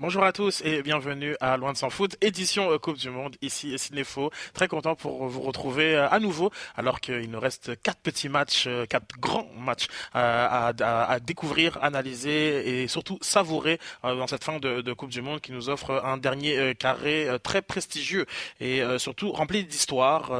Bonjour 0.00 0.22
à 0.22 0.32
tous 0.32 0.62
et 0.64 0.80
bienvenue 0.82 1.34
à 1.40 1.56
Loin 1.56 1.72
de 1.72 1.76
s'en 1.76 1.90
foot, 1.90 2.16
édition 2.20 2.70
euh, 2.70 2.78
Coupe 2.78 2.98
du 2.98 3.10
Monde, 3.10 3.34
ici 3.42 3.76
Faux. 4.04 4.30
Très 4.54 4.68
content 4.68 4.94
pour 4.94 5.26
vous 5.26 5.40
retrouver 5.40 5.96
euh, 5.96 6.08
à 6.08 6.20
nouveau, 6.20 6.52
alors 6.76 7.00
qu'il 7.00 7.28
nous 7.28 7.40
reste 7.40 7.82
quatre 7.82 7.98
petits 7.98 8.28
matchs, 8.28 8.66
euh, 8.68 8.86
quatre 8.86 9.18
grands 9.18 9.50
matchs 9.58 9.88
à, 10.14 11.18
découvrir, 11.20 11.82
analyser 11.82 12.82
et 12.82 12.86
surtout 12.86 13.18
savourer 13.22 13.80
dans 14.04 14.28
cette 14.28 14.44
fin 14.44 14.60
de, 14.60 14.82
de, 14.82 14.92
Coupe 14.92 15.10
du 15.10 15.20
Monde 15.20 15.40
qui 15.40 15.50
nous 15.50 15.68
offre 15.68 16.00
un 16.04 16.16
dernier 16.16 16.76
carré 16.76 17.26
très 17.42 17.60
prestigieux 17.60 18.26
et 18.60 18.82
surtout 18.98 19.32
rempli 19.32 19.64
d'histoire. 19.64 20.30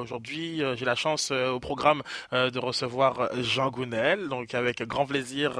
Aujourd'hui, 0.00 0.62
j'ai 0.74 0.84
la 0.84 0.94
chance 0.94 1.30
au 1.30 1.60
programme 1.60 2.02
de 2.32 2.58
recevoir 2.58 3.30
Jean 3.42 3.70
Gounel, 3.70 4.28
donc 4.28 4.54
avec 4.54 4.82
grand 4.82 5.06
plaisir, 5.06 5.52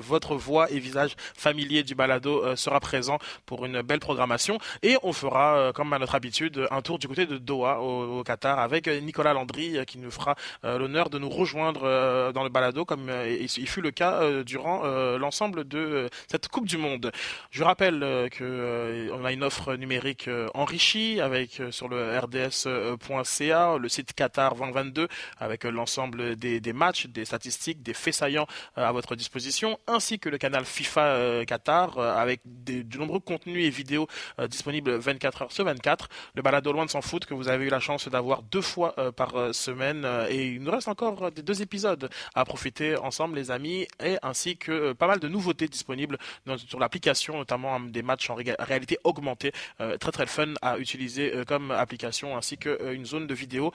votre 0.00 0.36
voix 0.36 0.70
et 0.70 0.78
visage 0.78 1.16
familier 1.34 1.82
du 1.82 1.94
balado 1.94 2.56
sera 2.56 2.80
présent 2.80 2.91
présent 2.92 3.18
pour 3.46 3.64
une 3.64 3.80
belle 3.80 4.00
programmation. 4.00 4.58
Et 4.82 4.98
on 5.02 5.14
fera, 5.14 5.56
euh, 5.56 5.72
comme 5.72 5.94
à 5.94 5.98
notre 5.98 6.14
habitude, 6.14 6.68
un 6.70 6.82
tour 6.82 6.98
du 6.98 7.08
côté 7.08 7.24
de 7.24 7.38
Doha, 7.38 7.80
au, 7.80 8.22
Qatar, 8.22 8.58
avec 8.58 8.86
Nicolas 8.86 9.32
Landry, 9.32 9.78
euh, 9.78 9.84
qui 9.84 9.96
nous 9.96 10.10
fera 10.10 10.34
euh, 10.64 10.78
l'honneur 10.78 11.08
de 11.08 11.18
nous 11.18 11.30
rejoindre 11.30 12.32
dans 12.32 12.42
le 12.42 12.50
balado, 12.50 12.84
comme 12.84 13.10
il 13.26 13.68
fut 13.68 13.80
le 13.80 13.92
cas 13.92 14.42
durant 14.42 14.82
l'ensemble 15.16 15.66
de 15.66 16.08
cette 16.30 16.48
Coupe 16.48 16.66
du 16.66 16.76
Monde. 16.76 17.12
Je 17.50 17.64
rappelle 17.64 18.00
que 18.30 19.10
on 19.12 19.24
a 19.24 19.32
une 19.32 19.42
offre 19.42 19.74
numérique 19.76 20.28
enrichie 20.54 21.20
avec 21.20 21.62
sur 21.70 21.88
le 21.88 22.18
rds.ca, 22.18 23.78
le 23.78 23.88
site 23.88 24.12
Qatar 24.12 24.54
2022, 24.54 25.08
avec 25.38 25.64
l'ensemble 25.64 26.36
des, 26.36 26.60
des, 26.60 26.72
matchs, 26.72 27.06
des 27.06 27.24
statistiques, 27.24 27.82
des 27.82 27.94
faits 27.94 28.14
saillants 28.14 28.46
à 28.76 28.92
votre 28.92 29.16
disposition, 29.16 29.78
ainsi 29.86 30.18
que 30.18 30.28
le 30.28 30.38
canal 30.38 30.64
FIFA 30.64 31.44
Qatar 31.46 31.98
avec 31.98 32.40
des 32.44 32.81
de 32.82 32.98
nombreux 32.98 33.20
contenus 33.20 33.66
et 33.66 33.70
vidéos 33.70 34.06
euh, 34.38 34.48
disponibles 34.48 34.96
24 34.96 35.42
heures 35.42 35.52
sur 35.52 35.64
24. 35.64 36.08
Le 36.34 36.42
balado 36.42 36.72
loin 36.72 36.84
de 36.84 36.90
s'en 36.90 37.02
foutre 37.02 37.26
que 37.26 37.34
vous 37.34 37.48
avez 37.48 37.66
eu 37.66 37.68
la 37.68 37.80
chance 37.80 38.08
d'avoir 38.08 38.42
deux 38.42 38.60
fois 38.60 38.94
euh, 38.98 39.12
par 39.12 39.36
euh, 39.36 39.52
semaine 39.52 40.06
et 40.28 40.48
il 40.48 40.62
nous 40.62 40.70
reste 40.70 40.88
encore 40.88 41.30
deux 41.30 41.62
épisodes 41.62 42.10
à 42.34 42.44
profiter 42.44 42.96
ensemble 42.96 43.36
les 43.36 43.50
amis 43.50 43.86
et 44.02 44.16
ainsi 44.22 44.56
que 44.56 44.92
pas 44.92 45.06
mal 45.06 45.20
de 45.20 45.28
nouveautés 45.28 45.68
disponibles 45.68 46.18
sur 46.66 46.78
l'application 46.78 47.36
notamment 47.36 47.76
hein, 47.76 47.80
des 47.80 48.02
matchs 48.02 48.30
en 48.30 48.34
réalité 48.34 48.98
augmentée 49.04 49.52
très 49.78 50.12
très 50.12 50.26
fun 50.26 50.54
à 50.62 50.78
utiliser 50.78 51.32
comme 51.46 51.70
application 51.70 52.36
ainsi 52.36 52.56
qu'une 52.56 53.04
zone 53.04 53.26
de 53.26 53.34
vidéo 53.34 53.72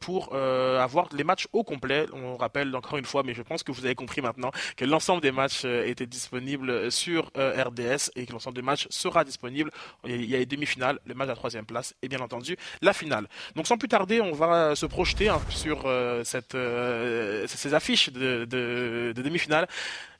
pour 0.00 0.34
avoir 0.34 1.08
les 1.12 1.24
matchs 1.24 1.48
au 1.52 1.64
complet. 1.64 2.06
On 2.12 2.36
rappelle 2.36 2.74
encore 2.74 2.98
une 2.98 3.04
fois 3.04 3.22
mais 3.22 3.34
je 3.34 3.42
pense 3.42 3.62
que 3.62 3.72
vous 3.72 3.84
avez 3.84 3.94
compris 3.94 4.20
maintenant 4.20 4.50
que 4.76 4.84
l'ensemble 4.84 5.22
des 5.22 5.32
matchs 5.32 5.64
étaient 5.64 6.06
disponibles 6.06 6.90
sur 6.90 7.30
RDS 7.36 8.10
et 8.16 8.26
que 8.26 8.32
des 8.52 8.62
matchs 8.62 8.86
sera 8.90 9.24
disponible. 9.24 9.70
Il 10.06 10.24
y 10.24 10.34
a 10.34 10.38
les 10.38 10.46
demi-finales, 10.46 10.98
le 11.04 11.14
match 11.14 11.28
à 11.28 11.34
troisième 11.34 11.66
place 11.66 11.94
et 12.02 12.08
bien 12.08 12.20
entendu 12.20 12.56
la 12.82 12.92
finale. 12.92 13.28
Donc 13.54 13.66
sans 13.66 13.78
plus 13.78 13.88
tarder, 13.88 14.20
on 14.20 14.32
va 14.32 14.74
se 14.74 14.86
projeter 14.86 15.28
hein, 15.28 15.40
sur 15.50 15.86
euh, 15.86 16.22
euh, 16.54 17.46
ces 17.46 17.74
affiches 17.74 18.10
de, 18.10 18.44
de, 18.44 19.12
de 19.14 19.22
demi-finale. 19.22 19.66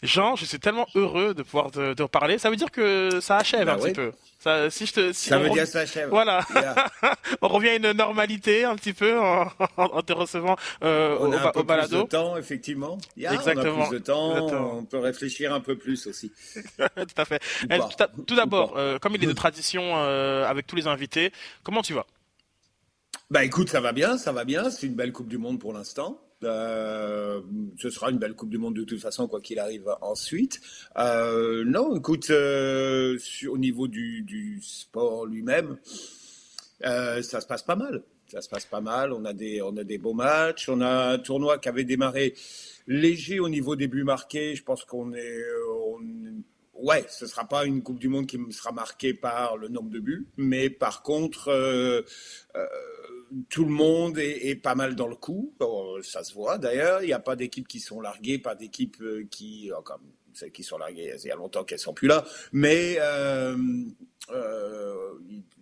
Jean, 0.07 0.37
je 0.37 0.45
suis 0.45 0.59
tellement 0.59 0.87
heureux 0.95 1.35
de 1.35 1.43
pouvoir 1.43 1.71
te, 1.71 2.03
parler. 2.07 2.39
Ça 2.39 2.51
veut 2.51 2.57
dire 2.57 2.71
que 2.71 3.21
ça 3.21 3.37
achève 3.37 3.67
bah 3.67 3.75
un 3.75 3.79
petit 3.79 3.93
peu. 3.93 4.13
Ça, 4.39 4.71
si 4.71 4.87
je 4.87 4.93
te, 4.93 5.13
ça 5.13 5.39
veut 5.39 5.51
dire 5.51 5.65
que 5.65 5.69
ça 5.69 5.81
achève. 5.81 6.09
Voilà. 6.09 6.47
on 7.43 7.49
revient 7.49 7.71
à 7.71 7.75
une 7.77 7.93
normalité 7.93 8.65
un 8.65 8.77
petit 8.77 8.93
peu 8.93 9.19
en, 9.19 10.03
te 10.03 10.13
recevant 10.13 10.57
euh, 10.85 11.17
on 11.21 11.33
au, 11.33 11.35
a 11.35 11.49
un 11.49 11.53
peu 11.53 11.63
balado. 11.63 11.99
Plus 11.99 12.05
de 12.05 12.09
temps, 12.09 12.37
effectivement. 12.37 12.99
Exactement. 13.17 13.79
On 13.79 13.83
a 13.83 13.89
plus 13.89 13.99
de 13.99 14.05
temps. 14.05 14.77
On 14.79 14.85
peut 14.85 14.99
réfléchir 14.99 15.53
un 15.53 15.61
peu 15.61 15.77
plus 15.77 16.07
aussi. 16.07 16.31
tout 16.79 17.05
à 17.17 17.25
fait. 17.25 17.43
tout 18.27 18.37
d'abord, 18.37 18.75
euh, 18.77 18.99
comme 18.99 19.15
il 19.15 19.25
est 19.25 19.27
de 19.27 19.33
tradition 19.33 19.97
euh, 19.97 20.47
avec 20.47 20.67
tous 20.67 20.77
les 20.77 20.87
invités, 20.87 21.33
comment 21.63 21.83
tu 21.83 21.95
vas? 21.95 22.07
Bah 23.31 23.45
écoute, 23.45 23.69
ça 23.69 23.81
va 23.81 23.93
bien, 23.93 24.19
ça 24.19 24.31
va 24.33 24.45
bien. 24.45 24.71
C'est 24.71 24.87
une 24.87 24.95
belle 24.95 25.13
Coupe 25.13 25.29
du 25.29 25.39
Monde 25.39 25.59
pour 25.59 25.73
l'instant. 25.73 26.21
Euh, 26.47 27.41
ce 27.79 27.91
sera 27.91 28.11
une 28.11 28.19
belle 28.19 28.35
Coupe 28.35 28.51
du 28.51 28.59
Monde 28.59 28.75
de 28.75 28.85
toute 28.85 29.01
façon, 29.01 29.29
quoi 29.29 29.41
qu'il 29.41 29.59
arrive 29.59 29.89
ensuite. 30.01 30.61
Euh, 30.99 31.65
non, 31.65 31.97
écoute, 31.97 32.31
euh, 32.31 33.19
au 33.49 33.59
niveau 33.59 33.89
du, 33.89 34.59
sport 34.63 35.27
lui-même, 35.27 35.79
ça 36.81 37.23
se 37.23 37.47
passe 37.47 37.63
pas 37.63 37.77
mal. 37.77 38.03
Ça 38.29 38.41
se 38.41 38.49
passe 38.49 38.67
pas 38.67 38.81
mal. 38.81 39.13
On 39.13 39.25
a 39.25 39.33
des, 39.33 39.63
on 39.63 39.77
a 39.77 39.85
des 39.85 39.99
beaux 39.99 40.15
matchs. 40.15 40.69
On 40.69 40.81
a 40.81 41.13
un 41.13 41.19
tournoi 41.19 41.59
qui 41.59 41.69
avait 41.69 41.85
démarré 41.85 42.35
léger 42.87 43.41
au 43.41 43.49
niveau 43.49 43.77
des 43.77 43.87
buts 43.87 44.05
marqués. 44.05 44.57
Je 44.57 44.65
pense 44.65 44.85
qu'on 44.85 45.15
est, 45.15 45.43
ouais, 46.75 47.05
ce 47.09 47.27
sera 47.27 47.47
pas 47.47 47.67
une 47.67 47.83
Coupe 47.83 47.99
du 47.99 48.09
Monde 48.09 48.27
qui 48.27 48.39
sera 48.51 48.73
marquée 48.73 49.15
par 49.15 49.57
le 49.57 49.69
nombre 49.69 49.91
de 49.91 50.01
buts, 50.01 50.27
mais 50.37 50.71
par 50.71 51.03
contre. 51.03 51.51
Tout 53.49 53.65
le 53.65 53.71
monde 53.71 54.19
est, 54.19 54.57
pas 54.57 54.75
mal 54.75 54.95
dans 54.95 55.07
le 55.07 55.17
coup. 55.17 55.55
ça 56.03 56.25
se 56.25 56.35
voit 56.35 56.59
d'ailleurs. 56.59 57.03
Il 57.03 57.07
n'y 57.07 57.13
a 57.13 57.21
pas 57.21 57.37
d'équipes 57.37 57.69
qui 57.69 57.81
sont 57.81 58.01
larguées, 58.01 58.39
pas 58.39 58.55
d'équipes 58.55 59.01
euh, 59.01 59.27
qui, 59.31 59.71
oh, 59.77 59.83
comme 59.83 60.03
celles 60.33 60.53
qui 60.53 60.63
sont 60.63 60.77
larguées, 60.77 61.15
il 61.23 61.29
y 61.29 61.31
a 61.31 61.37
longtemps 61.37 61.65
qu'elles 61.65 61.79
sont 61.79 61.95
plus 61.95 62.09
là. 62.09 62.25
Mais 62.53 62.97
euh, 63.01 63.57
euh, 64.31 65.13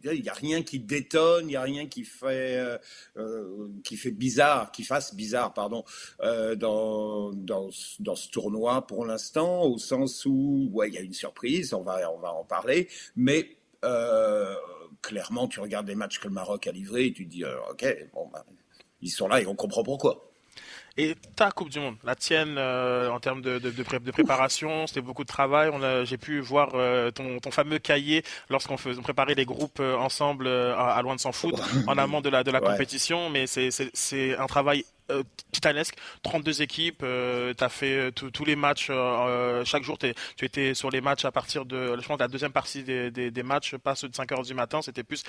il 0.03 0.23
n'y 0.23 0.29
a 0.29 0.35
rien 0.35 0.63
qui 0.63 0.81
détonne, 0.81 1.45
il 1.45 1.51
n'y 1.51 1.57
a 1.57 1.63
rien 1.63 1.87
qui 1.87 2.03
fait, 2.03 2.61
qui 3.85 3.97
fait 3.97 4.11
bizarre, 4.11 4.73
qui 4.73 4.83
fasse 4.83 5.15
bizarre, 5.15 5.55
pardon, 5.55 5.85
dans, 6.21 7.33
dans, 7.33 7.71
dans, 8.01 8.17
ce 8.17 8.29
tournoi 8.31 8.85
pour 8.87 9.07
l'instant, 9.07 9.63
au 9.63 9.79
sens 9.79 10.27
où, 10.27 10.69
ouais, 10.73 10.89
il 10.89 10.95
y 10.95 10.99
a 10.99 11.03
une 11.03 11.13
surprise, 11.13 11.73
on 11.73 11.83
va, 11.83 12.13
on 12.13 12.19
va 12.19 12.33
en 12.33 12.45
parler, 12.45 12.89
mais 13.15 13.57
clairement, 15.05 15.47
tu 15.49 15.61
regardes 15.61 15.87
les 15.87 15.95
matchs 15.95 16.19
que 16.19 16.29
le 16.29 16.35
Maroc 16.35 16.67
a 16.67 16.73
livrés 16.73 17.07
et 17.07 17.13
tu 17.13 17.27
te 17.27 17.31
dis, 17.31 17.45
euh, 17.45 17.57
ok, 17.71 17.85
bon, 18.15 18.29
bah, 18.33 18.45
ils 19.03 19.11
sont 19.11 19.29
là 19.29 19.41
et 19.41 19.47
on 19.47 19.55
comprend 19.55 19.83
pourquoi. 19.83 20.31
Et 20.97 21.17
ta 21.35 21.51
Coupe 21.51 21.71
du 21.71 21.81
Monde, 21.81 21.97
la 22.05 22.15
tienne 22.15 22.55
euh, 22.57 23.11
en 23.11 23.19
termes 23.19 23.43
de, 23.43 23.59
de, 23.59 23.71
de, 23.71 24.11
préparation, 24.13 24.87
c'était 24.87 25.01
beaucoup 25.01 25.25
de 25.25 25.29
travail. 25.29 25.73
J'ai 26.05 26.19
pu 26.19 26.39
voir 26.39 26.71
euh, 26.75 27.11
ton, 27.11 27.41
ton, 27.41 27.51
fameux 27.51 27.81
cahier 27.81 28.23
lorsqu'on 28.49 28.77
préparait 28.77 29.35
les 29.35 29.45
groupes 29.45 29.81
ensemble 29.81 30.47
à, 30.47 31.01
Loin 31.03 31.17
de 31.17 31.21
s'en 31.21 31.33
foutre 31.33 31.69
en 31.89 31.99
amont 31.99 32.21
de 32.21 32.29
la, 32.29 32.45
de 32.45 32.53
la 32.53 32.61
compétition, 32.61 33.29
mais 33.29 33.47
c'est 33.49 34.37
un 34.37 34.47
travail 34.47 34.85
euh, 35.11 35.23
titanesque. 35.65 35.97
32 36.23 36.63
équipes, 36.63 37.03
euh, 37.03 37.55
tu 37.57 37.65
as 37.65 37.69
fait 37.69 37.93
euh, 37.93 38.11
tous 38.11 38.45
les 38.45 38.57
matchs, 38.57 38.91
chaque 39.65 39.83
jour 39.83 39.97
tu 39.99 40.45
étais 40.45 40.75
sur 40.75 40.91
les 40.91 41.01
matchs 41.01 41.25
à 41.25 41.33
partir 41.33 41.65
de, 41.65 41.97
je 42.01 42.07
pense, 42.07 42.19
la 42.19 42.29
deuxième 42.29 42.53
partie 42.53 42.83
des, 42.83 43.11
des, 43.11 43.31
des 43.31 43.43
matchs, 43.43 43.77
pas 43.77 43.95
ceux 43.95 44.09
de 44.09 44.15
5 44.15 44.31
heures 44.33 44.43
du 44.43 44.55
matin, 44.55 44.83
c'était 44.83 45.03
plus 45.03 45.23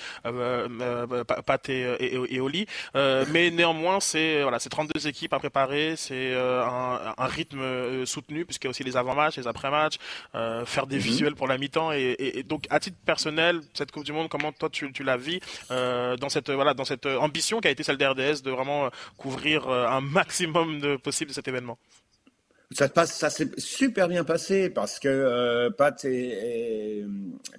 Pat 1.46 1.68
et, 1.68 1.82
et, 2.00 2.34
et, 2.34 2.40
Oli. 2.40 2.66
mais 2.94 3.50
néanmoins, 3.50 4.00
c'est 4.00 4.42
voilà, 4.42 4.58
c'est 4.58 4.68
32 4.68 5.06
équipes 5.06 5.32
à 5.32 5.38
préparer, 5.38 5.94
c'est 5.96 6.34
un, 6.34 7.14
un, 7.16 7.26
rythme 7.26 8.04
soutenu, 8.04 8.44
puisqu'il 8.44 8.66
y 8.66 8.68
a 8.68 8.70
aussi 8.70 8.84
les 8.84 8.96
avant-matchs, 8.96 9.36
les 9.36 9.46
après-matchs, 9.46 9.96
faire 10.66 10.86
des 10.86 10.96
mhm. 10.96 11.02
visuels 11.02 11.34
pour 11.34 11.48
la 11.48 11.58
mi-temps. 11.58 11.92
Et, 11.92 12.16
et, 12.18 12.42
donc, 12.42 12.66
à 12.70 12.80
titre 12.80 12.96
personnel, 13.04 13.60
cette 13.74 13.92
Coupe 13.92 14.04
du 14.04 14.12
Monde, 14.12 14.28
comment 14.28 14.52
toi 14.52 14.68
tu, 14.70 14.92
tu 14.92 15.02
la 15.02 15.16
vis 15.16 15.40
dans, 15.70 16.28
cette, 16.28 16.50
voilà, 16.50 16.74
dans 16.74 16.84
cette 16.84 17.06
ambition 17.06 17.60
qui 17.60 17.68
a 17.68 17.70
été 17.70 17.82
celle 17.82 17.96
d'RDS 17.96 18.42
de 18.42 18.50
vraiment 18.50 18.90
couvrir 19.16 19.68
euh, 19.68 19.86
un 19.86 20.00
maximum 20.26 20.80
de 20.80 20.96
possible 20.96 21.30
de 21.30 21.34
cet 21.34 21.48
événement 21.48 21.78
ça, 22.72 23.30
s'est 23.30 23.48
super 23.58 24.08
bien 24.08 24.24
passé 24.24 24.70
parce 24.70 24.98
que 24.98 25.08
euh, 25.08 25.70
Pat, 25.70 26.04
et, 26.04 27.04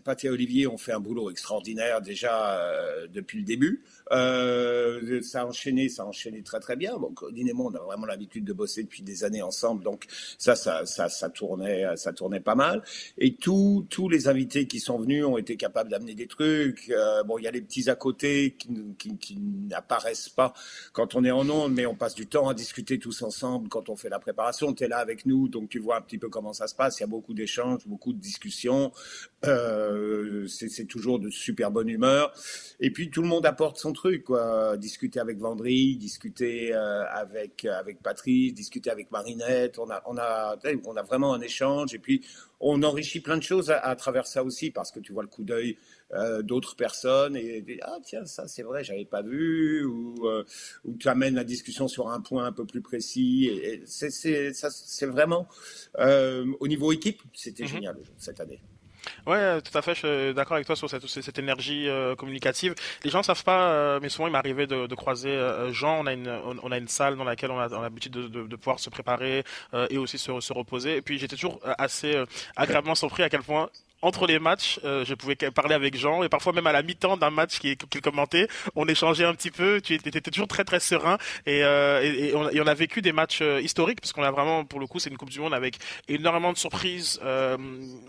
Pat 0.03 0.21
et 0.23 0.29
Olivier 0.29 0.67
ont 0.67 0.77
fait 0.77 0.91
un 0.91 0.99
boulot 0.99 1.31
extraordinaire 1.31 2.01
déjà 2.01 2.59
euh, 2.59 3.07
depuis 3.07 3.39
le 3.39 3.45
début. 3.45 3.83
Euh, 4.11 5.21
ça 5.21 5.41
a 5.41 5.45
enchaîné, 5.45 5.89
ça 5.89 6.03
a 6.03 6.11
très 6.43 6.59
très 6.59 6.75
bien. 6.75 6.93
Et 7.35 7.53
moi, 7.53 7.71
on 7.71 7.75
a 7.75 7.79
vraiment 7.79 8.05
l'habitude 8.05 8.45
de 8.45 8.53
bosser 8.53 8.83
depuis 8.83 9.03
des 9.03 9.23
années 9.23 9.41
ensemble, 9.41 9.83
donc 9.83 10.05
ça, 10.37 10.55
ça, 10.55 10.85
ça, 10.85 11.29
tournait, 11.29 11.85
ça 11.95 12.13
tournait 12.13 12.39
pas 12.39 12.55
mal. 12.55 12.83
Et 13.17 13.35
tous, 13.35 13.85
tous 13.89 14.09
les 14.09 14.27
invités 14.27 14.67
qui 14.67 14.79
sont 14.79 14.97
venus 14.97 15.25
ont 15.25 15.37
été 15.37 15.57
capables 15.57 15.89
d'amener 15.89 16.15
des 16.15 16.27
trucs. 16.27 16.89
Euh, 16.89 17.23
bon, 17.23 17.37
il 17.37 17.43
y 17.43 17.47
a 17.47 17.51
les 17.51 17.61
petits 17.61 17.89
à 17.89 17.95
côté 17.95 18.55
qui, 18.57 18.69
qui, 18.97 19.17
qui 19.17 19.37
n'apparaissent 19.39 20.29
pas 20.29 20.53
quand 20.93 21.15
on 21.15 21.23
est 21.23 21.31
en 21.31 21.49
ondes, 21.49 21.73
mais 21.73 21.85
on 21.85 21.95
passe 21.95 22.15
du 22.15 22.27
temps 22.27 22.47
à 22.49 22.53
discuter 22.53 22.99
tous 22.99 23.21
ensemble 23.21 23.69
quand 23.69 23.89
on 23.89 23.95
fait 23.95 24.09
la 24.09 24.19
préparation. 24.19 24.73
Tu 24.73 24.83
es 24.83 24.87
là 24.87 24.97
avec 24.97 25.25
nous, 25.25 25.47
donc 25.47 25.69
tu 25.69 25.79
vois 25.79 25.97
un 25.97 26.01
petit 26.01 26.17
peu 26.17 26.29
comment 26.29 26.53
ça 26.53 26.67
se 26.67 26.75
passe. 26.75 26.99
Il 26.99 27.01
y 27.01 27.03
a 27.03 27.07
beaucoup 27.07 27.33
d'échanges, 27.33 27.87
beaucoup 27.87 28.13
de 28.13 28.19
discussions. 28.19 28.91
Euh, 29.45 30.47
c'est 30.47 30.85
toujours 30.85 31.19
de 31.19 31.29
super 31.29 31.71
bonne 31.71 31.89
humeur. 31.89 32.33
Et 32.79 32.91
puis 32.91 33.09
tout 33.09 33.21
le 33.21 33.27
monde 33.27 33.45
apporte 33.45 33.77
son 33.77 33.93
truc, 33.97 34.23
quoi. 34.23 34.77
Discuter 34.77 35.19
avec 35.19 35.37
Vendry, 35.39 35.97
discuter 35.97 36.73
euh, 36.73 37.03
avec 37.11 37.65
avec 37.65 38.01
Patrice, 38.01 38.53
discuter 38.53 38.89
avec 38.89 39.11
Marinette. 39.11 39.79
On 39.79 39.89
a 39.89 40.01
on 40.05 40.17
a 40.17 40.55
on 40.85 40.95
a 40.95 41.03
vraiment 41.03 41.33
un 41.33 41.41
échange. 41.41 41.93
Et 41.93 41.99
puis 41.99 42.23
on 42.59 42.81
enrichit 42.83 43.19
plein 43.19 43.37
de 43.37 43.43
choses 43.43 43.69
à, 43.69 43.95
travers 43.95 44.25
ça 44.25 44.43
aussi 44.43 44.71
parce 44.71 44.91
que 44.91 44.99
tu 44.99 45.13
vois 45.13 45.23
le 45.23 45.29
coup 45.29 45.43
d'œil 45.43 45.77
euh, 46.13 46.41
d'autres 46.41 46.75
personnes 46.75 47.35
et, 47.35 47.79
ah 47.83 47.97
tiens 48.03 48.25
ça 48.25 48.47
c'est 48.47 48.63
vrai 48.63 48.83
j'avais 48.83 49.05
pas 49.05 49.21
vu 49.21 49.85
ou, 49.85 50.27
euh, 50.27 50.43
ou 50.85 50.95
tu 50.95 51.07
amènes 51.07 51.35
la 51.35 51.43
discussion 51.43 51.87
sur 51.87 52.09
un 52.09 52.21
point 52.21 52.45
un 52.45 52.51
peu 52.51 52.65
plus 52.65 52.81
précis 52.81 53.45
et, 53.45 53.83
c'est 53.85 54.09
c'est 54.09 54.53
ça 54.53 54.69
c'est 54.71 55.05
vraiment 55.05 55.47
euh, 55.99 56.45
au 56.59 56.67
niveau 56.67 56.91
équipe 56.91 57.21
c'était 57.33 57.63
mhm. 57.63 57.69
génial 57.69 57.97
cette 58.17 58.39
année 58.39 58.61
Ouais, 59.25 59.61
tout 59.61 59.77
à 59.77 59.81
fait. 59.81 59.95
Je 59.95 60.25
suis 60.25 60.33
d'accord 60.33 60.55
avec 60.55 60.67
toi 60.67 60.75
sur 60.75 60.89
cette, 60.89 61.05
cette 61.07 61.39
énergie 61.39 61.87
euh, 61.87 62.15
communicative. 62.15 62.75
Les 63.03 63.09
gens 63.09 63.19
ne 63.19 63.23
savent 63.23 63.43
pas, 63.43 63.69
euh, 63.71 63.99
mais 64.01 64.09
souvent 64.09 64.27
il 64.27 64.31
m'arrivait 64.31 64.67
de, 64.67 64.87
de, 64.87 64.95
croiser 64.95 65.29
euh, 65.29 65.71
Jean. 65.71 65.99
On 66.03 66.05
a 66.05 66.13
une, 66.13 66.29
on, 66.61 66.71
a 66.71 66.77
une 66.77 66.87
salle 66.87 67.15
dans 67.15 67.23
laquelle 67.23 67.51
on 67.51 67.59
a, 67.59 67.67
l'habitude 67.67 68.13
de, 68.13 68.27
de, 68.27 68.43
de, 68.47 68.55
pouvoir 68.55 68.79
se 68.79 68.89
préparer 68.89 69.43
et 69.89 69.97
aussi 69.97 70.17
se, 70.17 70.39
se, 70.39 70.53
reposer. 70.53 70.97
Et 70.97 71.01
puis 71.01 71.19
j'étais 71.19 71.35
toujours 71.35 71.59
assez 71.77 72.15
agréablement 72.55 72.95
surpris 72.95 73.23
à 73.23 73.29
quel 73.29 73.43
point 73.43 73.69
entre 74.01 74.27
les 74.27 74.39
matchs, 74.39 74.79
euh, 74.83 75.03
je 75.05 75.13
pouvais 75.13 75.35
parler 75.35 75.75
avec 75.75 75.97
Jean 75.97 76.23
et 76.23 76.29
parfois 76.29 76.53
même 76.53 76.67
à 76.67 76.71
la 76.71 76.83
mi-temps 76.83 77.17
d'un 77.17 77.29
match 77.29 77.59
qu'il 77.59 77.77
qui 77.77 78.01
commentait, 78.01 78.47
on 78.75 78.87
échangeait 78.87 79.25
un 79.25 79.33
petit 79.33 79.51
peu. 79.51 79.81
Tu 79.81 79.95
étais, 79.95 80.21
toujours 80.21 80.47
très 80.47 80.63
très 80.63 80.79
serein 80.79 81.17
et, 81.45 81.63
euh, 81.63 82.01
et, 82.01 82.35
on, 82.35 82.49
et, 82.49 82.61
on, 82.61 82.67
a 82.67 82.73
vécu 82.73 83.01
des 83.01 83.11
matchs 83.11 83.39
euh, 83.41 83.61
historiques 83.61 84.01
parce 84.01 84.13
qu'on 84.13 84.23
a 84.23 84.31
vraiment, 84.31 84.65
pour 84.65 84.79
le 84.79 84.87
coup, 84.87 84.99
c'est 84.99 85.09
une 85.09 85.17
Coupe 85.17 85.29
du 85.29 85.39
Monde 85.39 85.53
avec 85.53 85.77
énormément 86.07 86.53
de 86.53 86.57
surprises. 86.57 87.19
Euh, 87.23 87.57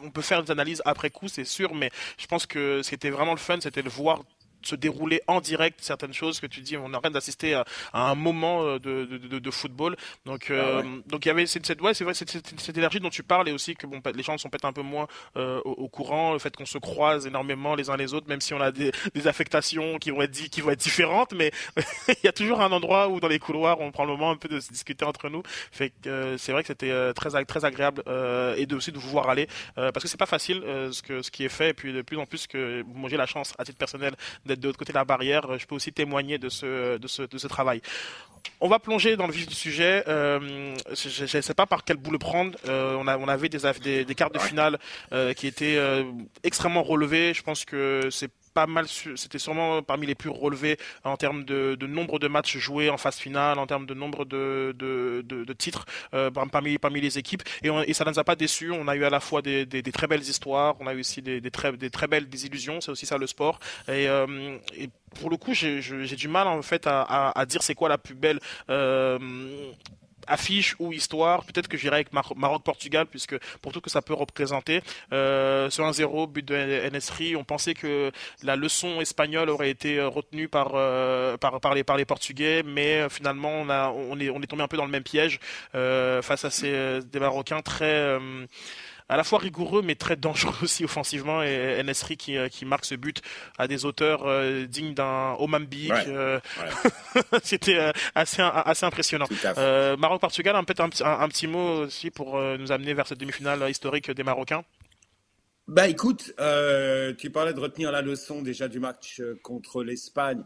on 0.03 0.11
peut 0.11 0.23
faire 0.23 0.43
des 0.43 0.51
analyses 0.51 0.83
après 0.85 1.11
coup, 1.11 1.29
c'est 1.29 1.45
sûr, 1.45 1.75
mais 1.75 1.91
je 2.19 2.27
pense 2.27 2.47
que 2.47 2.83
c'était 2.83 3.11
vraiment 3.11 3.33
le 3.33 3.39
fun, 3.39 3.59
c'était 3.61 3.83
de 3.83 3.89
voir 3.89 4.21
se 4.63 4.75
dérouler 4.75 5.21
en 5.27 5.41
direct 5.41 5.81
certaines 5.83 6.13
choses 6.13 6.41
que 6.41 6.47
tu 6.47 6.61
dis. 6.61 6.77
On 6.77 6.93
arrête 6.95 7.13
d'assister 7.13 7.55
à, 7.55 7.65
à, 7.93 8.11
un 8.11 8.15
moment 8.15 8.65
euh, 8.65 8.79
de, 8.79 9.05
de, 9.05 9.39
de, 9.39 9.51
football. 9.51 9.97
Donc 10.27 10.51
euh, 10.51 10.81
ah 10.83 10.87
ouais. 10.87 11.03
donc 11.07 11.25
il 11.25 11.29
y 11.29 11.31
avait 11.31 11.47
cette, 11.47 11.67
cette 11.67 11.81
ouais 11.81 11.95
c'est 11.95 12.05
vrai 12.05 12.15
cette, 12.15 12.31
cette, 12.31 12.59
cette, 12.59 12.77
énergie 12.77 13.01
dont 13.01 13.11
tu 13.11 13.23
parles 13.23 13.49
et 13.49 13.53
aussi 13.53 13.75
que 13.75 13.87
bon 13.87 14.01
les 14.15 14.23
gens 14.23 14.37
sont 14.39 14.49
peut-être 14.49 14.65
un 14.65 14.73
peu 14.73 14.83
moins 14.83 15.07
euh, 15.37 15.61
au, 15.65 15.73
au, 15.73 15.89
courant. 15.89 16.33
Le 16.33 16.39
fait 16.39 16.55
qu'on 16.55 16.67
se 16.67 16.79
croise 16.79 17.27
énormément 17.27 17.75
les 17.75 17.91
uns 17.91 17.97
les 17.97 18.15
autres 18.15 18.29
même 18.29 18.41
si 18.41 18.55
on 18.55 18.61
a 18.61 18.71
des, 18.73 18.93
des 19.15 19.27
affectations 19.27 19.99
qui 19.99 20.11
vont 20.11 20.23
être 20.23 20.31
dit, 20.31 20.51
qui 20.51 20.61
vont 20.61 20.71
être 20.71 20.81
différentes. 20.81 21.33
Mais 21.33 21.53
il 22.09 22.25
y 22.25 22.29
a 22.29 22.33
toujours 22.33 22.61
un 22.61 22.73
endroit 22.73 23.09
où 23.09 23.21
dans 23.21 23.29
les 23.29 23.39
couloirs 23.39 23.81
on 23.81 23.91
prend 23.91 24.05
le 24.05 24.13
moment 24.13 24.31
un 24.31 24.37
peu 24.37 24.49
de 24.49 24.61
se 24.61 24.71
discuter 24.71 25.05
entre 25.05 25.29
nous. 25.29 25.43
Fait 25.73 25.91
que 25.91 26.09
euh, 26.09 26.39
c'est 26.39 26.53
vrai 26.53 26.63
que 26.63 26.69
c'était 26.69 26.91
euh, 26.91 27.13
très 27.13 27.29
très 27.45 27.65
agréable 27.65 28.03
et 28.57 28.67
de 28.67 28.77
aussi 28.77 28.93
de 28.93 28.99
vous 28.99 29.09
voir 29.09 29.29
aller 29.29 29.47
parce 29.75 30.03
que 30.03 30.09
c'est 30.09 30.19
pas 30.19 30.27
facile 30.27 30.63
ce 30.93 31.03
que 31.03 31.23
ce 31.23 31.31
qui 31.31 31.45
est 31.45 31.49
fait. 31.49 31.71
Et 31.71 31.75
puis 31.75 31.93
de 31.93 32.03
plus 32.03 32.17
en 32.17 32.27
plus 32.27 32.47
que 32.47 32.83
moi 32.95 33.09
j'ai 33.09 33.17
la 33.17 33.27
chance 33.27 33.55
à 33.59 33.65
titre 33.65 33.79
personnel 33.79 34.15
d'être 34.49 34.61
de 34.61 34.67
l'autre 34.67 34.79
côté 34.79 34.93
de 34.93 34.99
la 34.99 35.05
barrière, 35.05 35.59
je 35.59 35.67
peux 35.67 35.77
aussi 35.77 35.93
témoigner 35.93 36.39
de 36.39 36.49
ce, 36.49 36.99
de 36.99 37.07
ce, 37.07 37.23
de 37.23 37.39
ce 37.39 37.47
travail. 37.47 37.81
On 38.61 38.69
va 38.69 38.79
plonger 38.79 39.17
dans 39.17 39.27
le 39.27 39.33
vif 39.33 39.47
du 39.47 39.55
sujet. 39.55 40.03
Euh, 40.09 40.75
je 40.93 41.37
ne 41.37 41.43
sais 41.43 41.55
pas 41.55 41.67
par 41.67 41.85
quel 41.85 41.97
bout 41.97 42.11
le 42.11 42.19
prendre. 42.19 42.59
Euh, 42.67 42.97
on, 42.99 43.07
a, 43.07 43.17
on 43.17 43.29
avait 43.29 43.49
des, 43.49 43.59
des, 44.05 44.05
de 44.05 44.39
finale 44.39 44.79
euh, 45.13 45.33
qui 45.33 45.47
étaient 45.47 45.77
euh, 45.77 46.05
extrêmement 46.43 46.83
relevées. 46.83 47.35
Je 47.35 47.43
pense 47.43 47.65
que 47.65 48.09
c'est 48.11 48.31
pas 48.59 48.67
mal, 48.67 48.87
c'était 48.89 49.39
sûrement 49.39 49.83
parmi 49.85 50.05
les 50.05 50.17
plus 50.17 50.31
relevés 50.31 50.79
en 51.05 51.17
termes 51.17 51.45
de, 51.45 51.77
nombre 51.87 52.19
de 52.19 52.27
matchs 52.27 52.57
joués 52.59 52.91
en 52.91 52.99
phase 52.99 53.17
finale, 53.17 53.57
en 53.61 53.69
termes 53.69 53.87
de 53.87 53.95
nombre 53.95 54.25
de, 54.25 54.75
titres 55.57 55.87
euh, 56.13 56.29
parmi, 56.31 56.77
parmi 56.79 57.01
les 57.01 57.19
équipes. 57.19 57.45
Et, 57.63 57.71
on, 57.71 57.81
et 57.83 57.93
ça 57.93 58.05
ne 58.05 58.11
nous 58.11 58.19
a 58.19 58.25
pas 58.25 58.35
déçus. 58.35 58.73
On 58.73 58.89
a 58.89 58.97
eu 58.97 59.05
à 59.05 59.11
la 59.11 59.21
fois 59.21 59.43
des, 59.43 59.67
très 59.93 60.09
belles 60.09 60.23
histoires, 60.23 60.75
on 60.81 60.89
a 60.89 60.93
eu 60.93 61.01
aussi 61.01 61.23
des, 61.23 61.51
très, 61.53 61.71
des 61.77 61.91
très 61.91 62.09
belles 62.09 62.29
désillusions. 62.29 62.81
C'est 62.81 62.91
aussi 62.91 63.07
ça 63.07 63.17
le 63.17 63.29
sport. 63.29 63.61
Et, 63.87 64.09
euh, 64.09 64.59
pour 65.21 65.31
le 65.31 65.37
coup, 65.37 65.55
j'ai 65.55 66.17
du 66.17 66.27
mal 66.27 66.49
en 66.49 66.63
fait 66.63 66.89
à 66.89 67.45
dire 67.49 67.63
c'est 67.63 67.77
quoi 67.77 67.89
la 67.89 67.99
plus 67.99 68.17
belle 68.17 68.41
euh, 68.71 69.19
affiche 70.29 70.77
ou 70.79 70.93
histoire. 70.93 71.45
Peut-être 71.45 71.69
que 71.69 71.77
j'irai 71.77 71.97
avec 71.97 72.13
Mar 72.13 72.33
Maroc-Portugal, 72.37 73.07
puisque 73.07 73.37
pour 73.61 73.73
tout 73.73 73.81
que 73.81 73.91
ça 73.91 74.03
peut 74.03 74.15
représenter. 74.15 74.83
Euh, 75.13 75.71
ce 75.71 75.83
1-0, 75.83 76.31
but 76.31 76.47
de 76.47 76.55
NSRI, 76.91 77.37
on 77.37 77.45
pensait 77.45 77.75
que 77.75 78.13
la 78.43 78.57
leçon 78.57 79.01
espagnole 79.01 79.51
aurait 79.51 79.71
été 79.71 80.01
retenue 80.01 80.49
par, 80.49 80.73
euh, 80.75 81.37
par, 81.37 81.61
par, 81.61 81.75
les, 81.75 81.85
par 81.85 81.97
les 81.97 82.05
Portugais, 82.05 82.63
mais 82.65 83.03
euh, 83.03 83.09
finalement, 83.09 83.51
on, 83.51 83.69
a, 83.71 83.91
on, 83.91 84.19
est, 84.21 84.31
on 84.31 84.41
est 84.43 84.47
tombé 84.47 84.63
un 84.63 84.69
peu 84.69 84.77
dans 84.77 84.85
le 84.85 84.91
même 84.91 85.03
piège 85.03 85.41
euh, 85.75 86.23
face 86.23 86.45
à 86.45 86.51
ces 86.51 87.01
des 87.03 87.21
Marocains 87.21 87.63
très... 87.63 87.85
Euh, 87.85 88.47
à 89.09 89.17
la 89.17 89.25
fois 89.25 89.39
rigoureux 89.39 89.83
mais 89.83 89.95
très 89.95 90.17
dangereux 90.17 90.55
aussi 90.63 90.85
offensivement 90.85 91.43
et 91.43 91.83
Nesri 91.83 92.17
qui, 92.17 92.37
euh, 92.37 92.49
qui 92.49 92.65
marque 92.65 92.85
ce 92.85 92.95
but 92.95 93.23
à 93.57 93.67
des 93.67 93.85
auteurs 93.85 94.27
euh, 94.27 94.67
dignes 94.67 94.95
d'un 94.95 95.35
Omambi. 95.39 95.91
Ouais, 95.91 96.05
euh, 96.09 96.41
ouais. 97.15 97.23
C'était 97.43 97.79
euh, 97.79 97.93
assez, 98.15 98.43
assez 98.43 98.85
impressionnant. 98.85 99.27
Euh, 99.57 99.97
Maroc-Portugal, 99.97 100.55
peut-être 100.65 100.81
un, 100.81 100.91
un, 101.07 101.21
un, 101.21 101.29
petit 101.29 101.47
mot 101.47 101.85
aussi 101.85 102.11
pour 102.11 102.41
nous 102.41 102.73
amener 102.73 102.95
vers 102.95 103.07
cette 103.07 103.19
demi-finale 103.19 103.69
historique 103.71 104.11
des 104.11 104.23
Marocains. 104.23 104.65
Bah 105.67 105.89
écoute, 105.89 106.33
tu 107.19 107.31
parlais 107.31 107.53
de 107.53 107.61
retenir 107.61 107.93
la 107.93 108.03
leçon 108.03 108.43
déjà 108.43 108.69
du 108.69 108.81
match 108.81 109.21
contre 109.43 109.83
l'Espagne. 109.83 110.45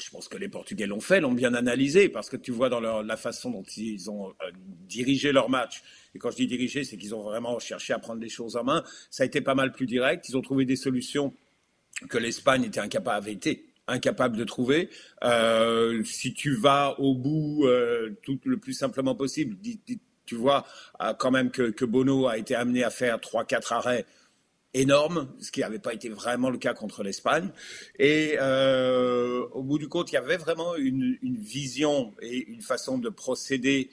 Je 0.00 0.10
pense 0.10 0.28
que 0.28 0.36
les 0.36 0.48
Portugais 0.48 0.86
l'ont 0.86 1.00
fait, 1.00 1.20
l'ont 1.20 1.32
bien 1.32 1.54
analysé, 1.54 2.08
parce 2.08 2.28
que 2.28 2.36
tu 2.36 2.52
vois 2.52 2.68
dans 2.68 2.80
leur, 2.80 3.02
la 3.02 3.16
façon 3.16 3.50
dont 3.50 3.64
ils 3.76 4.10
ont 4.10 4.34
dirigé 4.86 5.32
leur 5.32 5.48
match. 5.48 5.82
Et 6.14 6.18
quand 6.18 6.30
je 6.30 6.36
dis 6.36 6.46
dirigé, 6.46 6.84
c'est 6.84 6.96
qu'ils 6.96 7.14
ont 7.14 7.22
vraiment 7.22 7.58
cherché 7.58 7.92
à 7.92 7.98
prendre 7.98 8.20
les 8.20 8.28
choses 8.28 8.56
en 8.56 8.64
main. 8.64 8.84
Ça 9.10 9.22
a 9.22 9.26
été 9.26 9.40
pas 9.40 9.54
mal 9.54 9.72
plus 9.72 9.86
direct. 9.86 10.28
Ils 10.28 10.36
ont 10.36 10.42
trouvé 10.42 10.64
des 10.64 10.76
solutions 10.76 11.34
que 12.08 12.18
l'Espagne 12.18 12.64
était 12.64 12.80
incapable, 12.80 13.28
été 13.28 13.66
incapable 13.86 14.36
de 14.36 14.44
trouver. 14.44 14.88
Euh, 15.24 16.02
si 16.04 16.32
tu 16.34 16.54
vas 16.54 16.98
au 16.98 17.14
bout 17.14 17.66
euh, 17.66 18.16
le 18.44 18.56
plus 18.56 18.72
simplement 18.72 19.14
possible, 19.14 19.56
tu 20.24 20.34
vois 20.34 20.66
euh, 21.02 21.12
quand 21.14 21.30
même 21.30 21.50
que, 21.50 21.70
que 21.70 21.84
Bono 21.84 22.26
a 22.26 22.38
été 22.38 22.54
amené 22.54 22.84
à 22.84 22.90
faire 22.90 23.20
trois 23.20 23.44
quatre 23.44 23.72
arrêts 23.72 24.06
énorme, 24.74 25.28
ce 25.40 25.50
qui 25.50 25.60
n'avait 25.60 25.78
pas 25.78 25.92
été 25.94 26.08
vraiment 26.08 26.50
le 26.50 26.58
cas 26.58 26.74
contre 26.74 27.02
l'Espagne. 27.02 27.50
Et 27.98 28.36
euh, 28.40 29.46
au 29.52 29.62
bout 29.62 29.78
du 29.78 29.88
compte, 29.88 30.12
il 30.12 30.14
y 30.14 30.18
avait 30.18 30.36
vraiment 30.36 30.76
une, 30.76 31.18
vision 31.22 32.14
et 32.22 32.46
une 32.48 32.62
façon 32.62 32.98
de 32.98 33.08
procéder 33.08 33.90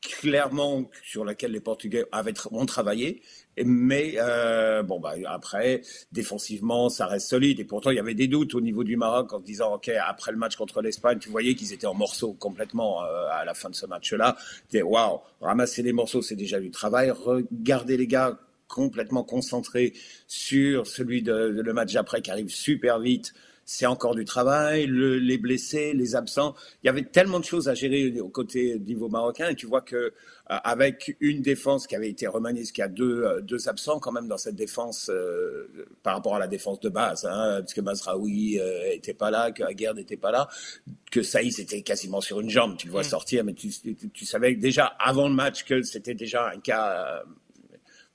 clairement 0.00 0.90
sur 1.04 1.24
laquelle 1.24 1.52
les 1.52 1.60
Portugais 1.60 2.04
avaient 2.12 2.34
ont 2.50 2.66
travaillé. 2.66 3.22
Mais 3.62 4.14
euh, 4.16 4.82
bon, 4.82 5.00
bah, 5.00 5.14
après, 5.26 5.82
défensivement, 6.12 6.88
ça 6.88 7.06
reste 7.06 7.28
solide. 7.28 7.60
Et 7.60 7.64
pourtant, 7.64 7.90
il 7.90 7.96
y 7.96 8.00
avait 8.00 8.14
des 8.14 8.28
doutes 8.28 8.54
au 8.54 8.60
niveau 8.60 8.84
du 8.84 8.96
Maroc 8.96 9.32
en 9.32 9.40
disant, 9.40 9.74
OK, 9.74 9.88
après 9.88 10.32
le 10.32 10.38
match 10.38 10.56
contre 10.56 10.80
l'Espagne, 10.80 11.18
tu 11.18 11.28
voyais 11.28 11.54
qu'ils 11.54 11.72
étaient 11.72 11.86
en 11.86 11.94
morceaux 11.94 12.32
complètement 12.32 13.04
euh, 13.04 13.26
à 13.30 13.44
la 13.44 13.54
fin 13.54 13.68
de 13.68 13.74
ce 13.74 13.86
match-là. 13.86 14.36
Disais, 14.70 14.82
waouh, 14.82 15.20
ramasser 15.40 15.82
les 15.82 15.92
morceaux, 15.92 16.22
c'est 16.22 16.36
déjà 16.36 16.60
du 16.60 16.70
travail. 16.70 17.10
Regardez 17.10 17.96
les 17.96 18.06
gars 18.06 18.38
complètement 18.68 19.24
concentré 19.24 19.92
sur 20.28 20.86
celui 20.86 21.22
de, 21.22 21.50
de 21.50 21.60
le 21.60 21.72
match 21.72 21.92
d'après 21.92 22.22
qui 22.22 22.30
arrive 22.30 22.48
super 22.48 23.00
vite. 23.00 23.34
C'est 23.72 23.86
encore 23.86 24.16
du 24.16 24.24
travail, 24.24 24.86
le, 24.86 25.16
les 25.20 25.38
blessés, 25.38 25.92
les 25.92 26.16
absents. 26.16 26.56
Il 26.82 26.88
y 26.88 26.90
avait 26.90 27.04
tellement 27.04 27.38
de 27.38 27.44
choses 27.44 27.68
à 27.68 27.74
gérer 27.74 28.20
au 28.20 28.28
côté 28.28 28.76
niveau 28.80 29.08
marocain 29.08 29.48
et 29.48 29.54
tu 29.54 29.66
vois 29.66 29.80
que 29.80 29.94
euh, 29.96 30.10
avec 30.46 31.16
une 31.20 31.40
défense 31.40 31.86
qui 31.86 31.94
avait 31.94 32.08
été 32.08 32.26
remaniée, 32.26 32.64
ce 32.64 32.72
qu'il 32.72 32.82
y 32.82 32.84
a 32.84 32.88
deux, 32.88 33.22
euh, 33.22 33.40
deux 33.40 33.68
absents 33.68 34.00
quand 34.00 34.10
même 34.10 34.26
dans 34.26 34.38
cette 34.38 34.56
défense 34.56 35.08
euh, 35.08 35.86
par 36.02 36.16
rapport 36.16 36.34
à 36.34 36.40
la 36.40 36.48
défense 36.48 36.80
de 36.80 36.88
base, 36.88 37.24
hein, 37.24 37.60
parce 37.60 37.72
que 37.72 37.80
Mazraoui 37.80 38.58
euh, 38.58 38.90
était 38.90 39.14
pas 39.14 39.30
là, 39.30 39.52
que 39.52 39.62
Aguerd 39.62 39.96
n'était 39.96 40.16
pas 40.16 40.32
là, 40.32 40.48
que 41.12 41.22
Saïs 41.22 41.60
était 41.60 41.82
quasiment 41.82 42.20
sur 42.20 42.40
une 42.40 42.50
jambe, 42.50 42.76
tu 42.76 42.88
le 42.88 42.92
vois 42.92 43.02
mmh. 43.02 43.04
sortir, 43.04 43.44
mais 43.44 43.54
tu, 43.54 43.68
tu, 43.70 43.94
tu, 43.94 44.26
savais 44.26 44.56
déjà 44.56 44.86
avant 44.98 45.28
le 45.28 45.34
match 45.34 45.62
que 45.62 45.82
c'était 45.82 46.14
déjà 46.14 46.50
un 46.50 46.58
cas 46.58 47.22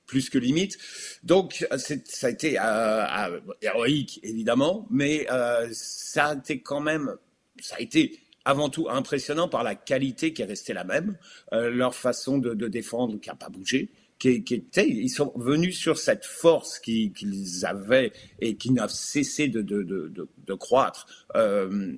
plus 0.05 0.29
que 0.29 0.37
limite. 0.37 0.77
Donc, 1.23 1.67
ça 1.77 2.27
a 2.27 2.29
été 2.29 2.59
euh, 2.59 2.63
euh, 2.63 3.39
héroïque, 3.61 4.19
évidemment, 4.23 4.87
mais 4.89 5.27
euh, 5.31 5.67
ça 5.71 6.27
a 6.27 6.35
été 6.35 6.61
quand 6.61 6.81
même, 6.81 7.15
ça 7.61 7.75
a 7.77 7.81
été 7.81 8.19
avant 8.45 8.69
tout 8.69 8.87
impressionnant 8.89 9.49
par 9.49 9.63
la 9.63 9.73
qualité 9.73 10.31
qui 10.31 10.43
est 10.43 10.45
restée 10.45 10.73
la 10.73 10.83
même, 10.83 11.17
euh, 11.53 11.69
leur 11.69 11.95
façon 11.95 12.37
de, 12.37 12.53
de 12.53 12.67
défendre 12.67 13.19
qui 13.19 13.29
n'a 13.29 13.35
pas 13.35 13.49
bougé, 13.49 13.89
qui, 14.19 14.43
qui 14.43 14.55
était, 14.55 14.87
ils 14.87 15.09
sont 15.09 15.33
venus 15.35 15.77
sur 15.77 15.97
cette 15.97 16.25
force 16.25 16.79
qu'ils 16.79 17.11
qu 17.11 17.27
avaient 17.63 18.11
et 18.39 18.55
qui 18.55 18.71
n'a 18.71 18.87
cessé 18.87 19.47
de, 19.47 19.61
de, 19.61 19.83
de, 19.83 20.09
de 20.09 20.53
croître 20.53 21.27
euh, 21.35 21.93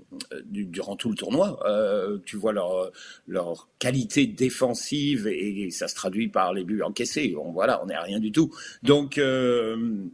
durant 0.45 0.95
tout 0.95 1.09
le 1.09 1.15
tournoi. 1.15 1.59
Euh, 1.67 2.17
tu 2.25 2.37
vois 2.37 2.53
leur, 2.53 2.91
leur 3.27 3.69
qualité 3.79 4.25
défensive 4.25 5.27
et, 5.27 5.63
et, 5.63 5.71
ça 5.71 5.87
se 5.87 5.95
traduit 5.95 6.27
par 6.27 6.53
les 6.53 6.63
buts 6.63 6.81
encaissés. 6.81 7.29
Bon, 7.29 7.51
voilà, 7.51 7.81
on 7.83 7.87
n'est 7.87 7.95
à 7.95 8.01
rien 8.01 8.19
du 8.19 8.31
tout. 8.31 8.53
Donc 8.83 9.17
euh, 9.17 10.05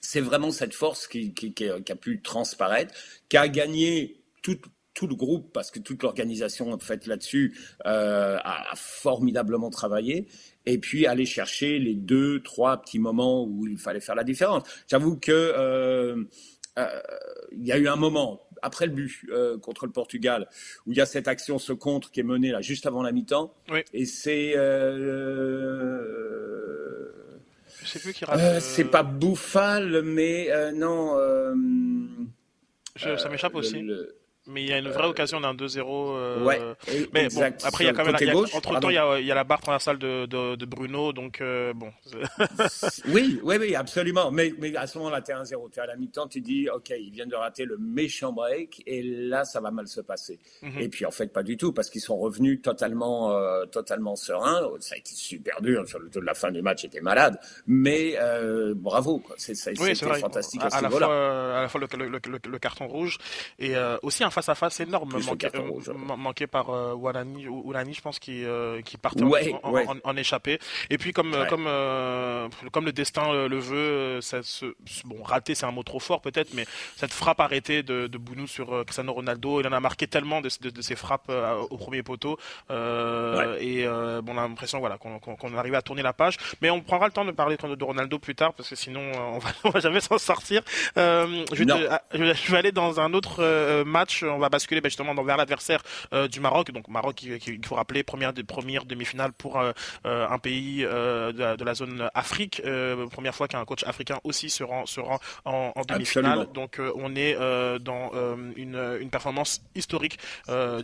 c'est 0.00 0.20
vraiment 0.20 0.50
cette 0.50 0.74
force 0.74 1.06
qui, 1.06 1.32
qui, 1.32 1.52
qui, 1.54 1.68
a, 1.68 1.80
qui, 1.80 1.92
a, 1.92 1.96
pu 1.96 2.20
transparaître, 2.20 2.94
qui 3.28 3.36
a 3.36 3.48
gagné 3.48 4.20
toute 4.42 4.64
tout 4.98 5.06
le 5.06 5.14
groupe, 5.14 5.52
parce 5.52 5.70
que 5.70 5.78
toute 5.78 6.02
l'organisation 6.02 6.72
en 6.72 6.78
fait 6.80 7.06
là-dessus 7.06 7.56
euh, 7.86 8.36
a, 8.42 8.72
a, 8.72 8.74
formidablement 8.74 9.70
travaillé, 9.70 10.26
et 10.66 10.78
puis 10.78 11.06
aller 11.06 11.24
chercher 11.24 11.78
les 11.78 11.94
deux, 11.94 12.42
trois 12.42 12.82
petits 12.82 12.98
moments 12.98 13.44
où 13.44 13.64
il 13.68 13.78
fallait 13.78 14.00
faire 14.00 14.16
la 14.16 14.24
différence. 14.24 14.64
J'avoue 14.88 15.16
que 15.16 15.30
euh, 15.30 16.24
euh, 16.78 17.00
il 17.52 17.64
y 17.64 17.70
a 17.70 17.78
eu 17.78 17.86
un 17.86 17.94
moment 17.94 18.42
après 18.60 18.86
le 18.86 18.92
but 18.92 19.24
euh, 19.30 19.56
contre 19.56 19.86
le 19.86 19.92
Portugal 19.92 20.48
où 20.84 20.90
il 20.90 20.98
y 20.98 21.00
a 21.00 21.06
cette 21.06 21.28
action, 21.28 21.60
ce 21.60 21.72
contre 21.72 22.10
qui 22.10 22.18
est 22.18 22.24
menée 22.24 22.50
là 22.50 22.60
juste 22.60 22.84
avant 22.86 23.04
la 23.04 23.12
mi-temps, 23.12 23.54
oui. 23.70 23.84
et 23.94 24.04
c'est 24.04 24.54
euh, 24.56 26.02
c'est 28.58 28.90
pas 28.90 29.04
Bouffal, 29.04 30.02
mais 30.02 30.50
non. 30.72 31.16
Je, 32.96 33.16
ça 33.16 33.28
m'échappe 33.28 33.54
aussi. 33.54 33.80
Le, 33.80 34.17
mais 34.48 34.62
il 34.62 34.68
y 34.68 34.72
a 34.72 34.78
une 34.78 34.88
vraie 34.88 35.04
Euh, 35.04 35.10
occasion 35.10 35.40
d'un 35.40 35.54
2-0. 35.54 36.16
euh, 36.16 36.42
Ouais, 36.44 36.60
mais 37.12 37.24
exact. 37.24 37.60
bon, 37.62 37.68
après, 37.68 37.84
il 37.84 37.86
y 37.86 37.90
a 37.90 37.92
quand 37.92 38.04
même. 38.04 38.16
il 38.20 38.26
y 38.26 38.30
a- 38.30 38.32
gauche, 38.32 38.54
entre 38.54 38.80
temps, 38.80 38.88
il 38.90 38.94
y 38.94 38.98
a, 38.98 39.18
il 39.20 39.26
y 39.26 39.30
a 39.32 39.34
la 39.34 39.44
barre 39.44 39.60
transversale 39.60 39.98
de, 39.98 40.26
de, 40.26 40.56
de 40.56 40.64
Bruno, 40.66 41.12
donc 41.12 41.40
euh, 41.40 41.72
bon. 41.74 41.90
Oui, 43.08 43.40
oui, 43.42 43.56
oui, 43.60 43.74
absolument. 43.74 44.30
Mais, 44.30 44.52
mais 44.58 44.74
à 44.76 44.86
ce 44.86 44.98
moment-là, 44.98 45.20
tu 45.22 45.30
es 45.30 45.34
1-0. 45.34 45.70
Tu 45.70 45.78
es 45.78 45.82
à 45.82 45.86
la 45.86 45.96
mi-temps, 45.96 46.26
tu 46.28 46.40
dis, 46.40 46.68
OK, 46.68 46.90
ils 46.90 47.10
viennent 47.10 47.28
de 47.28 47.36
rater 47.36 47.64
le 47.64 47.76
méchant 47.78 48.32
break 48.32 48.82
et 48.86 49.02
là, 49.02 49.44
ça 49.44 49.60
va 49.60 49.70
mal 49.70 49.86
se 49.88 50.00
passer. 50.00 50.38
Mhm. 50.62 50.80
Et 50.80 50.88
puis, 50.88 51.04
en 51.06 51.10
fait, 51.10 51.28
pas 51.32 51.42
du 51.42 51.56
tout, 51.56 51.72
parce 51.72 51.90
qu'ils 51.90 52.00
sont 52.00 52.16
revenus 52.18 52.60
totalement, 52.62 53.32
euh, 53.36 53.64
totalement 53.66 54.16
sereins. 54.16 54.68
Ça 54.80 54.94
a 54.94 54.98
été 54.98 55.10
super 55.14 55.60
dur. 55.60 55.86
Sur 55.86 55.98
le, 55.98 56.08
la 56.22 56.34
fin 56.34 56.50
du 56.50 56.62
match, 56.62 56.84
était 56.84 57.00
malade. 57.00 57.38
Mais 57.66 58.16
bravo. 58.76 59.22
C'est, 59.36 59.54
Oui, 59.80 59.94
fantastique 59.94 60.62
à, 60.62 60.66
à, 60.66 60.70
ce 60.70 60.76
à 60.76 60.80
la 60.82 60.88
niveau-là. 60.88 61.06
fois, 61.06 61.56
à 61.58 61.62
la 61.62 61.68
fois 61.68 61.80
le, 61.80 61.96
le- 62.08 62.08
le- 62.30 62.50
le 62.50 62.58
carton 62.58 62.86
rouge 62.86 63.18
et 63.58 63.74
aussi 64.02 64.24
un 64.24 64.30
énorme 64.80 65.10
Plus 65.10 65.20
le 65.20 65.26
manqué, 65.26 65.38
carton 65.50 65.66
euh, 65.66 65.70
rouge, 65.70 65.88
ouais. 65.88 65.94
man- 65.94 66.18
manqué 66.18 66.46
par 66.46 66.70
euh, 66.70 66.94
Walani, 66.94 67.44
je 67.94 68.00
pense, 68.00 68.18
qui, 68.18 68.44
euh, 68.44 68.80
qui 68.82 68.96
partait 68.96 69.22
Ouais, 69.24 69.54
en, 69.62 69.70
ouais. 69.72 69.86
en- 69.88 69.96
en 70.10 70.16
échappé. 70.16 70.58
Et 70.90 70.98
puis, 70.98 71.12
comme, 71.12 71.34
euh, 71.34 71.46
comme, 71.46 71.66
euh, 71.66 72.48
comme 72.72 72.84
le 72.84 72.92
destin 72.92 73.32
le 73.48 73.58
veut, 73.58 74.20
ça 74.20 74.42
se, 74.42 74.66
bon, 75.04 75.22
raté, 75.22 75.54
c'est 75.54 75.66
un 75.66 75.70
mot 75.72 75.82
trop 75.82 76.00
fort 76.00 76.20
peut-être, 76.20 76.54
mais 76.54 76.66
cette 76.96 77.12
frappe 77.12 77.40
arrêtée 77.40 77.82
de, 77.82 78.06
de 78.06 78.18
Bounou 78.18 78.46
sur 78.46 78.84
Cristiano 78.84 79.12
Ronaldo, 79.12 79.60
il 79.60 79.66
en 79.66 79.72
a 79.72 79.80
marqué 79.80 80.06
tellement 80.06 80.40
de, 80.40 80.48
de, 80.60 80.70
de 80.70 80.82
ses 80.82 80.96
frappes 80.96 81.30
au 81.70 81.76
premier 81.76 82.02
poteau. 82.02 82.38
Et 83.60 83.84
bon, 83.86 84.32
on 84.34 84.38
a 84.38 84.42
l'impression 84.48 84.78
voilà, 84.80 84.98
qu'on 84.98 85.18
qu'on 85.18 85.36
qu'on 85.36 85.56
arrive 85.56 85.74
à 85.74 85.82
tourner 85.82 86.02
la 86.02 86.12
page. 86.12 86.36
Mais 86.62 86.70
on 86.70 86.80
prendra 86.80 87.06
le 87.06 87.12
temps 87.12 87.24
de 87.24 87.32
parler 87.32 87.56
de 87.56 87.84
Ronaldo 87.84 88.18
plus 88.18 88.34
tard, 88.34 88.52
parce 88.54 88.68
que 88.68 88.76
sinon, 88.76 89.00
on 89.16 89.38
va, 89.38 89.50
on 89.64 89.70
va 89.70 89.80
jamais 89.80 90.00
s'en 90.00 90.18
sortir. 90.18 90.62
Je, 90.96 91.54
vais 91.54 91.64
Non. 91.64 91.78
te- 91.78 91.86
ah, 91.90 92.02
je 92.12 92.22
vais- 92.52 92.58
aller 92.58 92.72
dans 92.72 93.00
un 93.00 93.12
autre 93.14 93.82
match. 93.84 94.24
On 94.28 94.38
va 94.38 94.48
basculer 94.48 94.80
ben, 94.80 94.88
justement 94.88 95.14
dans- 95.14 95.22
vers 95.24 95.36
l'adversaire 95.36 95.82
euh, 96.12 96.28
du 96.28 96.40
Maroc. 96.40 96.70
Donc 96.70 96.88
Maroc, 96.88 97.14
qui, 97.16 97.38
qui- 97.38 97.54
il 97.54 97.66
faut 97.66 97.74
rappeler, 97.74 98.02
première, 98.02 98.32
de- 98.32 98.42
première 98.42 98.84
demi-finale 98.84 99.32
pour 99.32 99.58
euh, 99.58 99.72
euh, 100.06 100.26
un 100.28 100.38
pays 100.38 100.84
euh, 100.84 101.32
de, 101.32 101.38
la- 101.38 101.56
de 101.56 101.64
la 101.64 101.74
zone 101.74 102.08
Afrique. 102.14 102.62
Première 103.10 103.34
fois 103.34 103.48
qu'un 103.48 103.64
coach 103.64 103.84
africain 103.84 104.18
aussi 104.24 104.50
se 104.50 104.62
rend, 104.64 104.86
se 104.86 105.00
rend 105.00 105.18
en, 105.44 105.72
en 105.74 105.82
demi-finale. 105.94 106.38
Donc 106.52 106.80
on 106.94 107.14
est 107.16 107.34
dans 107.80 108.10
une, 108.56 108.98
une 109.00 109.10
performance 109.10 109.60
historique 109.74 110.18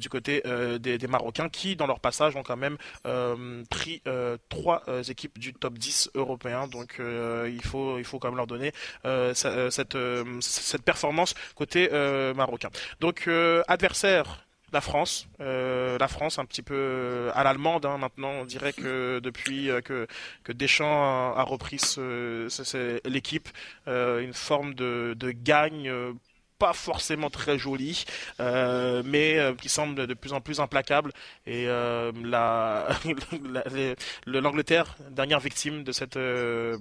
du 0.01 0.09
côté 0.09 0.43
des, 0.81 0.99
des 0.99 1.07
Marocains 1.07 1.49
qui, 1.49 1.77
dans 1.77 1.87
leur 1.87 2.01
passage, 2.01 2.37
ont 2.37 2.43
quand 2.43 2.57
même 2.57 2.77
pris 3.71 4.03
trois 4.49 4.83
équipes 5.09 5.39
du 5.39 5.55
top 5.55 5.79
10 5.79 6.11
européen. 6.15 6.67
Donc 6.69 6.99
il, 7.01 7.63
faut, 7.65 7.99
il 7.99 8.05
faut 8.05 8.19
quand 8.19 8.29
même 8.29 8.37
leur 8.37 8.47
donner 8.47 8.73
cette, 9.35 9.97
cette 10.41 10.83
performance 10.83 11.35
côté 11.55 11.89
marocain. 12.37 12.71
Donc 13.01 13.29
euh, 13.35 13.63
adversaire. 13.69 14.41
La 14.73 14.81
France, 14.81 15.29
euh, 15.41 15.99
la 15.99 16.09
France 16.09 16.41
un 16.41 16.45
petit 16.45 16.63
peu 16.63 16.75
euh, 16.75 17.31
à 17.35 17.45
l'allemande 17.45 17.87
hein, 17.87 17.97
maintenant. 17.97 18.31
On 18.31 18.45
dirait 18.45 18.73
que 18.73 19.21
depuis 19.23 19.69
que, 19.85 20.09
Deschamps 20.53 21.33
a, 21.37 21.43
repris 21.45 21.79
l'équipe, 23.05 23.49
une 23.87 24.33
forme 24.33 24.75
de, 24.75 25.15
de 25.17 25.31
gagne 25.31 25.93
pas 26.59 26.73
forcément 26.73 27.31
très 27.31 27.59
jolie, 27.59 28.05
euh, 28.41 29.03
mais 29.05 29.39
euh, 29.39 29.55
qui 29.55 29.69
semble 29.69 30.07
de 30.07 30.15
plus 30.15 30.33
en 30.33 30.41
plus 30.41 30.61
implacable. 30.61 31.13
Et 31.47 31.67
euh, 31.69 32.13
la, 32.23 32.89
la- 33.53 34.41
l'Angleterre, 34.41 34.97
dernière 35.11 35.41
victime 35.41 35.85
de 35.85 35.93
cette 35.93 36.17
euh, 36.17 36.77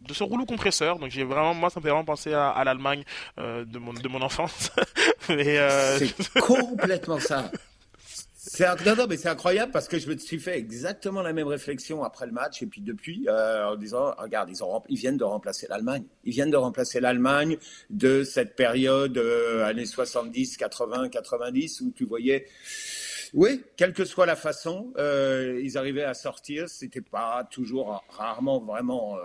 de 0.00 0.12
ce 0.14 0.22
rouleau 0.24 0.44
compresseur. 0.46 0.98
Donc 0.98 1.10
j'ai 1.10 1.24
vraiment, 1.24 1.54
moi, 1.54 1.70
ça 1.70 1.80
me 1.80 1.82
fait 1.84 1.90
vraiment 1.90 2.04
penser 2.04 2.32
à, 2.34 2.50
à 2.50 2.64
l'Allemagne 2.64 3.04
de 3.38 3.78
mon 3.78 3.92
de 3.92 4.08
mon 4.08 4.20
enfance. 4.22 4.70
mais 5.28 5.58
C'est 5.98 6.40
complètement 6.40 7.18
ça. 7.20 7.50
C'est 8.46 8.66
c'est 9.16 9.28
incroyable 9.28 9.72
parce 9.72 9.88
que 9.88 9.98
je 9.98 10.06
me 10.06 10.18
suis 10.18 10.38
fait 10.38 10.58
exactement 10.58 11.22
la 11.22 11.32
même 11.32 11.46
réflexion 11.46 12.04
après 12.04 12.26
le 12.26 12.32
match 12.32 12.62
et 12.62 12.66
puis 12.66 12.82
depuis 12.82 13.26
euh, 13.26 13.70
en 13.70 13.76
disant 13.76 14.14
regarde 14.18 14.50
ils 14.90 14.98
viennent 14.98 15.16
de 15.16 15.24
remplacer 15.24 15.66
l'Allemagne 15.66 16.04
ils 16.24 16.32
viennent 16.32 16.50
de 16.50 16.56
remplacer 16.56 17.00
l'Allemagne 17.00 17.56
de 17.88 18.22
cette 18.22 18.54
période 18.54 19.16
euh, 19.16 19.64
années 19.64 19.86
70 19.86 20.58
80 20.58 21.08
90 21.08 21.80
où 21.80 21.92
tu 21.92 22.04
voyais 22.04 22.46
oui, 23.32 23.62
quelle 23.76 23.92
que 23.92 24.04
soit 24.04 24.26
la 24.26 24.36
façon, 24.36 24.92
euh, 24.96 25.60
ils 25.60 25.76
arrivaient 25.76 26.04
à 26.04 26.14
sortir. 26.14 26.68
C'était 26.68 27.00
pas 27.00 27.42
toujours, 27.50 28.04
rarement 28.08 28.60
vraiment 28.60 29.16
euh, 29.16 29.20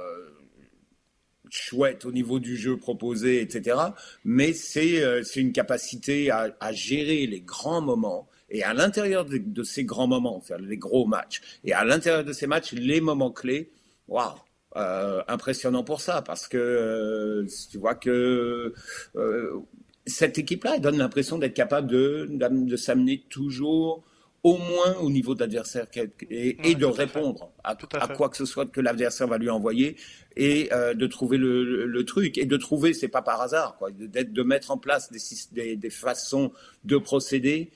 chouette 1.51 2.05
au 2.05 2.11
niveau 2.11 2.39
du 2.39 2.57
jeu 2.57 2.75
proposé, 2.75 3.39
etc. 3.39 3.77
Mais 4.23 4.53
c'est 4.53 5.21
une 5.35 5.51
capacité 5.51 6.31
à 6.31 6.71
gérer 6.71 7.27
les 7.27 7.41
grands 7.41 7.81
moments 7.81 8.27
et 8.51 8.63
à 8.63 8.73
l'intérieur 8.73 9.25
de, 9.25 9.37
de 9.37 9.63
ces 9.63 9.83
grands 9.83 10.07
moments, 10.07 10.39
faire 10.41 10.59
les 10.59 10.77
gros 10.77 11.05
matchs, 11.05 11.41
et 11.63 11.73
à 11.73 11.83
l'intérieur 11.85 12.23
de 12.23 12.33
ces 12.33 12.47
matchs, 12.47 12.73
les 12.73 13.01
moments 13.01 13.31
clés. 13.31 13.71
Waouh, 14.07 14.33
euh, 14.75 15.21
impressionnant 15.27 15.83
pour 15.83 16.01
ça 16.01 16.21
parce 16.23 16.47
que 16.47 16.57
euh, 16.57 17.47
tu 17.71 17.77
vois 17.77 17.93
que 17.95 18.73
euh, 19.15 19.53
cette 20.05 20.37
équipe-là 20.39 20.73
elle 20.75 20.81
donne 20.81 20.97
l'impression 20.97 21.37
d'être 21.37 21.53
capable 21.53 21.87
de, 21.87 22.27
de 22.29 22.75
s'amener 22.75 23.23
toujours 23.29 24.03
au 24.43 24.57
moins 24.57 24.95
au 25.01 25.09
niveau 25.11 25.35
de 25.35 25.41
l'adversaire 25.41 25.85
et, 26.29 26.57
et 26.63 26.75
de 26.75 26.85
répondre 26.85 27.51
à, 27.63 27.75
Tout 27.75 27.87
à 27.93 28.03
à 28.03 28.07
quoi 28.15 28.29
que 28.29 28.37
ce 28.37 28.45
soit 28.45 28.65
que 28.65 28.79
l'adversaire 28.81 29.27
va 29.27 29.37
lui 29.37 29.49
envoyer 29.49 29.95
et 30.37 30.69
euh, 30.71 30.93
de 30.93 31.07
trouver 31.07 31.37
le, 31.37 31.63
le- 31.65 31.85
le 31.85 32.05
truc 32.05 32.37
et 32.37 32.45
de 32.45 32.57
trouver 32.57 32.93
c'est 32.93 33.09
pas 33.09 33.21
par 33.21 33.41
hasard 33.41 33.75
quoi 33.77 33.89
de, 33.91 34.43
mettre 34.43 34.71
en 34.71 34.77
place 34.77 35.11
des, 35.11 35.19
syst- 35.19 35.53
des, 35.53 35.75
des 35.75 35.89
façons 35.89 36.51
de 36.85 36.97
procéder 36.97 37.69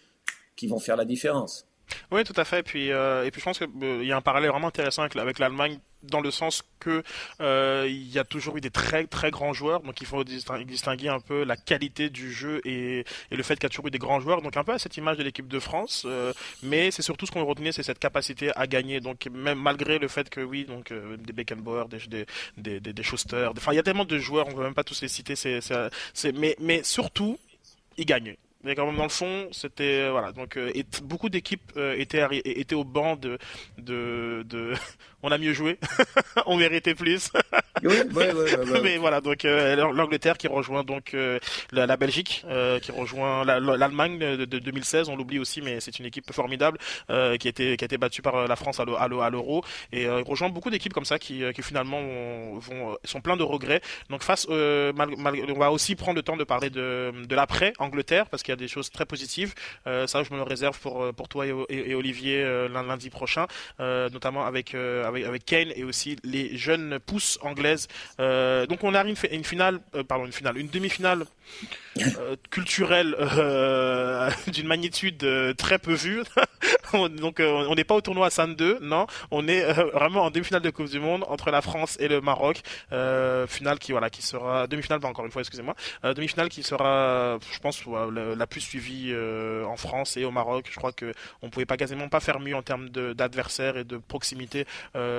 qui 0.56 0.68
vont 0.68 0.80
faire 0.80 0.96
la 0.96 1.06
différence. 1.06 1.66
Oui, 2.12 2.24
tout 2.24 2.34
à 2.38 2.46
fait. 2.46 2.60
Et 2.60 2.64
puis, 2.64 2.92
euh, 2.92 3.26
et 3.26 3.32
puis 3.32 3.40
je 3.40 3.46
pense 3.46 3.60
qu'il 3.60 4.04
y 4.04 4.12
a 4.12 4.18
un 4.18 4.22
parallèle 4.22 4.50
vraiment 4.50 4.68
intéressant 4.68 5.04
avec, 5.04 5.40
l'Allemagne 5.40 5.80
dans 6.04 6.20
le 6.20 6.32
sens 6.32 6.64
que 6.80 7.02
euh, 7.42 7.86
il 7.88 8.12
y 8.12 8.20
a 8.20 8.26
toujours 8.26 8.58
eu 8.58 8.62
des 8.62 8.70
très 8.70 9.06
très 9.08 9.32
grands 9.32 9.54
joueurs, 9.54 9.82
donc 9.82 10.02
il 10.02 10.08
faut 10.08 10.24
distin- 10.24 10.64
distinguer 10.66 11.08
un 11.08 11.22
peu 11.22 11.44
la 11.46 11.56
qualité 11.56 12.10
du 12.10 12.32
jeu 12.32 12.62
et, 12.66 13.06
le 13.32 13.44
fait 13.44 13.56
qu'il 13.56 13.64
y 13.64 13.68
a 13.68 13.70
toujours 13.70 13.88
eu 13.88 13.92
des 13.92 14.00
grands 14.00 14.20
joueurs, 14.20 14.42
donc 14.42 14.58
un 14.58 14.64
peu 14.66 14.74
à 14.74 14.80
cette 14.80 14.98
image 14.98 15.18
de 15.18 15.24
l'équipe 15.24 15.48
de 15.48 15.60
France, 15.60 16.04
euh, 16.06 16.34
mais 16.62 16.92
c'est 16.92 17.02
surtout 17.02 17.26
ce 17.26 17.32
qu'on 17.32 17.46
retenait, 17.46 17.72
c'est 17.72 17.84
cette 17.84 18.00
capacité 18.00 18.52
à 18.56 18.68
gagner, 18.68 19.00
donc 19.00 19.28
même 19.32 19.60
malgré 19.60 19.98
le 19.98 20.10
fait 20.10 20.30
que 20.30 20.42
oui, 20.42 20.66
donc 20.66 20.92
euh, 20.92 21.16
des 21.18 21.32
Beckenbauer, 21.32 21.86
des 21.88 22.26
des 22.58 22.80
des, 22.82 22.94
des, 22.94 23.04
Schuster, 23.04 23.50
enfin 23.56 23.72
il 23.72 23.76
y 23.76 23.80
a 23.80 23.84
tellement 23.84 24.06
de 24.06 24.18
joueurs, 24.18 24.48
on 24.50 24.54
peut 24.54 24.64
même 24.64 24.74
pas 24.74 24.84
tous 24.84 25.02
les 25.02 25.08
citer, 25.08 25.36
c'est 25.36 25.62
mais 26.34 26.84
surtout 26.84 27.38
ils 27.98 28.06
gagnaient. 28.06 28.38
Mais 28.64 28.76
quand 28.76 28.86
même 28.86 28.96
dans 28.96 29.04
le 29.04 29.10
fond, 29.10 29.50
c'était 29.52 30.04
euh, 30.04 30.12
voilà. 30.12 30.32
Donc 30.32 30.58
euh, 30.58 30.72
et 30.74 30.86
beaucoup 31.04 31.30
d'équipes 31.30 31.74
euh, 31.76 31.96
étaient 31.98 32.26
étaient 32.46 32.76
au 32.76 32.86
banc 32.86 33.18
de 33.18 33.38
de, 33.78 34.44
de... 34.48 34.74
on 35.24 35.32
a 35.32 35.38
mieux 35.38 35.54
joué, 35.54 35.80
on 36.46 36.58
méritait 36.58 36.96
plus. 36.96 37.32
Oui. 37.84 37.96
Mais 38.84 38.98
voilà, 38.98 39.20
donc 39.22 39.44
euh, 39.46 39.76
l'Angleterre 39.76 40.38
qui 40.38 40.48
rejoint 40.48 40.84
donc 40.84 41.14
euh, 41.14 41.40
la, 41.72 41.86
la 41.86 41.98
Belgique, 41.98 42.46
euh, 42.48 42.80
qui 42.80 42.92
rejoint 42.92 43.44
la- 43.44 43.60
la- 43.60 43.78
l'Allemagne 43.78 44.20
de, 44.20 44.46
de 44.46 44.60
2016. 44.60 45.10
On 45.10 45.16
l'oublie 45.16 45.40
aussi, 45.40 45.62
mais 45.62 45.80
c'est 45.80 45.98
une 46.00 46.06
équipe 46.06 46.32
formidable 46.32 46.78
qui 47.08 47.14
a 47.14 47.50
été 47.50 47.76
qui 47.78 47.84
a 47.84 47.88
été 47.88 47.98
battue 47.98 48.22
par 48.22 48.48
la 48.48 48.56
France 48.56 48.80
à 48.80 48.86
l'E- 48.86 48.96
à 48.98 49.08
l'E- 49.08 49.20
à 49.22 49.30
l'Euro 49.30 49.64
et 49.92 50.04
il 50.04 50.10
rejoint 50.10 50.50
beaucoup 50.50 50.70
d'équipes 50.70 50.94
comme 50.94 51.06
ça 51.06 51.20
qui, 51.20 51.44
qui 51.54 51.62
finalement 51.64 52.02
vont, 52.02 52.60
vont- 52.60 52.98
sont 53.04 53.22
pleins 53.22 53.38
de 53.38 53.44
regrets. 53.44 53.82
Donc 54.10 54.24
face, 54.24 54.48
mal- 54.48 55.16
mal- 55.18 55.36
on 55.50 55.60
va 55.60 55.72
aussi 55.72 55.96
prendre 55.96 56.16
le 56.16 56.24
temps 56.24 56.38
de 56.38 56.44
parler 56.44 56.70
de, 56.70 57.12
de 57.28 57.36
l'après 57.36 57.74
Angleterre 57.80 58.28
parce 58.30 58.44
qu'il 58.44 58.52
y 58.52 58.54
a 58.54 58.58
des 58.58 58.68
choses 58.68 58.90
très 58.92 59.06
positives. 59.06 59.54
Ça, 59.86 60.24
je 60.24 60.32
me 60.32 60.38
le 60.38 60.44
réserve 60.44 60.80
pour 60.80 61.14
pour 61.14 61.28
toi 61.28 61.46
et, 61.48 61.54
et- 61.70 61.92
et 61.92 61.96
Olivier 61.96 62.44
lundi 62.70 63.10
prochain, 63.10 63.48
notamment 63.80 64.46
avec, 64.46 64.76
avec 65.16 65.46
Kane 65.46 65.72
et 65.76 65.84
aussi 65.84 66.18
les 66.24 66.58
jeunes 66.58 67.00
pousses 67.00 67.38
anglaises. 67.42 67.88
Euh, 68.20 68.66
donc 68.66 68.84
on 68.84 68.94
arrive 68.94 69.20
à 69.30 69.34
une 69.34 69.44
finale, 69.44 69.80
euh, 69.96 70.04
pardon, 70.04 70.26
une 70.26 70.32
finale, 70.32 70.58
une 70.58 70.68
demi-finale 70.70 71.26
euh, 72.00 72.36
culturelle 72.50 73.16
d'une 74.52 74.68
magnitude 74.68 75.26
très 75.58 75.78
peu 75.80 75.94
vue. 75.94 76.24
On- 76.94 77.10
donc 77.10 77.40
on 77.40 77.74
n'est 77.74 77.84
pas 77.84 77.96
au 77.96 78.02
tournoi 78.02 78.28
à 78.28 78.30
San 78.30 78.54
2, 78.56 78.78
non, 78.82 79.08
on 79.32 79.48
est 79.48 79.64
vraiment 79.74 80.26
en 80.26 80.30
demi-finale 80.32 80.62
de 80.62 80.70
Coupe 80.70 80.90
du 80.90 81.00
Monde 81.00 81.26
entre 81.28 81.50
la 81.50 81.62
France 81.62 81.98
et 82.00 82.08
le 82.08 82.22
Maroc. 82.22 82.62
Finale 83.48 83.80
qui 83.80 83.92
voilà 83.94 84.12
qui 84.12 84.22
sera 84.22 84.68
demi-finale 84.68 85.00
pas 85.00 85.08
encore 85.08 85.26
une 85.26 85.32
fois, 85.32 85.42
excusez-moi, 85.42 85.76
demi-finale 86.04 86.50
qui 86.50 86.62
sera, 86.62 87.40
je 87.52 87.60
pense, 87.60 87.82
la, 88.14 88.46
plus 88.48 88.62
suivie 88.62 89.12
en 89.66 89.76
France 89.76 90.18
et 90.18 90.26
au 90.26 90.30
Maroc. 90.32 90.68
Je 90.70 90.76
crois 90.78 90.92
que 90.92 91.12
on 91.42 91.50
pouvait 91.50 91.66
pas 91.66 91.78
quasiment 91.78 92.10
pas 92.10 92.20
faire 92.20 92.40
mieux 92.40 92.56
en 92.56 92.62
termes 92.62 92.90
d'adversaires 92.90 93.78
et 93.78 93.84
de 93.84 93.98
proximité 93.98 94.66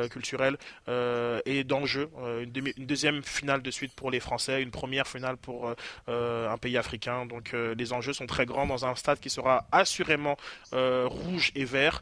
culturelle 0.09 0.57
euh, 0.89 1.41
et 1.47 1.65
d'enjeu. 1.65 2.09
Euh, 2.19 2.45
une, 2.45 2.87
deuxième 2.87 3.23
finale 3.23 3.63
de 3.63 3.71
suite 3.71 3.95
pour 3.95 4.11
les 4.11 4.21
Français, 4.21 4.63
une 4.63 4.71
première 4.71 5.07
finale 5.07 5.37
pour 5.37 5.69
euh, 5.69 5.75
euh, 6.09 6.51
un 6.51 6.59
pays 6.59 6.77
africain. 6.77 7.27
Donc 7.27 7.55
euh, 7.55 7.75
les 7.77 7.93
enjeux 7.93 8.13
sont 8.13 8.27
très 8.27 8.47
grands 8.47 8.67
dans 8.67 8.85
un 8.85 8.95
stade 8.95 9.21
qui 9.21 9.31
sera 9.31 9.67
assurément 9.73 10.37
euh, 10.73 11.07
rouge 11.07 11.53
et 11.55 11.65
vert 11.65 12.01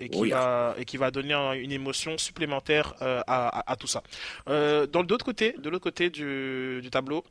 et 0.00 0.08
qui 0.08 0.30
va 0.30 0.74
et 0.78 0.84
qui 0.84 0.96
va 0.96 1.10
donner 1.10 1.34
une 1.34 1.72
émotion 1.72 2.18
supplémentaire 2.18 2.94
à, 3.00 3.70
à, 3.70 3.76
tout 3.76 3.86
ça. 3.86 4.02
dans 4.46 5.02
l'autre 5.08 5.24
côté, 5.24 5.54
de 5.58 5.68
l'autre 5.70 5.84
côté 5.84 6.10
du, 6.10 6.80
du 6.82 6.90
tableau, 6.90 7.24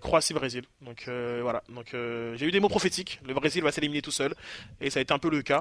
Croatie-Brésil. 0.00 0.64
Donc 0.82 1.08
voilà. 1.42 1.62
Donc 1.68 1.88
j'ai 1.92 2.46
eu 2.46 2.50
des 2.50 2.60
mots 2.60 2.68
prophétiques. 2.68 3.20
Le 3.26 3.34
Brésil 3.34 3.62
va 3.62 3.72
s'éliminer 3.72 4.02
tout 4.02 4.10
seul 4.10 4.34
et 4.80 4.90
ça 4.90 4.98
a 4.98 5.02
été 5.02 5.12
un 5.12 5.18
peu 5.18 5.30
le 5.30 5.42
cas, 5.42 5.60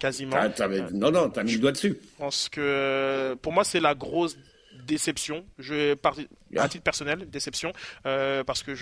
quasiment. 0.00 0.36
Ah, 0.38 0.48
non 0.92 1.10
non, 1.10 1.30
t'as 1.30 1.42
mis 1.42 1.52
le 1.52 1.58
doigt 1.58 1.72
dessus. 1.72 1.98
Pense 2.32 2.48
que 2.48 3.36
pour 3.42 3.52
moi 3.52 3.62
c'est 3.62 3.78
la 3.78 3.94
grosse 3.94 4.38
déception. 4.86 5.44
À 6.56 6.66
titre 6.66 6.82
personnel, 6.82 7.28
déception, 7.28 7.74
euh, 8.06 8.42
parce 8.42 8.62
que 8.62 8.74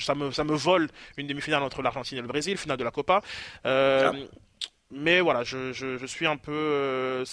ça, 0.00 0.16
me, 0.16 0.32
ça 0.32 0.42
me 0.42 0.54
vole 0.54 0.88
une 1.16 1.28
demi-finale 1.28 1.62
entre 1.62 1.82
l'Argentine 1.82 2.18
et 2.18 2.20
le 2.20 2.26
Brésil, 2.26 2.56
finale 2.58 2.76
de 2.76 2.82
la 2.82 2.90
Copa. 2.90 3.22
Euh, 3.64 4.12
mais 4.90 5.20
voilà, 5.20 5.42
je, 5.44 6.04
suis 6.06 6.26
un 6.26 6.36
peu. 6.36 6.52
Euh, 6.52 7.24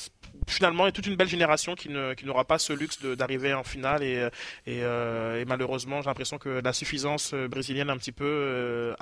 finalement, 0.48 0.86
il 0.86 0.88
y 0.88 0.90
a 0.90 0.92
toute 0.94 1.06
une 1.06 1.16
belle 1.16 1.28
génération 1.28 1.76
qui, 1.76 1.90
ne, 1.90 2.14
qui 2.14 2.26
n'aura 2.26 2.46
pas 2.46 2.58
ce 2.58 2.74
luxe 2.74 3.04
d'arriver 3.04 3.54
en 3.54 3.64
finale. 3.64 4.02
Euh, 4.68 5.42
et 5.42 5.46
malheureusement, 5.46 6.02
j'ai 6.02 6.08
l'impression 6.08 6.38
que 6.38 6.62
la 6.64 6.74
suffisance 6.74 7.34
euh, 7.34 7.48
brésilienne, 7.48 7.90
un 7.90 7.98
petit 7.98 8.14
peu, 8.14 8.96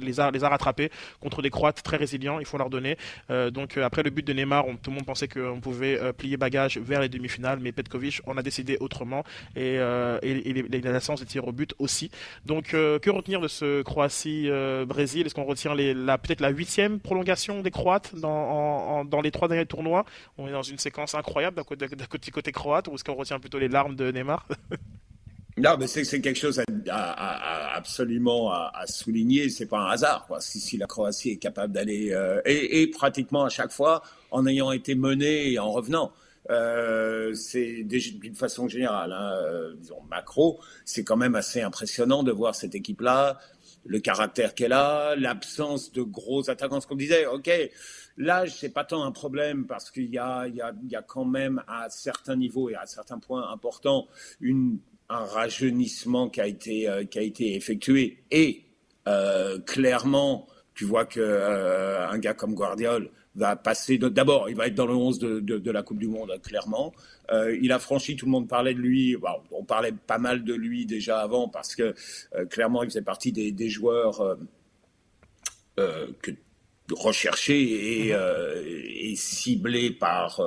les, 0.00 0.20
a, 0.20 0.30
les 0.30 0.44
a 0.44 0.48
rattrapés 0.48 0.90
contre 1.20 1.42
des 1.42 1.50
Croates 1.50 1.82
très 1.82 1.96
résilients, 1.96 2.38
il 2.38 2.46
faut 2.46 2.58
leur 2.58 2.70
donner. 2.70 2.96
Donc, 3.28 3.76
après 3.76 4.02
le 4.02 4.10
but 4.10 4.26
de 4.26 4.32
Neymar, 4.32 4.64
tout 4.82 4.90
le 4.90 4.96
monde 4.96 5.06
pensait 5.06 5.28
qu'on 5.28 5.60
pouvait 5.60 6.12
plier 6.12 6.36
bagage 6.36 6.78
vers 6.78 7.00
les 7.00 7.08
demi-finales. 7.08 7.58
Mais 7.60 7.72
Petkovic, 7.72 8.20
on 8.26 8.36
a 8.36 8.42
décidé 8.42 8.76
autrement. 8.80 9.24
Et, 9.56 9.74
et, 9.74 10.48
et 10.48 10.80
la 10.80 11.00
au 11.42 11.52
but 11.52 11.74
aussi. 11.78 12.10
Donc, 12.44 12.68
que 12.68 13.10
retenir 13.10 13.40
de 13.40 13.48
ce 13.48 13.82
Croatie-Brésil 13.82 15.26
Est-ce 15.26 15.34
qu'on 15.34 15.44
retient 15.44 15.74
la, 15.74 16.18
peut-être 16.18 16.40
la 16.40 16.50
huitième 16.50 17.00
prolongation 17.00 17.62
des 17.62 17.70
Croates? 17.70 17.95
Dans, 18.14 19.20
les 19.22 19.30
trois 19.30 19.48
derniers 19.48 19.66
tournois. 19.66 20.04
On 20.38 20.48
est 20.48 20.52
dans 20.52 20.62
une 20.62 20.78
séquence 20.78 21.14
incroyable 21.14 21.56
d'un 21.56 21.64
côté, 21.64 21.86
côté, 21.88 22.30
côté, 22.30 22.52
croate, 22.52 22.88
ou 22.88 22.94
est-ce 22.94 23.04
qu'on 23.04 23.14
retient 23.14 23.38
plutôt 23.38 23.58
les 23.58 23.68
larmes 23.68 23.96
de 23.96 24.10
Neymar? 24.10 24.46
Non, 25.58 25.74
c'est 25.86 26.20
quelque 26.20 26.38
chose 26.38 26.60
à, 26.90 27.74
absolument 27.74 28.52
à, 28.52 28.86
souligner. 28.86 29.48
C'est 29.48 29.64
pas 29.64 29.78
un 29.78 29.90
hasard. 29.90 30.26
Quoi. 30.26 30.38
Si, 30.40 30.60
si, 30.60 30.76
la 30.76 30.86
Croatie 30.86 31.30
est 31.30 31.36
capable 31.36 31.72
d'aller 31.72 32.12
euh, 32.12 32.42
et, 32.44 32.86
pratiquement 32.88 33.44
à 33.44 33.48
chaque 33.48 33.72
fois 33.72 34.02
en 34.30 34.46
ayant 34.46 34.70
été 34.70 34.94
menée 34.94 35.52
et 35.52 35.58
en 35.58 35.72
revenant. 35.72 36.12
Euh, 36.50 37.34
c'est 37.34 37.82
d'une 37.82 38.36
façon 38.36 38.68
générale, 38.68 39.12
hein, 39.12 39.32
euh, 39.42 39.74
disons 39.78 40.00
macro, 40.08 40.60
c'est 40.84 41.02
quand 41.02 41.16
même 41.16 41.34
assez 41.34 41.60
impressionnant 41.60 42.22
de 42.22 42.30
voir 42.30 42.54
cette 42.54 42.76
équipe-là 42.76 43.40
le 43.86 44.00
caractère 44.00 44.54
qu'elle 44.54 44.72
a, 44.72 45.14
l'absence 45.16 45.92
de 45.92 46.02
gros 46.02 46.50
attaquants. 46.50 46.80
Ce 46.80 46.86
qu'on 46.86 46.96
disait, 46.96 47.26
ok, 47.26 47.50
l'âge, 48.16 48.54
c'est 48.58 48.72
pas 48.72 48.84
tant 48.84 49.04
un 49.04 49.12
problème 49.12 49.66
parce 49.66 49.90
qu'il 49.90 50.10
y 50.10 50.18
a, 50.18 50.46
il 50.48 50.56
y, 50.56 50.60
a, 50.60 50.72
il 50.82 50.90
y 50.90 50.96
a 50.96 51.02
quand 51.02 51.24
même 51.24 51.62
à 51.68 51.88
certains 51.90 52.36
niveaux 52.36 52.70
et 52.70 52.74
à 52.74 52.86
certains 52.86 53.18
points 53.18 53.50
importants 53.50 54.08
un 55.08 55.24
rajeunissement 55.24 56.28
qui 56.28 56.40
a 56.40 56.46
été, 56.46 56.88
euh, 56.88 57.04
qui 57.04 57.18
a 57.18 57.22
été 57.22 57.54
effectué. 57.54 58.24
Et 58.30 58.64
euh, 59.06 59.58
clairement, 59.60 60.46
tu 60.74 60.84
vois 60.84 61.04
que 61.04 61.20
euh, 61.20 62.08
un 62.08 62.18
gars 62.18 62.34
comme 62.34 62.54
Guardiola 62.54 63.06
va 63.34 63.56
passer. 63.56 63.98
D'abord, 63.98 64.48
il 64.48 64.56
va 64.56 64.66
être 64.66 64.74
dans 64.74 64.86
le 64.86 64.94
11 64.94 65.18
de, 65.18 65.40
de, 65.40 65.70
la 65.70 65.82
Coupe 65.82 65.98
du 65.98 66.08
Monde, 66.08 66.32
clairement. 66.42 66.92
Euh, 67.30 67.56
il 67.60 67.72
a 67.72 67.78
franchi, 67.78 68.16
tout 68.16 68.26
le 68.26 68.32
monde 68.32 68.48
parlait 68.48 68.74
de 68.74 68.80
lui. 68.80 69.16
on 69.50 69.64
parlait 69.64 69.92
pas 69.92 70.18
mal 70.18 70.44
de 70.44 70.54
lui 70.54 70.86
déjà 70.86 71.20
avant 71.20 71.48
parce 71.48 71.74
que 71.74 71.94
euh, 72.34 72.46
clairement, 72.46 72.82
il 72.82 72.90
faisait 72.90 73.02
partie 73.02 73.32
des, 73.32 73.52
des 73.52 73.68
joueurs 73.68 74.36
euh, 75.78 76.06
que, 76.22 76.30
recherchés 76.92 78.08
et, 78.08 79.10
et 79.10 79.16
ciblés 79.16 79.90
par 79.90 80.40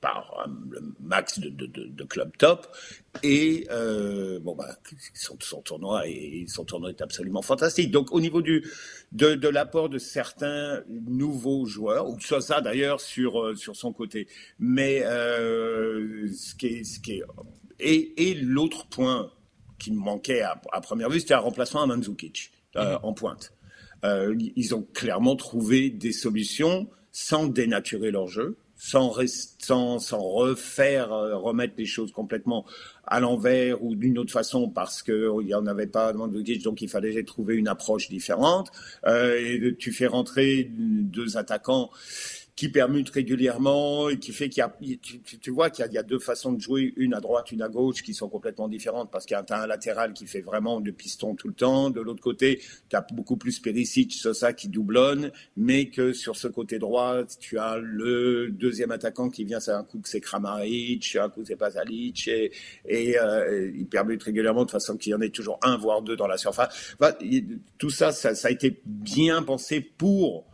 par 0.00 0.48
le 0.70 0.94
max 1.00 1.38
de, 1.38 1.48
de, 1.48 1.66
de, 1.66 2.04
club 2.04 2.36
top. 2.38 2.68
Et 3.22 3.66
euh, 3.70 4.38
bon, 4.40 4.54
bah, 4.54 4.76
son, 5.14 5.36
son, 5.40 5.60
tournoi 5.62 6.06
et 6.06 6.46
son 6.48 6.64
tournoi 6.64 6.90
est 6.90 7.00
absolument 7.00 7.42
fantastique. 7.42 7.90
Donc, 7.90 8.12
au 8.12 8.20
niveau 8.20 8.42
du 8.42 8.64
de, 9.12 9.34
de 9.34 9.48
l'apport 9.48 9.88
de 9.88 9.98
certains 9.98 10.82
nouveaux 10.88 11.66
joueurs, 11.66 12.08
ou 12.08 12.20
soit 12.20 12.40
ça 12.40 12.60
d'ailleurs 12.60 13.00
sur 13.00 13.42
euh, 13.42 13.54
sur 13.54 13.76
son 13.76 13.92
côté, 13.92 14.28
mais 14.58 15.02
euh, 15.04 16.28
ce 16.32 16.54
qui 16.54 16.66
est 16.66 16.84
ce 16.84 17.00
qui 17.00 17.12
est 17.12 17.22
et, 17.80 18.30
et 18.30 18.34
l'autre 18.34 18.86
point 18.88 19.30
qui 19.78 19.92
me 19.92 19.98
manquait 19.98 20.42
à, 20.42 20.60
à 20.72 20.80
première 20.80 21.08
vue, 21.08 21.20
c'était 21.20 21.34
un 21.34 21.38
remplacement 21.38 21.82
à 21.82 21.86
Mandzukic 21.86 22.50
euh, 22.76 22.94
mm-hmm. 22.96 23.00
en 23.02 23.12
pointe. 23.12 23.52
Euh, 24.04 24.36
ils 24.56 24.74
ont 24.74 24.86
clairement 24.94 25.36
trouvé 25.36 25.90
des 25.90 26.12
solutions 26.12 26.88
sans 27.10 27.46
dénaturer 27.46 28.10
leur 28.10 28.28
jeu 28.28 28.56
sans, 28.78 29.12
sans, 29.58 29.98
sans 29.98 30.20
refaire, 30.20 31.12
euh, 31.12 31.36
remettre 31.36 31.74
les 31.76 31.84
choses 31.84 32.12
complètement 32.12 32.64
à 33.10 33.20
l'envers 33.20 33.82
ou 33.82 33.94
d'une 33.94 34.18
autre 34.18 34.32
façon 34.32 34.68
parce 34.68 35.02
qu'il 35.02 35.44
n'y 35.44 35.54
en 35.54 35.66
avait 35.66 35.86
pas 35.86 36.12
de 36.12 36.18
Mandzukic, 36.18 36.62
donc 36.62 36.82
il 36.82 36.88
fallait 36.88 37.22
trouver 37.24 37.56
une 37.56 37.68
approche 37.68 38.08
différente. 38.08 38.70
Euh, 39.06 39.38
et 39.38 39.76
tu 39.78 39.92
fais 39.92 40.06
rentrer 40.06 40.70
deux 40.70 41.36
attaquants 41.36 41.90
qui 42.58 42.68
permute 42.68 43.08
régulièrement 43.10 44.08
et 44.08 44.18
qui 44.18 44.32
fait 44.32 44.48
qu'il 44.48 44.62
y 44.62 44.64
a, 44.64 44.76
tu, 45.40 45.50
vois 45.52 45.70
qu'il 45.70 45.86
y, 45.92 45.96
a 45.96 46.02
deux 46.02 46.18
façons 46.18 46.52
de 46.52 46.60
jouer, 46.60 46.92
une 46.96 47.14
à 47.14 47.20
droite, 47.20 47.52
une 47.52 47.62
à 47.62 47.68
gauche, 47.68 48.02
qui 48.02 48.14
sont 48.14 48.28
complètement 48.28 48.66
différentes 48.66 49.12
parce 49.12 49.26
qu'il 49.26 49.36
y 49.36 49.52
a 49.52 49.62
un, 49.62 49.66
latéral 49.68 50.12
qui 50.12 50.26
fait 50.26 50.40
vraiment 50.40 50.80
de 50.80 50.90
piston 50.90 51.36
tout 51.36 51.46
le 51.46 51.54
temps. 51.54 51.88
De 51.90 52.00
l'autre 52.00 52.20
côté, 52.20 52.60
tu 52.90 52.96
as 52.96 53.06
beaucoup 53.12 53.36
plus 53.36 53.60
Perisic, 53.60 54.12
Sosa 54.12 54.54
qui 54.54 54.66
doublonne, 54.66 55.30
mais 55.56 55.88
que 55.88 56.12
sur 56.12 56.34
ce 56.34 56.48
côté 56.48 56.80
droit, 56.80 57.22
tu 57.38 57.60
as 57.60 57.78
le 57.78 58.48
deuxième 58.50 58.90
attaquant 58.90 59.30
qui 59.30 59.44
vient, 59.44 59.60
c'est 59.60 59.70
un 59.70 59.84
coup 59.84 60.00
que 60.00 60.08
c'est 60.08 60.20
Kramaric, 60.20 61.14
un 61.14 61.28
coup 61.28 61.44
c'est 61.44 61.54
Pasalic, 61.54 62.26
et, 62.26 62.50
et 62.88 63.20
euh, 63.20 63.70
il 63.72 63.86
permute 63.86 64.20
régulièrement 64.20 64.64
de 64.64 64.72
façon 64.72 64.96
qu'il 64.96 65.12
y 65.12 65.14
en 65.14 65.20
ait 65.20 65.30
toujours 65.30 65.60
un 65.62 65.76
voire 65.76 66.02
deux 66.02 66.16
dans 66.16 66.26
la 66.26 66.38
surface. 66.38 66.96
tout 67.78 67.90
ça, 67.90 68.10
ça, 68.10 68.34
ça 68.34 68.48
a 68.48 68.50
été 68.50 68.82
bien 68.84 69.44
pensé 69.44 69.80
pour 69.80 70.47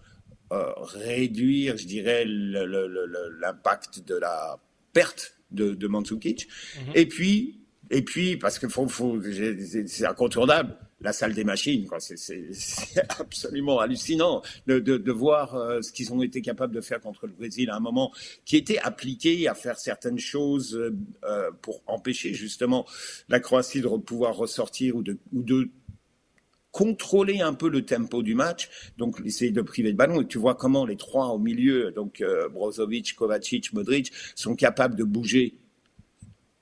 réduire, 0.77 1.77
je 1.77 1.87
dirais, 1.87 2.25
l'impact 2.27 4.07
de 4.07 4.17
la 4.17 4.59
perte 4.93 5.37
de, 5.51 5.75
de 5.75 5.87
Mandzukic. 5.87 6.49
Mhm. 6.77 6.93
Et 6.95 7.07
puis, 7.07 7.61
et 7.91 8.03
puis, 8.03 8.37
parce 8.37 8.59
que 8.59 8.69
faut, 8.69 8.89
faut, 8.89 9.21
c'est 9.87 10.07
incontournable, 10.07 10.77
la 11.01 11.13
salle 11.13 11.35
des 11.35 11.45
machines, 11.45 11.87
C'est 11.99 12.49
absolument 13.21 13.79
hallucinant 13.79 14.43
de, 14.67 14.79
de, 14.79 14.97
de 14.97 15.13
voir 15.13 15.55
euh, 15.55 15.83
ce 15.83 15.93
qu'ils 15.93 16.13
ont 16.13 16.23
été 16.23 16.41
capables 16.41 16.75
de 16.75 16.81
faire 16.81 17.01
contre 17.01 17.27
le 17.27 17.35
Brésil 17.35 17.69
à 17.71 17.77
un 17.77 17.81
moment 17.81 18.11
qui 18.47 18.57
était 18.57 18.79
appliqué 18.79 19.47
à 19.49 19.55
faire 19.55 19.79
certaines 19.79 20.19
choses 20.19 20.75
euh, 21.25 21.51
pour 21.61 21.83
empêcher 21.87 22.33
justement 22.33 22.87
la 23.29 23.39
Croatie 23.39 23.83
de 23.83 23.89
pouvoir 23.89 24.35
ressortir 24.35 24.97
ou 24.97 25.03
de, 25.03 25.19
ou 25.33 25.43
de 25.43 25.69
contrôler 26.75 27.41
un 27.41 27.55
peu 27.55 27.71
le 27.71 27.87
tempo 27.87 28.25
du 28.25 28.35
match, 28.35 28.69
donc 28.99 29.21
essayer 29.25 29.53
de 29.53 29.63
priver 29.63 29.91
le 29.91 29.97
ballon. 29.97 30.21
Et 30.21 30.27
tu 30.27 30.39
vois 30.39 30.57
comment 30.57 30.85
les 30.85 30.97
trois 30.97 31.29
au 31.29 31.39
milieu, 31.39 31.93
donc 31.93 32.21
euh, 32.21 32.49
Brozovic, 32.49 33.15
Kovacic, 33.15 33.73
Modric, 33.73 34.11
sont 34.35 34.57
capables 34.57 34.97
de 34.97 35.05
bouger 35.05 35.55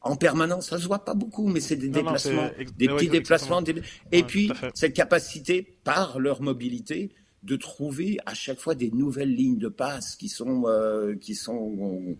en 0.02 0.16
permanence. 0.16 0.68
Ça 0.68 0.78
se 0.78 0.86
voit 0.86 1.02
pas 1.02 1.14
beaucoup, 1.14 1.48
mais 1.48 1.60
c'est 1.60 1.76
des 1.76 1.88
déplacements, 1.88 2.50
des 2.76 2.88
petits 2.88 3.08
déplacements. 3.08 3.64
Et 4.12 4.22
puis 4.22 4.52
cette 4.74 4.92
capacité, 4.92 5.78
par 5.82 6.20
leur 6.20 6.42
mobilité, 6.42 7.14
de 7.42 7.56
trouver 7.56 8.18
à 8.26 8.34
chaque 8.34 8.60
fois 8.60 8.74
des 8.74 8.90
nouvelles 8.90 9.34
lignes 9.34 9.58
de 9.58 9.68
passe 9.68 10.14
qui 10.14 10.28
sont 10.28 10.64
euh, 10.66 11.16
qui 11.16 11.34
sont 11.34 12.16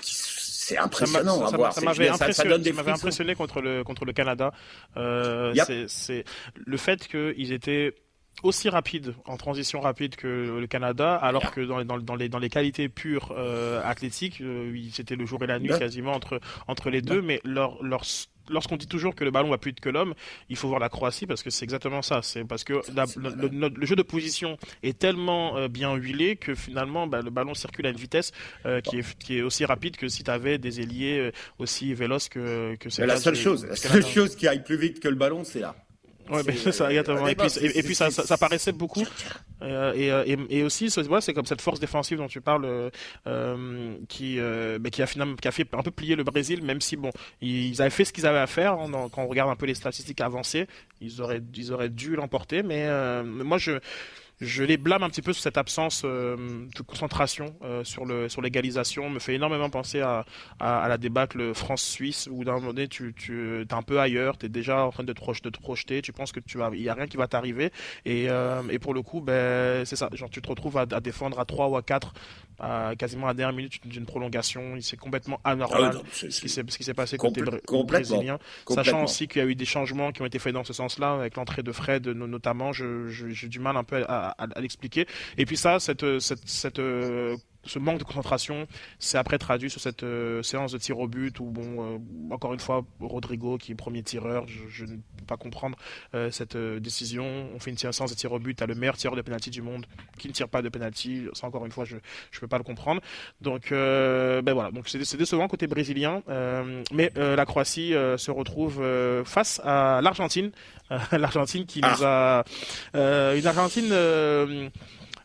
qui 0.00 0.14
c'est 0.70 0.78
impressionnant 0.78 1.44
à 1.44 1.56
voir. 1.56 1.72
Ça 1.72 1.80
m'avait 1.80 2.08
impressionné, 2.08 2.70
impressionné, 2.86 3.34
contre 3.34 3.60
le 3.60 3.84
contre 3.84 4.04
le 4.04 4.12
Canada. 4.12 4.52
Euh, 4.96 5.54
C'est 5.88 6.24
le 6.54 6.76
fait 6.76 7.06
qu'ils 7.08 7.52
étaient 7.52 7.94
aussi 8.42 8.68
rapides 8.68 9.14
en 9.26 9.36
transition 9.36 9.80
rapide 9.80 10.16
que 10.16 10.58
le 10.58 10.66
Canada, 10.66 11.14
alors 11.16 11.50
que 11.50 11.60
dans, 11.60 11.84
dans, 11.84 11.98
dans, 11.98 12.14
les, 12.14 12.28
dans 12.28 12.38
les 12.38 12.48
qualités 12.48 12.88
pures 12.88 13.34
euh, 13.36 13.82
athlétiques, 13.84 14.40
euh, 14.40 14.74
c'était 14.92 15.16
le 15.16 15.26
jour 15.26 15.42
et 15.42 15.46
la 15.46 15.58
nuit 15.58 15.76
quasiment 15.78 16.12
entre, 16.12 16.40
entre 16.66 16.90
les 16.90 17.02
deux, 17.02 17.20
mais 17.20 17.40
leur, 17.44 17.82
leur 17.82 18.02
lorsqu'on 18.48 18.76
dit 18.76 18.86
toujours 18.86 19.14
que 19.14 19.24
le 19.24 19.30
ballon 19.30 19.50
va 19.50 19.58
plus 19.58 19.70
vite 19.70 19.80
que 19.80 19.88
l'homme, 19.88 20.14
il 20.48 20.56
faut 20.56 20.68
voir 20.68 20.80
la 20.80 20.88
Croatie 20.88 21.26
parce 21.26 21.42
que 21.42 21.50
c'est 21.50 21.64
exactement 21.64 22.02
ça. 22.02 22.20
C'est 22.22 22.44
parce 22.44 22.64
que 22.64 22.74
le, 22.74 23.86
jeu 23.86 23.96
de 23.96 24.02
position 24.02 24.56
est 24.82 24.98
tellement 24.98 25.56
euh, 25.56 25.68
bien 25.68 25.94
huilé 25.94 26.36
que 26.36 26.54
finalement 26.54 27.06
bah, 27.06 27.22
le 27.22 27.30
ballon 27.30 27.54
circule 27.54 27.86
à 27.86 27.90
une 27.90 27.96
vitesse 27.96 28.32
euh, 28.66 28.80
qui, 28.80 28.98
est, 28.98 29.18
qui 29.18 29.38
est 29.38 29.42
aussi 29.42 29.64
rapide 29.64 29.96
que 29.96 30.08
si 30.08 30.24
tu 30.24 30.30
avais 30.30 30.58
des 30.58 30.80
ailiers 30.80 31.18
euh, 31.18 31.32
aussi 31.58 31.94
véloces 31.94 32.28
que, 32.28 32.76
que 32.76 32.90
c'est. 32.90 33.06
La 33.06 33.16
seule 33.16 33.36
chose, 33.36 33.66
la 33.66 33.76
seule 33.76 34.06
chose 34.06 34.36
qui 34.36 34.46
aille 34.46 34.62
plus 34.62 34.76
vite 34.76 35.00
que 35.00 35.08
le 35.08 35.16
ballon, 35.16 35.44
c'est 35.44 35.60
là. 35.60 35.74
Ouais, 36.30 36.42
c'est 36.56 36.72
ça, 36.72 36.90
exactement. 36.90 37.26
Et 37.26 37.34
puis, 37.34 37.48
et, 37.60 37.82
puis 37.82 37.94
ça, 37.94 38.10
ça, 38.10 38.38
paraissait 38.38 38.72
beaucoup. 38.72 39.04
Euh, 39.62 40.24
et, 40.24 40.32
et, 40.32 40.58
et, 40.58 40.62
aussi, 40.62 40.90
c'est 40.90 41.34
comme 41.34 41.46
cette 41.46 41.60
force 41.60 41.80
défensive 41.80 42.18
dont 42.18 42.28
tu 42.28 42.40
parles, 42.40 42.90
euh, 43.26 43.96
qui, 44.08 44.38
euh, 44.38 44.78
qui 44.90 45.02
a 45.02 45.06
finalement, 45.06 45.36
qui 45.36 45.48
a 45.48 45.52
fait 45.52 45.66
un 45.74 45.82
peu 45.82 45.90
plier 45.90 46.16
le 46.16 46.24
Brésil, 46.24 46.62
même 46.62 46.80
si 46.80 46.96
bon, 46.96 47.10
ils 47.40 47.80
avaient 47.80 47.90
fait 47.90 48.04
ce 48.04 48.12
qu'ils 48.12 48.26
avaient 48.26 48.38
à 48.38 48.46
faire. 48.46 48.74
Hein, 48.74 48.90
quand 49.12 49.22
on 49.22 49.28
regarde 49.28 49.50
un 49.50 49.56
peu 49.56 49.66
les 49.66 49.74
statistiques 49.74 50.20
avancées, 50.20 50.66
ils 51.00 51.20
auraient, 51.20 51.42
ils 51.56 51.72
auraient 51.72 51.88
dû 51.88 52.14
l'emporter. 52.16 52.62
Mais 52.62 52.88
moi, 53.24 53.58
je 53.58 53.80
je 54.40 54.64
les 54.64 54.76
blâme 54.76 55.02
un 55.02 55.10
petit 55.10 55.22
peu 55.22 55.32
sur 55.32 55.42
cette 55.42 55.58
absence 55.58 56.02
de 56.04 56.82
concentration 56.86 57.54
sur 57.84 58.04
le 58.04 58.28
sur 58.28 58.42
l'égalisation. 58.42 59.10
Me 59.10 59.18
fait 59.18 59.34
énormément 59.34 59.70
penser 59.70 60.00
à, 60.00 60.24
à, 60.58 60.88
la 60.88 60.98
débâcle 60.98 61.54
France-Suisse 61.54 62.28
où 62.30 62.44
d'un 62.44 62.54
moment 62.54 62.72
donné 62.72 62.88
tu, 62.88 63.14
tu 63.14 63.60
es 63.60 63.74
un 63.74 63.82
peu 63.82 64.00
ailleurs, 64.00 64.38
tu 64.38 64.46
es 64.46 64.48
déjà 64.48 64.84
en 64.84 64.90
train 64.90 65.04
de 65.04 65.12
te, 65.12 65.20
de 65.20 65.50
te 65.50 65.60
projeter, 65.60 66.02
tu 66.02 66.12
penses 66.12 66.32
que 66.32 66.40
tu 66.40 66.58
vas, 66.58 66.70
il 66.72 66.82
y 66.82 66.88
a 66.88 66.94
rien 66.94 67.06
qui 67.06 67.16
va 67.16 67.26
t'arriver 67.28 67.70
et, 68.04 68.28
et 68.70 68.78
pour 68.78 68.94
le 68.94 69.02
coup 69.02 69.20
ben 69.20 69.84
c'est 69.84 69.96
ça, 69.96 70.08
genre 70.12 70.30
tu 70.30 70.40
te 70.40 70.48
retrouves 70.48 70.78
à, 70.78 70.86
à 70.90 71.00
défendre 71.00 71.38
à 71.38 71.44
3 71.44 71.68
ou 71.68 71.76
à 71.76 71.82
4 71.82 72.12
quasiment 72.98 73.26
à 73.26 73.28
la 73.28 73.34
dernière 73.34 73.56
minute 73.56 73.86
d'une 73.86 74.06
prolongation. 74.06 74.76
Il 74.76 74.82
s'est 74.82 74.96
complètement 74.96 75.40
anormal 75.44 75.92
ah 75.96 76.06
ce 76.12 76.26
qui 76.26 76.48
s'est 76.84 76.94
passé 76.94 77.16
côté 77.16 77.42
brésilien. 77.84 78.38
Sachant 78.68 79.04
aussi 79.04 79.28
qu'il 79.28 79.42
y 79.42 79.44
a 79.44 79.48
eu 79.48 79.54
des 79.54 79.64
changements 79.64 80.12
qui 80.12 80.22
ont 80.22 80.26
été 80.26 80.38
faits 80.38 80.52
dans 80.52 80.64
ce 80.64 80.72
sens-là, 80.72 81.14
avec 81.14 81.36
l'entrée 81.36 81.62
de 81.62 81.72
Fred 81.72 82.06
notamment, 82.08 82.72
j'ai 82.72 83.48
du 83.48 83.58
mal 83.58 83.76
un 83.76 83.84
peu 83.84 84.04
à, 84.08 84.29
l'expliquer. 84.56 85.06
Et 85.38 85.46
puis 85.46 85.56
ça, 85.56 85.80
cette, 85.80 86.18
cette, 86.18 86.48
cette 86.48 86.78
euh, 86.78 87.36
ce 87.64 87.78
manque 87.78 87.98
de 87.98 88.04
concentration 88.04 88.66
c'est 88.98 89.18
après 89.18 89.38
traduit 89.38 89.70
sur 89.70 89.80
cette 89.80 90.02
euh, 90.02 90.42
séance 90.42 90.72
de 90.72 90.78
tir 90.78 90.98
au 90.98 91.08
but 91.08 91.38
où, 91.40 91.44
bon, 91.44 91.96
euh, 91.96 91.98
encore 92.34 92.52
une 92.52 92.60
fois, 92.60 92.84
Rodrigo, 93.00 93.58
qui 93.58 93.72
est 93.72 93.74
premier 93.74 94.02
tireur, 94.02 94.46
je, 94.46 94.84
ne 94.84 94.96
peux 94.96 95.24
pas 95.26 95.36
comprendre 95.36 95.76
euh, 96.14 96.30
cette 96.30 96.56
décision. 96.56 97.48
On 97.54 97.58
fait 97.58 97.70
une 97.70 97.78
séance 97.78 98.10
de 98.10 98.14
tir 98.14 98.32
au 98.32 98.38
but 98.38 98.60
à 98.62 98.66
le 98.66 98.74
meilleur 98.74 98.96
tireur 98.96 99.16
de 99.16 99.22
penalty 99.22 99.50
du 99.50 99.62
monde 99.62 99.86
qui 100.18 100.28
ne 100.28 100.32
tire 100.32 100.48
pas 100.48 100.62
de 100.62 100.68
penalty. 100.68 101.26
Ça, 101.32 101.46
encore 101.46 101.64
une 101.66 101.72
fois, 101.72 101.84
je 101.84 101.96
ne 101.96 102.00
peux 102.40 102.48
pas 102.48 102.58
le 102.58 102.64
comprendre. 102.64 103.00
Donc, 103.40 103.70
ben 103.70 104.52
voilà, 104.52 104.70
donc 104.70 104.88
c'est 104.88 105.16
décevant 105.16 105.48
côté 105.48 105.66
brésilien. 105.66 106.22
mais 106.92 107.12
la 107.16 107.44
Croatie 107.46 107.92
se 108.16 108.30
retrouve 108.30 108.82
face 109.24 109.60
à 109.64 110.00
l'Argentine. 110.02 110.50
L'Argentine 111.12 111.66
qui 111.66 111.80
nous 111.80 112.04
ah. 112.04 112.44
a. 112.94 113.34
une 113.34 113.46
Argentine 113.46 113.92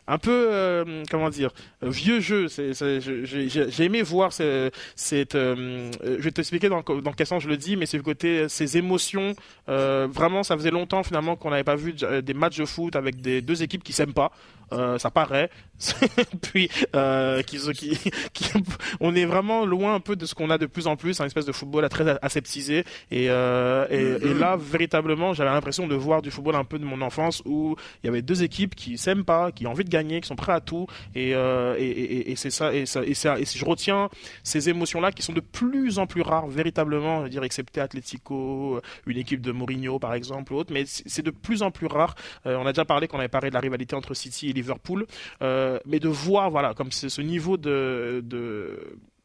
un 0.08 0.18
peu 0.18 0.48
euh, 0.52 1.02
comment 1.10 1.30
dire 1.30 1.50
vieux 1.82 2.20
jeu. 2.20 2.46
J'ai 2.48 3.84
aimé 3.84 4.02
voir 4.02 4.32
cette. 4.32 5.34
Euh, 5.34 5.90
je 6.02 6.22
vais 6.22 6.30
t'expliquer 6.30 6.68
dans, 6.68 6.82
dans 6.82 7.12
quel 7.12 7.26
sens 7.26 7.42
je 7.42 7.48
le 7.48 7.56
dis, 7.56 7.76
mais 7.76 7.86
c'est 7.86 7.96
le 7.96 8.02
côté 8.02 8.48
ces 8.48 8.76
émotions. 8.76 9.34
Euh, 9.68 10.06
vraiment, 10.10 10.42
ça 10.42 10.56
faisait 10.56 10.70
longtemps 10.70 11.02
finalement 11.02 11.36
qu'on 11.36 11.50
n'avait 11.50 11.64
pas 11.64 11.76
vu 11.76 11.94
des 11.94 12.34
matchs 12.34 12.58
de 12.58 12.64
foot 12.64 12.96
avec 12.96 13.20
des 13.20 13.42
deux 13.42 13.62
équipes 13.62 13.82
qui 13.82 13.92
s'aiment 13.92 14.14
pas. 14.14 14.32
Euh, 14.72 14.98
ça 14.98 15.10
paraît. 15.10 15.50
puis 16.42 16.70
euh, 16.94 17.42
on 19.00 19.14
est 19.14 19.26
vraiment 19.26 19.66
loin 19.66 19.94
un 19.94 20.00
peu 20.00 20.16
de 20.16 20.26
ce 20.26 20.34
qu'on 20.34 20.50
a 20.50 20.58
de 20.58 20.66
plus 20.66 20.86
en 20.86 20.96
plus, 20.96 21.20
un 21.20 21.26
espèce 21.26 21.44
de 21.44 21.52
football 21.52 21.84
à 21.84 21.88
très 21.88 22.18
aseptisé. 22.22 22.84
Et, 23.10 23.26
euh, 23.30 23.86
et, 23.90 24.34
là, 24.34 24.56
véritablement, 24.56 25.34
j'avais 25.34 25.50
l'impression 25.50 25.86
de 25.86 25.94
voir 25.94 26.22
du 26.22 26.30
football 26.30 26.56
un 26.56 26.64
peu 26.64 26.78
de 26.78 26.84
mon 26.84 27.00
enfance 27.02 27.42
où 27.44 27.76
il 28.02 28.06
y 28.06 28.08
avait 28.08 28.22
deux 28.22 28.42
équipes 28.42 28.74
qui 28.74 28.98
s'aiment 28.98 29.24
pas, 29.24 29.52
qui 29.52 29.66
ont 29.66 29.70
envie 29.70 29.84
de 29.84 29.90
gagner, 29.90 30.20
qui 30.20 30.28
sont 30.28 30.36
prêts 30.36 30.52
à 30.52 30.60
tout. 30.60 30.86
Et, 31.14 31.34
euh, 31.34 31.74
c'est 32.36 32.50
ça. 32.50 32.74
Et, 32.74 32.82
et 32.82 32.84
je 32.84 33.64
retiens 33.64 34.08
ces 34.42 34.68
émotions-là 34.68 35.12
qui 35.12 35.22
sont 35.22 35.32
de 35.32 35.40
plus 35.40 35.98
en 35.98 36.06
plus 36.06 36.22
rares, 36.22 36.46
véritablement, 36.46 37.18
je 37.18 37.22
veux 37.24 37.30
dire, 37.30 37.44
excepté 37.44 37.80
Atletico, 37.80 38.80
une 39.06 39.18
équipe 39.18 39.40
de 39.40 39.52
Mourinho 39.52 39.98
par 39.98 40.14
exemple, 40.14 40.52
ou 40.52 40.56
autre, 40.56 40.72
mais 40.72 40.84
c'est 40.86 41.24
de 41.24 41.30
plus 41.30 41.62
en 41.62 41.70
plus 41.70 41.86
rare. 41.86 42.14
On 42.44 42.66
a 42.66 42.72
déjà 42.72 42.84
parlé 42.84 43.08
qu'on 43.08 43.18
avait 43.18 43.28
parlé 43.28 43.50
de 43.50 43.54
la 43.54 43.60
rivalité 43.60 43.94
entre 43.94 44.14
City 44.14 44.50
et 44.50 44.52
Liverpool, 44.56 45.06
euh, 45.42 45.78
mais 45.86 46.00
de 46.00 46.08
voir 46.08 46.50
voilà 46.50 46.74
comme 46.74 46.90
c'est 46.90 47.08
ce 47.08 47.22
niveau 47.22 47.56
de, 47.56 48.22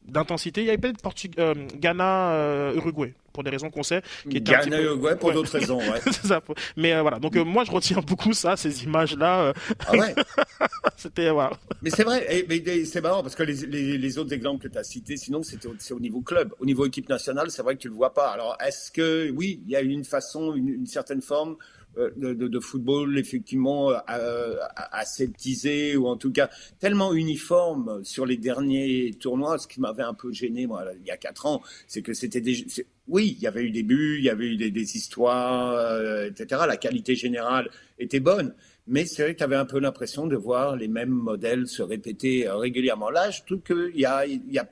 d'intensité. 0.05 0.61
Il 0.61 0.67
y 0.67 0.69
avait 0.69 0.77
peut-être 0.77 0.99
euh, 1.39 1.53
Ghana, 1.75 2.33
euh, 2.33 2.75
Uruguay, 2.75 3.13
pour 3.33 3.43
des 3.43 3.49
raisons 3.49 3.69
qu'on 3.69 3.83
sait. 3.83 4.01
Qui 4.29 4.41
Ghana, 4.41 4.81
Uruguay, 4.81 5.15
pour 5.15 5.31
d'autres 5.31 5.57
raisons, 5.57 5.79
ouais. 5.79 5.99
ça. 6.11 6.41
Mais 6.75 6.99
voilà, 7.01 7.19
donc 7.19 7.35
moi 7.35 7.63
je 7.63 7.71
retiens 7.71 8.01
beaucoup 8.05 8.33
ça, 8.33 8.57
ces 8.57 8.83
images-là. 8.83 9.53
Ah 9.87 9.91
ouais 9.93 10.13
C'était, 10.97 11.31
voilà. 11.31 11.51
Mais 11.81 11.89
c'est 11.89 12.03
vrai, 12.03 12.45
c'est 12.85 13.01
marrant 13.01 13.23
parce 13.23 13.35
que 13.35 13.43
les, 13.43 13.97
les, 13.97 14.17
autres 14.19 14.33
exemples 14.33 14.67
que 14.67 14.71
tu 14.71 14.77
as 14.77 14.83
cités, 14.83 15.17
sinon 15.17 15.41
c'était 15.41 15.67
au, 15.67 15.95
au 15.95 15.99
niveau 15.99 16.21
club. 16.21 16.53
Au 16.59 16.65
niveau 16.65 16.85
équipe 16.85 17.09
nationale, 17.09 17.49
c'est 17.49 17.63
vrai 17.63 17.75
que 17.75 17.81
tu 17.81 17.87
le 17.87 17.95
vois 17.95 18.13
pas. 18.13 18.29
Alors 18.29 18.57
est-ce 18.63 18.91
que, 18.91 19.31
oui, 19.31 19.61
il 19.65 19.71
y 19.71 19.75
a 19.75 19.81
une 19.81 20.03
façon, 20.03 20.53
une 20.53 20.85
certaine 20.85 21.21
forme 21.21 21.55
de, 21.97 22.34
de, 22.34 22.60
football 22.60 23.17
effectivement 23.17 23.91
euh, 23.91 24.56
aseptisé 24.75 25.97
ou 25.97 26.08
en 26.08 26.15
tout 26.15 26.32
cas 26.32 26.49
tellement 26.80 27.13
uniforme 27.13 28.04
sur 28.04 28.25
les 28.25 28.38
derniers 28.38 29.12
tournois. 29.19 29.58
Ce 29.58 29.67
qui 29.67 29.82
m'avait 29.82 30.04
un 30.04 30.13
peu 30.13 30.32
gêné 30.32 30.67
moi 30.67 30.86
il 30.99 31.06
y 31.06 31.12
a 31.12 31.17
quatre 31.17 31.45
ans, 31.45 31.62
c'est 31.88 32.01
que 32.01 32.13
c'était 32.13 32.41
des 32.41 32.65
oui, 33.08 33.36
il 33.38 33.43
y 33.43 33.47
avait 33.47 33.63
eu 33.63 33.71
des 33.71 33.84
buts, 33.84 34.17
il 34.19 34.23
y 34.23 34.30
avait 34.30 34.45
eu 34.45 34.56
des, 34.56 34.95
histoires, 34.95 35.73
euh, 35.73 36.27
etc. 36.27 36.62
La 36.65 36.77
qualité 36.77 37.15
générale 37.15 37.69
était 37.99 38.21
bonne, 38.21 38.54
mais 38.88 39.06
c'est 39.06 39.23
vrai 39.23 39.34
que 39.34 39.39
tu 39.39 39.43
avais 39.43 39.58
un 39.58 39.65
peu 39.65 39.80
l'impression 39.80 40.27
de 40.27 40.38
voir 40.38 40.77
les 40.77 40.88
mêmes 40.88 41.10
modèles 41.10 41.67
se 41.67 41.82
répéter 41.82 42.47
régulièrement. 42.47 43.10
Là, 43.10 43.30
je 43.32 43.41
trouve 43.43 43.62
qu'il 43.62 43.99
y 43.99 44.06
a, 44.06 44.25
y 44.25 44.60
a, 44.60 44.69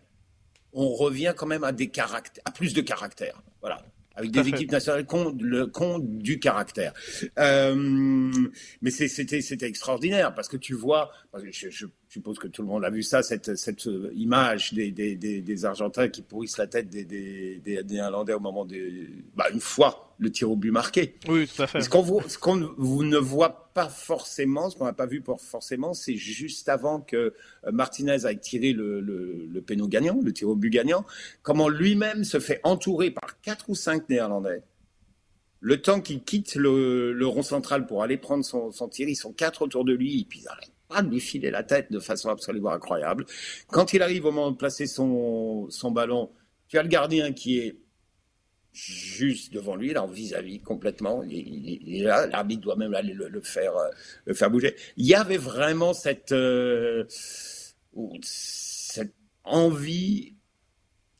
on 0.72 0.88
revient 0.94 1.34
quand 1.36 1.48
même 1.48 1.66
à 1.66 1.74
des 1.74 1.88
caractères, 1.88 2.44
à 2.46 2.52
plus 2.52 2.74
de 2.74 2.82
caractère. 2.82 3.42
Voilà 3.60 3.84
avec 4.20 4.32
des 4.32 4.48
équipes 4.50 4.72
nationales 4.72 5.06
qui 5.06 5.16
ont, 5.16 5.36
le, 5.40 5.72
du 6.00 6.40
caractère. 6.40 6.94
Euh, 7.38 8.32
mais 8.82 8.92
c'était 8.92 9.42
c'était 9.42 9.68
extraordinaire 9.68 10.36
parce 10.36 10.50
que 10.50 10.58
tu 10.58 10.74
vois, 10.74 11.12
je, 11.52 11.70
je, 11.70 11.86
suppose 12.10 12.40
que 12.40 12.48
tout 12.48 12.64
le 12.64 12.68
monde 12.68 12.84
a 12.84 12.90
vu 12.90 13.04
ça, 13.04 13.22
cette, 13.22 13.56
cette 13.56 13.88
image 14.16 14.74
des, 14.74 14.92
des, 14.92 15.16
des, 15.16 15.42
des 15.42 15.66
Argentins 15.66 16.10
qui 16.10 16.24
pourrissent 16.24 16.58
la 16.58 16.68
tête 16.68 16.90
des, 16.90 17.06
des, 17.06 17.60
des 17.64 17.84
Néerlandais 17.84 18.34
au 18.34 18.40
moment 18.40 18.66
des, 18.66 19.08
bah, 19.36 19.46
une 19.54 19.60
fois 19.60 20.16
le 20.18 20.32
tir 20.32 20.52
au 20.52 20.56
but 20.56 20.72
marqué. 20.72 21.16
Oui, 21.28 21.48
tout 21.48 21.62
à 21.62 21.68
fait. 21.68 21.82
Ce 21.82 21.88
qu'on 21.88 22.04
qu'on 22.42 22.56
ne 23.04 23.18
voit 23.18 23.72
pas 23.74 23.88
forcément, 23.88 24.70
ce 24.70 24.76
qu'on 24.76 24.86
n'a 24.86 24.94
pas 24.94 25.06
vu 25.06 25.22
pour 25.22 25.40
forcément, 25.40 25.94
c'est 25.94 26.16
juste 26.16 26.68
avant 26.68 27.00
que 27.00 27.16
euh, 27.16 27.72
Martinez 27.72 28.26
ait 28.26 28.38
tiré 28.38 28.74
le, 28.74 29.00
le, 29.00 29.48
le 29.50 29.62
péno 29.62 29.88
gagnant, 29.88 30.20
le 30.22 30.34
tir 30.34 30.50
au 30.50 30.56
but 30.56 30.72
gagnant, 30.72 31.06
comment 31.44 31.70
lui-même 31.70 32.24
se 32.24 32.40
fait 32.40 32.60
entourer 32.64 33.12
par 33.12 33.40
quatre 33.42 33.70
ou 33.70 33.76
cinq 33.76 34.10
Néerlandais. 34.10 34.64
Le 35.62 35.82
temps 35.82 36.02
qu'il 36.02 36.24
quitte 36.24 36.56
le, 36.56 37.14
le, 37.14 37.28
rond 37.28 37.44
central 37.44 37.86
pour 37.86 38.02
aller 38.02 38.18
prendre 38.18 38.44
son, 38.44 38.72
son 38.72 38.88
tir, 38.88 39.08
ils 39.10 39.16
sont 39.16 39.34
quatre 39.34 39.62
autour 39.62 39.86
de 39.86 39.94
lui, 39.94 40.22
et 40.22 40.26
puis 40.26 40.40
ils 40.40 40.46
de 40.46 40.79
lui 41.10 41.20
filer 41.20 41.52
la 41.52 41.64
tête 41.64 41.92
de 41.92 42.00
façon 42.00 42.30
absolument 42.30 42.72
incroyable. 42.72 43.26
Quand 43.68 43.94
il 43.94 44.02
arrive 44.02 44.26
au 44.26 44.32
moment 44.32 44.52
de 44.52 44.58
placer 44.58 44.88
son, 44.88 45.70
son 45.70 45.92
ballon, 45.92 46.32
tu 46.68 46.78
as 46.78 46.84
le 46.84 46.90
gardien 46.90 47.32
qui 47.32 47.60
est 47.60 47.78
juste 48.72 49.54
devant 49.54 49.76
lui, 49.76 49.94
là, 49.94 50.06
vis-à-vis 50.12 50.60
complètement. 50.62 51.24
Il, 51.24 52.04
là, 52.04 52.28
l'arbitre 52.28 52.62
doit 52.62 52.76
même 52.76 52.94
aller 52.94 53.14
le, 53.14 53.42
faire, 53.42 53.76
euh, 53.76 53.90
le 54.26 54.34
faire 54.34 54.50
bouger. 54.50 54.76
Il 54.98 55.06
y 55.06 55.16
avait 55.16 55.38
vraiment 55.38 55.94
cette, 55.94 56.32
euh, 56.32 57.06
cette 58.22 59.14
envie 59.44 60.36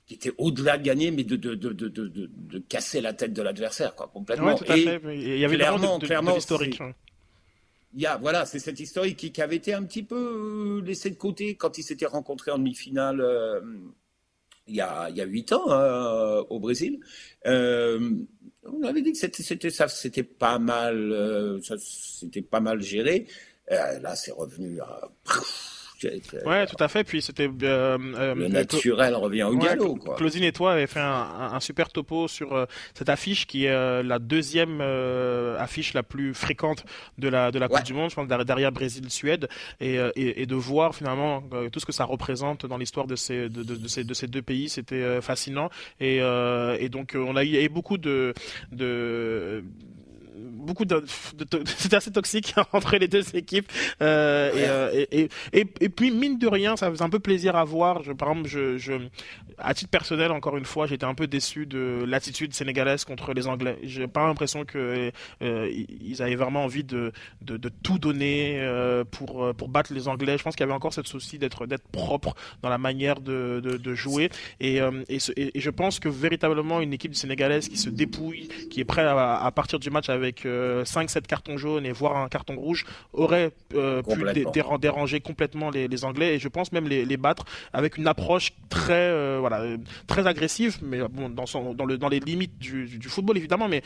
qui 0.06 0.16
était 0.16 0.32
au-delà 0.38 0.78
de 0.78 0.84
gagner, 0.84 1.12
mais 1.12 1.24
de, 1.24 1.36
de, 1.36 1.54
de, 1.54 1.72
de, 1.72 1.90
de 2.08 2.60
casser 2.60 3.02
la 3.02 3.14
tête 3.14 3.34
de 3.34 3.42
l'adversaire, 3.42 3.96
quoi, 3.96 4.08
complètement. 4.08 4.56
tout 4.56 4.66
à 4.68 4.76
fait. 4.76 5.00
Il 5.16 5.38
y 5.38 5.46
avait 5.46 5.56
clairement, 5.56 6.00
clairement 6.00 6.36
historique. 6.36 6.80
Il 7.94 8.02
y 8.02 8.06
a, 8.06 8.18
voilà, 8.18 8.46
c'est 8.46 8.60
cette 8.60 8.80
historique 8.80 9.34
qui, 9.34 9.42
avait 9.42 9.56
été 9.56 9.74
un 9.74 9.84
petit 9.84 10.04
peu 10.04 10.82
laissée 10.86 11.10
de 11.10 11.16
côté 11.16 11.56
quand 11.56 11.78
ils 11.78 11.84
s'étaient 11.84 12.06
rencontrés 12.06 12.52
en 12.52 12.60
demi-finale 12.60 13.20
euh, 13.20 13.62
il 14.70 14.76
y 14.76 14.82
a 14.82 15.26
huit 15.26 15.52
ans 15.52 15.72
euh, 15.72 16.44
au 16.50 16.60
Brésil. 16.60 17.00
Euh, 17.48 18.12
on 18.64 18.84
avait 18.84 19.02
dit 19.02 19.14
que 19.14 19.18
c'était 19.18 19.70
ça 19.70 19.88
c'était 19.88 20.24
pas 20.24 20.60
mal 20.60 21.12
euh, 21.12 21.60
c'était 21.62 22.42
pas 22.42 22.60
mal 22.60 22.82
géré. 22.82 23.28
Euh, 23.72 24.00
là 24.00 24.16
c'est 24.16 24.32
revenu 24.32 24.80
à 24.82 25.10
Ouais, 26.46 26.66
tout 26.66 26.82
à 26.82 26.88
fait. 26.88 27.04
Puis 27.04 27.22
c'était 27.22 27.50
euh, 27.64 27.98
euh, 28.16 28.36
le 28.36 28.48
naturel 28.48 29.16
revient 29.16 29.44
au 29.44 29.58
galop. 29.58 29.96
Quoi. 29.96 30.16
Claudine 30.16 30.44
et 30.44 30.52
toi 30.52 30.74
avaient 30.74 30.88
fait 30.88 31.00
un, 31.00 31.52
un, 31.54 31.60
super 31.60 31.90
topo 31.90 32.28
sur 32.28 32.54
euh, 32.54 32.66
cette 32.94 33.10
affiche 33.10 33.46
qui 33.48 33.66
est 33.66 34.04
la 34.04 34.20
deuxième 34.20 34.82
affiche 35.60 35.94
la 35.94 36.04
plus 36.04 36.34
fréquente 36.34 36.86
de 37.18 37.28
la 37.28 37.52
de 37.52 37.60
la 37.60 37.68
Coupe 37.68 37.84
du 37.84 37.94
Monde, 37.94 38.10
je 38.10 38.16
pense 38.16 38.28
derrière 38.28 38.72
Brésil-Suède, 38.72 39.48
et, 39.80 39.96
et, 40.16 40.42
et, 40.42 40.46
de 40.46 40.56
voir 40.56 40.96
finalement 40.96 41.44
tout 41.72 41.80
ce 41.80 41.86
que 41.86 41.92
ça 41.92 42.06
représente 42.06 42.66
dans 42.66 42.78
l'histoire 42.78 43.08
de 43.08 43.16
ces 43.16 43.50
de, 43.50 43.64
de, 43.64 43.76
de, 43.76 43.88
ces 43.88 44.04
de 44.04 44.14
ces 44.14 44.28
deux 44.28 44.42
pays, 44.42 44.70
c'était 44.70 45.22
fascinant. 45.22 45.70
Et, 46.00 46.18
et 46.18 46.90
donc 46.90 47.16
on 47.16 47.36
a 47.36 47.44
eu 47.44 47.70
beaucoup 47.70 47.98
de 47.98 48.34
de 48.72 49.64
beaucoup 50.40 50.86
de, 50.86 51.04
c'était 51.66 51.96
assez 51.96 52.12
toxique 52.12 52.54
entre 52.74 52.98
les 52.98 53.08
deux 53.08 53.36
équipes. 53.36 53.72
Euh, 54.02 54.52
euh, 54.56 55.06
et, 55.12 55.30
et, 55.54 55.68
et, 55.82 55.90
puis 55.90 56.12
mine 56.12 56.38
de 56.38 56.48
rien 56.48 56.76
ça 56.76 56.90
faisait 56.90 57.04
un 57.04 57.10
peu 57.10 57.20
plaisir 57.20 57.56
à 57.56 57.64
voir. 57.64 58.04
Je, 58.04 58.14
par 58.14 58.30
exemple 58.30 58.50
je, 58.50 58.78
je 58.78 58.94
à 59.58 59.74
titre 59.74 59.90
personnel 59.90 60.32
encore 60.32 60.58
une 60.58 60.66
fois 60.66 60.88
j'étais 60.88 61.06
un 61.06 61.16
peu 61.16 61.28
déçu 61.28 61.66
de 61.66 62.04
l'attitude 62.08 62.54
sénégalaise 62.54 63.06
contre 63.06 63.34
les 63.34 63.48
Anglais. 63.48 63.78
J'ai 63.84 64.08
pas 64.08 64.26
l'impression 64.26 64.66
que 64.66 65.12
euh, 65.42 65.72
ils 66.02 66.22
avaient 66.22 66.36
vraiment 66.36 66.64
envie 66.64 66.84
de, 66.84 67.12
de, 67.42 67.58
de 67.58 67.70
tout 67.70 68.00
donner 68.00 68.62
pour 69.12 69.54
pour 69.56 69.70
battre 69.70 69.94
les 69.94 70.08
Anglais. 70.08 70.38
Je 70.38 70.44
pense 70.44 70.56
qu'il 70.56 70.64
y 70.64 70.68
avait 70.68 70.74
encore 70.74 70.94
cette 70.94 71.08
souci 71.08 71.38
d'être 71.38 71.66
d'être 71.66 71.88
propre 71.90 72.36
dans 72.62 72.70
la 72.70 72.78
manière 72.78 73.20
de, 73.22 73.60
de, 73.60 73.96
jouer. 73.96 74.30
Et, 74.60 74.78
et, 75.10 75.18
et, 75.36 75.60
je 75.60 75.70
pense 75.70 76.00
que 76.00 76.10
véritablement 76.10 76.80
une 76.82 76.94
équipe 76.94 77.16
sénégalaise 77.16 77.68
qui 77.68 77.78
se 77.78 77.90
dépouille 77.90 78.48
qui 78.70 78.80
est 78.80 78.86
prête 78.86 79.06
à, 79.06 79.44
à 79.44 79.52
partir 79.52 79.80
du 79.80 79.90
match 79.90 80.10
avec 80.10 80.29
avec 80.30 80.46
5-7 80.46 81.22
cartons 81.24 81.58
jaunes 81.58 81.86
et 81.86 81.92
voire 81.92 82.18
un 82.18 82.30
carton 82.30 82.56
rouge 82.56 82.86
aurait 83.14 83.52
pu 83.70 83.78
déranger 84.80 85.20
complètement 85.20 85.70
les, 85.70 86.06
Anglais 86.06 86.36
et 86.36 86.40
je 86.40 86.48
pense 86.48 86.72
même 86.72 86.88
les, 86.88 87.18
battre 87.18 87.44
avec 87.74 87.98
une 87.98 88.08
approche 88.08 88.54
très, 88.70 89.38
voilà, 89.40 89.64
très 90.08 90.28
agressive, 90.28 90.78
mais 90.82 91.00
bon, 91.10 91.30
dans, 91.30 91.46
son, 91.46 91.74
dans, 91.74 91.86
le, 91.86 91.98
dans 91.98 92.08
les 92.08 92.20
limites 92.20 92.58
du, 92.58 92.86
du 92.86 93.10
football 93.10 93.38
évidemment, 93.38 93.68
mais 93.68 93.82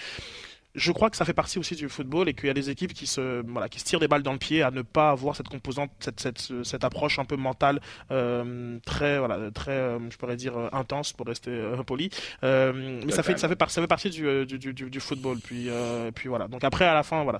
je 0.75 0.91
crois 0.91 1.09
que 1.09 1.17
ça 1.17 1.25
fait 1.25 1.33
partie 1.33 1.59
aussi 1.59 1.75
du 1.75 1.87
football 1.87 2.27
et 2.29 2.33
qu'il 2.33 2.47
y 2.47 2.49
a 2.49 2.53
des 2.53 2.69
équipes 2.69 2.93
qui 2.93 3.05
se, 3.05 3.43
voilà, 3.47 3.69
qui 3.69 3.79
se 3.79 3.85
tirent 3.85 3.99
des 3.99 4.07
balles 4.07 4.23
dans 4.23 4.31
le 4.31 4.39
pied 4.39 4.63
à 4.63 4.71
ne 4.71 4.81
pas 4.81 5.11
avoir 5.11 5.35
cette 5.35 5.47
composante, 5.47 5.91
cette, 5.99 6.19
cette, 6.19 6.51
cette 6.63 6.83
approche 6.83 7.19
un 7.19 7.25
peu 7.25 7.35
mentale 7.35 7.79
euh, 8.11 8.79
très, 8.85 9.19
voilà, 9.19 9.51
très, 9.51 9.71
euh, 9.71 9.99
je 10.09 10.17
pourrais 10.17 10.35
dire 10.35 10.57
euh, 10.57 10.69
intense 10.71 11.13
pour 11.13 11.27
rester 11.27 11.51
euh, 11.51 11.83
poli. 11.83 12.09
Euh, 12.43 13.01
mais 13.05 13.11
ça 13.11 13.21
fait, 13.23 13.37
ça 13.37 13.47
fait, 13.47 13.57
ça 13.67 13.81
fait 13.81 13.87
partie 13.87 14.09
du, 14.09 14.45
du, 14.45 14.57
du, 14.57 14.73
du 14.73 14.99
football. 14.99 15.37
Puis, 15.43 15.69
puis 16.15 16.29
voilà. 16.29 16.47
Donc 16.47 16.63
après, 16.63 16.85
à 16.85 16.93
la 16.93 17.03
fin, 17.03 17.23
voilà. 17.23 17.39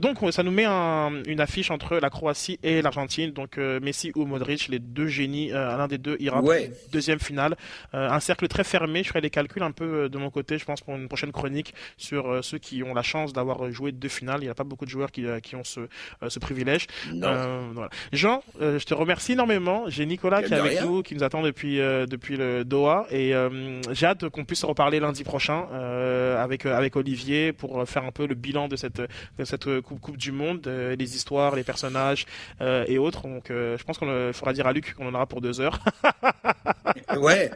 donc 0.00 0.18
ça 0.32 0.42
nous 0.42 0.50
met 0.50 0.64
un, 0.64 1.22
une 1.26 1.40
affiche 1.40 1.70
entre 1.70 1.96
la 1.96 2.10
Croatie 2.10 2.58
et 2.62 2.82
l'Argentine. 2.82 3.32
Donc 3.32 3.56
Messi 3.56 4.12
ou 4.14 4.26
Modric, 4.26 4.68
les 4.68 4.78
deux 4.78 5.06
génies, 5.06 5.48
l'un 5.48 5.88
des 5.88 5.98
deux 5.98 6.16
ira 6.20 6.40
ouais. 6.42 6.72
deuxième 6.92 7.18
finale. 7.18 7.56
un 7.92 8.20
cercle 8.20 8.46
très 8.48 8.64
fermé. 8.64 9.02
Je 9.02 9.08
ferai 9.08 9.20
les 9.20 9.30
calculs 9.30 9.62
un 9.62 9.72
peu 9.72 10.08
de 10.08 10.18
mon 10.18 10.30
côté, 10.30 10.58
je 10.58 10.64
pense, 10.64 10.82
pour 10.82 10.94
une 10.94 11.08
prochaine 11.08 11.32
chronique 11.32 11.74
sur 11.96 12.43
ceux 12.44 12.58
qui 12.58 12.82
ont 12.82 12.94
la 12.94 13.02
chance 13.02 13.32
d'avoir 13.32 13.70
joué 13.72 13.92
deux 13.92 14.08
finales. 14.08 14.40
Il 14.40 14.44
n'y 14.44 14.50
a 14.50 14.54
pas 14.54 14.64
beaucoup 14.64 14.84
de 14.84 14.90
joueurs 14.90 15.10
qui, 15.10 15.26
euh, 15.26 15.40
qui 15.40 15.56
ont 15.56 15.64
ce, 15.64 15.80
euh, 15.80 16.28
ce 16.28 16.38
privilège. 16.38 16.86
Euh, 17.12 17.68
voilà. 17.72 17.90
Jean, 18.12 18.42
je 18.60 18.84
te 18.84 18.94
remercie 18.94 19.32
énormément. 19.32 19.84
J'ai 19.88 20.06
Nicolas 20.06 20.42
qui 20.42 20.52
est 20.52 20.56
avec 20.56 20.82
nous, 20.82 21.02
qui 21.02 21.14
nous 21.14 21.24
attend 21.24 21.42
depuis, 21.42 21.78
depuis 21.78 22.36
le 22.36 22.64
Doha. 22.64 23.06
Et 23.10 23.32
j'ai 23.92 24.06
hâte 24.06 24.28
qu'on 24.28 24.44
puisse 24.44 24.64
reparler 24.64 25.00
lundi 25.00 25.24
prochain 25.24 25.66
avec, 26.38 26.66
avec 26.66 26.96
Olivier 26.96 27.52
pour 27.52 27.88
faire 27.88 28.04
un 28.04 28.12
peu 28.12 28.26
le 28.26 28.34
bilan 28.34 28.68
de 28.68 28.76
cette, 28.76 29.00
de 29.00 29.44
cette 29.44 29.80
coupe, 29.80 30.00
coupe 30.00 30.16
du 30.16 30.32
Monde, 30.32 30.66
les 30.66 31.16
histoires, 31.16 31.56
les 31.56 31.64
personnages 31.64 32.26
et 32.60 32.98
autres. 32.98 33.22
Donc 33.22 33.46
je 33.48 33.82
pense 33.82 33.98
qu'on 33.98 34.32
faudra 34.32 34.52
dire 34.52 34.66
à 34.66 34.72
Luc 34.72 34.94
qu'on 34.94 35.08
en 35.08 35.14
aura 35.14 35.26
pour 35.26 35.40
deux 35.40 35.60
heures. 35.60 35.78
ouais. 37.16 37.50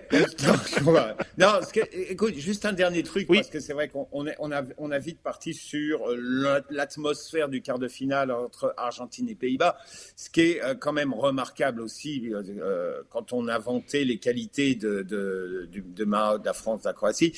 non, 1.38 1.60
écoute, 1.92 2.34
juste 2.36 2.64
un 2.64 2.72
dernier 2.72 3.02
truc, 3.02 3.28
parce 3.28 3.48
que 3.48 3.60
c'est 3.60 3.72
vrai 3.72 3.88
qu'on 3.88 4.06
on, 4.12 4.26
on 4.38 4.52
a, 4.52 4.62
on 4.78 4.90
a 4.90 4.98
vite 4.98 5.20
parti 5.20 5.54
sur 5.54 6.08
euh, 6.08 6.60
l'atmosphère 6.70 7.48
du 7.48 7.62
quart 7.62 7.78
de 7.78 7.88
finale 7.88 8.30
entre 8.30 8.74
Argentine 8.76 9.28
et 9.28 9.34
Pays-Bas, 9.34 9.76
ce 10.16 10.30
qui 10.30 10.40
est 10.40 10.62
euh, 10.62 10.74
quand 10.74 10.92
même 10.92 11.12
remarquable 11.12 11.80
aussi 11.80 12.32
euh, 12.32 13.02
quand 13.10 13.32
on 13.32 13.48
vanté 13.58 14.04
les 14.04 14.18
qualités 14.18 14.74
de, 14.74 15.02
de, 15.02 15.68
de 15.72 16.44
la 16.44 16.52
France, 16.52 16.82
de 16.82 16.88
la 16.88 16.92
Croatie. 16.92 17.32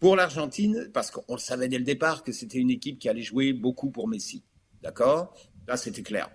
Pour 0.00 0.16
l'Argentine, 0.16 0.90
parce 0.92 1.10
qu'on 1.10 1.36
savait 1.38 1.68
dès 1.68 1.78
le 1.78 1.84
départ 1.84 2.22
que 2.24 2.32
c'était 2.32 2.58
une 2.58 2.70
équipe 2.70 2.98
qui 2.98 3.08
allait 3.08 3.22
jouer 3.22 3.52
beaucoup 3.52 3.90
pour 3.90 4.08
Messi. 4.08 4.42
D'accord? 4.82 5.34
Là, 5.66 5.76
c'était 5.76 6.02
clair. 6.02 6.30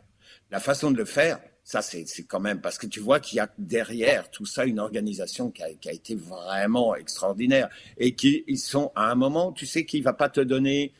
La 0.50 0.60
façon 0.60 0.92
de 0.92 0.98
le 0.98 1.06
faire, 1.06 1.40
ça, 1.64 1.82
c'est 1.82 2.06
quand 2.28 2.40
même 2.40 2.60
parce 2.60 2.78
que 2.78 2.88
tu 2.88 3.00
vois 3.00 3.20
qu'il 3.20 3.38
y 3.38 3.40
a 3.40 3.50
derrière 3.58 4.30
tout 4.32 4.46
ça 4.46 4.66
une 4.66 4.80
organisation 4.80 5.52
qui 5.52 5.64
a, 5.64 5.74
qui 5.74 5.90
a 5.90 5.94
été 5.94 6.16
vraiment 6.16 6.96
extraordinaire 6.96 7.70
et 7.98 8.16
qui 8.16 8.44
ils 8.48 8.58
sont 8.58 8.92
à 8.96 9.12
un 9.12 9.16
moment, 9.16 9.52
tu 9.52 9.66
sais 9.66 9.86
qu'il 9.86 10.04
va 10.04 10.14
pas 10.14 10.30
te 10.30 10.42
donner, 10.42 10.94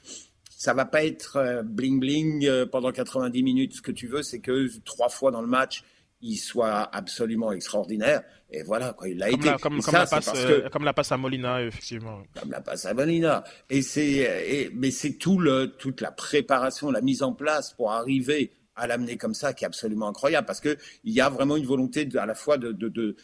ça 0.50 0.74
va 0.76 0.86
pas 0.86 1.04
être 1.04 1.38
euh, 1.38 1.64
bling 1.64 2.00
bling 2.00 2.46
euh, 2.46 2.68
pendant 2.68 2.92
90 2.92 3.42
minutes. 3.42 3.74
Ce 3.78 3.82
que 3.82 3.92
tu 3.92 4.08
veux, 4.08 4.22
c'est 4.22 4.40
que 4.40 4.70
trois 4.86 5.10
fois 5.10 5.32
dans 5.32 5.42
le 5.42 5.48
match, 5.48 5.84
il 6.22 6.38
soit 6.38 6.84
absolument 6.96 7.52
extraordinaire. 7.52 8.22
Et 8.52 8.62
voilà, 8.62 8.94
quoi, 8.94 9.10
il 9.10 9.18
l'a 9.18 9.30
été. 9.30 9.50
comme, 9.60 9.82
comme, 9.82 9.94
la 9.94 10.06
passe, 10.06 10.30
que, 10.32 10.70
comme, 10.70 10.84
la 10.84 10.94
passe, 10.94 11.12
à 11.12 11.18
Molina, 11.18 11.64
effectivement. 11.64 12.22
Comme 12.40 12.52
la 12.52 12.62
passe 12.62 12.86
à 12.86 12.94
Molina. 12.94 13.44
Et 13.70 13.82
c'est, 13.82 14.70
mais 14.76 14.92
c'est 14.92 15.14
tout 15.14 15.40
le, 15.40 15.68
toute 15.68 16.02
la 16.02 16.12
préparation, 16.12 16.92
la 16.92 17.02
mise 17.02 17.24
en 17.24 17.34
place 17.34 17.74
pour 17.74 17.92
arriver 17.92 18.52
à 18.76 18.88
l'amener 18.88 19.18
comme 19.18 19.34
ça 19.34 19.54
qui 19.54 19.64
est 19.64 19.68
absolument 19.68 20.08
incroyable 20.08 20.46
parce 20.48 20.62
qu'il 20.62 20.78
y 21.04 21.22
a 21.22 21.30
vraiment 21.30 21.58
une 21.58 21.66
volonté 21.66 22.08
à 22.16 22.26
la 22.26 22.36
fois 22.36 22.58
de, 22.58 22.72
de, 22.72 22.90
de, 22.90 23.16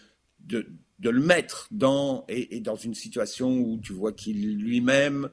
de, 0.99 1.09
le 1.09 1.21
mettre 1.21 1.67
dans, 1.71 2.25
et, 2.27 2.59
dans 2.59 2.75
une 2.75 2.93
situation 2.93 3.57
où 3.57 3.79
tu 3.81 3.93
vois 3.93 4.11
qu'il 4.11 4.57
lui-même 4.57 5.29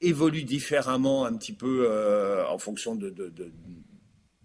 évolue 0.00 0.44
différemment 0.44 1.26
un 1.26 1.36
petit 1.36 1.52
peu 1.52 1.86
euh, 1.88 2.46
en 2.48 2.58
fonction 2.58 2.94
de, 2.96 3.10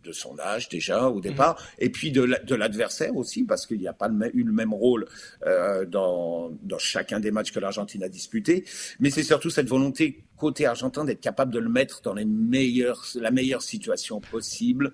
de 0.06 0.12
son 0.12 0.40
âge 0.40 0.70
déjà 0.70 1.10
au 1.10 1.20
départ, 1.20 1.60
mhm. 1.60 1.86
et 1.86 1.90
puis 1.90 2.12
de 2.12 2.56
l'adversaire 2.56 3.16
aussi, 3.16 3.44
parce 3.44 3.66
qu'il 3.66 3.80
n'y 3.80 3.88
a 3.88 3.94
pas 3.94 4.10
eu 4.34 4.44
le 4.44 4.54
même 4.54 4.74
rôle 4.74 5.08
euh, 5.46 5.86
dans, 5.86 6.52
dans, 6.62 6.78
chacun 6.78 7.20
des 7.20 7.32
matchs 7.32 7.52
que 7.52 7.60
l'Argentine 7.60 8.04
a 8.04 8.10
disputé. 8.10 8.66
Mais 9.00 9.10
c'est 9.10 9.24
surtout 9.24 9.50
cette 9.50 9.68
volonté 9.68 10.25
côté 10.38 10.66
argentin 10.66 11.06
d'être 11.06 11.22
capable 11.22 11.54
de 11.54 11.60
le 11.60 11.70
mettre 11.70 12.02
dans 12.02 12.14
les 12.14 12.26
meilleures, 12.26 13.06
la 13.16 13.32
meilleure 13.32 13.62
situation 13.62 14.20
possible 14.20 14.94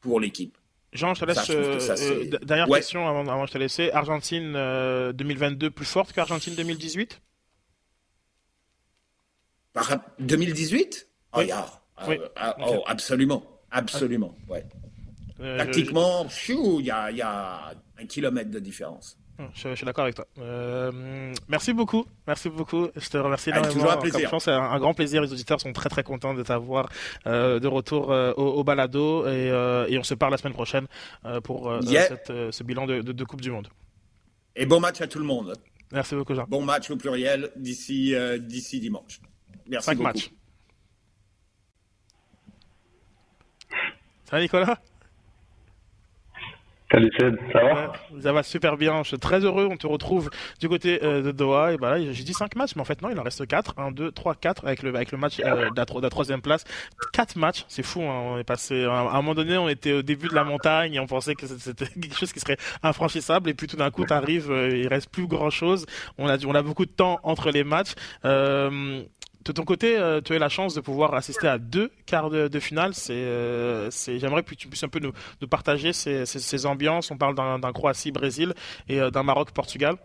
pour 0.00 0.20
l'équipe. 0.20 0.56
Jean, 0.92 1.14
je 1.14 1.20
te 1.20 1.24
laisse. 1.24 1.50
Euh, 1.50 1.78
euh, 1.90 2.38
dernière 2.42 2.68
question 2.68 3.08
avant, 3.08 3.26
avant, 3.26 3.44
de 3.44 3.50
te 3.50 3.58
laisser. 3.58 3.90
Argentine 3.90 4.52
2022 5.12 5.70
plus 5.70 5.86
forte 5.86 6.12
qu'Argentine 6.12 6.54
2018 6.54 7.20
2018 10.20 11.08
oh, 11.32 11.40
oui. 12.06 12.18
Ah, 12.36 12.56
oh, 12.60 12.82
absolument. 12.86 13.44
Absolument, 13.70 14.36
ouais. 14.48 14.64
Euh, 15.40 15.58
Tactiquement, 15.58 16.28
il 16.48 16.84
y 16.84 16.90
a, 16.92 17.10
y 17.10 17.22
a 17.22 17.74
un 17.98 18.06
kilomètre 18.06 18.50
de 18.50 18.60
différence. 18.60 19.18
Hum, 19.38 19.48
je, 19.52 19.74
suis 19.74 19.84
d'accord 19.84 20.04
avec 20.04 20.14
toi. 20.14 20.26
Euh, 20.38 21.34
merci 21.48 21.72
beaucoup, 21.72 22.06
merci 22.26 22.48
beaucoup. 22.48 22.88
Je 22.94 23.08
te 23.08 23.16
remercie 23.16 23.50
énormément. 23.50 23.72
Toujours 23.72 23.90
un 23.90 23.96
plaisir. 23.96 24.30
c'est 24.40 24.52
un, 24.52 24.78
grand 24.78 24.94
plaisir. 24.94 25.22
Les 25.22 25.32
auditeurs 25.32 25.60
sont 25.60 25.72
très 25.72 25.88
très 25.88 26.04
contents 26.04 26.34
de 26.34 26.42
t'avoir 26.44 26.88
euh, 27.26 27.58
de 27.58 27.66
retour 27.66 28.12
euh, 28.12 28.32
au, 28.34 28.62
balado 28.62 29.26
et, 29.26 29.48
et, 29.88 29.98
on 29.98 30.04
se 30.04 30.14
parle 30.14 30.32
la 30.32 30.38
semaine 30.38 30.52
prochaine 30.52 30.86
pour 31.42 31.72
cette, 31.82 32.32
ce 32.50 32.62
bilan 32.62 32.86
de, 32.86 33.00
de, 33.00 33.12
de, 33.12 33.24
Coupe 33.24 33.40
du 33.40 33.50
Monde. 33.50 33.68
Et 34.54 34.66
bon 34.66 34.78
match 34.78 35.00
à 35.00 35.08
tout 35.08 35.18
le 35.18 35.24
monde. 35.24 35.54
Merci 35.92 36.14
beaucoup, 36.14 36.34
Jean. 36.34 36.44
Bon 36.48 36.62
match 36.62 36.90
au 36.90 36.96
pluriel 36.96 37.50
d'ici 37.56 38.14
d'ici 38.38 38.78
dimanche. 38.78 39.20
Merci 39.66 39.86
Cinq 39.86 39.96
beaucoup. 39.96 40.08
matchs. 40.08 40.30
Ça 44.24 44.36
va, 44.36 44.40
Nicolas? 44.40 44.78
Ça 47.52 47.62
va 47.62 47.92
Ça 48.20 48.32
va 48.32 48.42
super 48.42 48.76
bien, 48.76 49.02
je 49.02 49.08
suis 49.08 49.18
très 49.18 49.40
heureux, 49.44 49.68
on 49.70 49.76
te 49.76 49.86
retrouve 49.86 50.30
du 50.60 50.68
côté 50.68 51.02
euh, 51.02 51.22
de 51.22 51.32
Doha, 51.32 51.72
et 51.72 51.76
bah 51.76 52.00
j'ai 52.00 52.24
dit 52.24 52.34
5 52.34 52.54
matchs, 52.56 52.72
mais 52.76 52.82
en 52.82 52.84
fait 52.84 53.02
non, 53.02 53.10
il 53.10 53.18
en 53.18 53.22
reste 53.22 53.46
4, 53.46 53.74
1, 53.78 53.92
2, 53.92 54.12
3, 54.12 54.34
4, 54.34 54.66
avec 54.66 54.82
le, 54.82 54.92
match 54.92 55.40
euh, 55.40 55.70
de, 55.70 56.00
la, 56.02 56.10
troisième 56.10 56.40
place, 56.40 56.64
4 57.12 57.36
matchs, 57.36 57.64
c'est 57.68 57.82
fou, 57.82 58.02
hein. 58.02 58.22
on 58.24 58.38
est 58.38 58.44
passé, 58.44 58.84
à 58.84 58.92
un 58.92 59.16
moment 59.16 59.34
donné 59.34 59.56
on 59.56 59.68
était 59.68 59.92
au 59.92 60.02
début 60.02 60.28
de 60.28 60.34
la 60.34 60.44
montagne, 60.44 60.94
et 60.94 61.00
on 61.00 61.06
pensait 61.06 61.34
que 61.34 61.46
c'était 61.46 61.86
quelque 62.00 62.16
chose 62.16 62.32
qui 62.32 62.40
serait 62.40 62.58
infranchissable, 62.82 63.50
et 63.50 63.54
puis 63.54 63.66
tout 63.66 63.76
d'un 63.76 63.90
coup 63.90 64.04
t'arrives, 64.04 64.50
euh, 64.50 64.68
il 64.70 64.88
reste 64.88 65.10
plus 65.10 65.26
grand 65.26 65.50
chose, 65.50 65.86
on 66.18 66.28
a, 66.28 66.62
beaucoup 66.62 66.86
de 66.86 66.90
temps 66.90 67.18
entre 67.22 67.50
les 67.50 67.64
matchs, 67.64 67.94
de 69.44 69.52
ton 69.52 69.64
côté, 69.64 69.98
euh, 69.98 70.20
tu 70.22 70.32
as 70.32 70.36
eu 70.36 70.38
la 70.38 70.48
chance 70.48 70.74
de 70.74 70.80
pouvoir 70.80 71.14
assister 71.14 71.46
à 71.46 71.58
deux 71.58 71.90
quarts 72.06 72.30
de, 72.30 72.60
finale. 72.60 72.92
Euh, 73.10 73.90
J'aimerais 73.90 74.42
que 74.42 74.54
tu 74.54 74.68
puisses 74.68 74.84
un 74.84 74.88
peu 74.88 75.00
nous, 75.00 75.12
partager 75.48 75.92
ces, 75.92 76.66
ambiances. 76.66 77.10
On 77.10 77.18
parle 77.18 77.34
d'un, 77.34 77.72
Croatie-Brésil 77.72 78.54
et 78.88 79.00
euh, 79.00 79.10
d'un 79.10 79.22
Maroc-Portugal. 79.22 79.96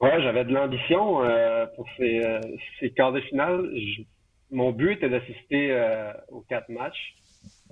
Ouais, 0.00 0.20
j'avais 0.22 0.44
de 0.44 0.52
l'ambition 0.52 1.22
pour 1.76 1.86
ces, 1.96 2.90
quarts 2.96 3.12
de 3.12 3.20
finale. 3.22 3.70
mon 4.50 4.72
but 4.72 4.94
était 4.94 5.08
d'assister 5.08 5.72
aux 6.28 6.42
quatre 6.42 6.68
matchs. 6.68 7.14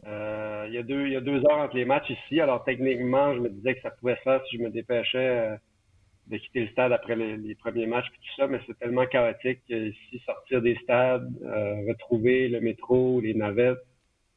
il, 0.06 0.72
y 0.72 0.78
il 0.78 1.12
y 1.12 1.16
a 1.16 1.20
deux 1.20 1.44
heures 1.50 1.58
entre 1.58 1.76
les 1.76 1.84
matchs 1.84 2.10
ici. 2.10 2.40
Alors 2.40 2.64
techniquement, 2.64 3.34
je 3.34 3.40
me 3.40 3.50
disais 3.50 3.74
que 3.74 3.82
ça 3.82 3.90
pouvait 3.90 4.16
se 4.16 4.22
faire 4.22 4.40
si 4.48 4.56
je 4.56 4.62
me 4.62 4.70
dépêchais 4.70 5.58
de 6.28 6.36
quitter 6.36 6.60
le 6.60 6.68
stade 6.68 6.92
après 6.92 7.16
les, 7.16 7.54
premiers 7.56 7.86
matchs 7.86 8.06
et 8.06 8.16
tout 8.16 8.34
ça, 8.36 8.46
mais 8.46 8.60
c'est 8.66 8.78
tellement 8.78 9.06
chaotique 9.06 9.60
ici, 9.68 10.22
sortir 10.24 10.62
des 10.62 10.76
stades, 10.82 11.28
euh, 11.44 11.74
retrouver 11.88 12.48
le 12.48 12.60
métro, 12.60 13.20
les 13.20 13.34
navettes, 13.34 13.84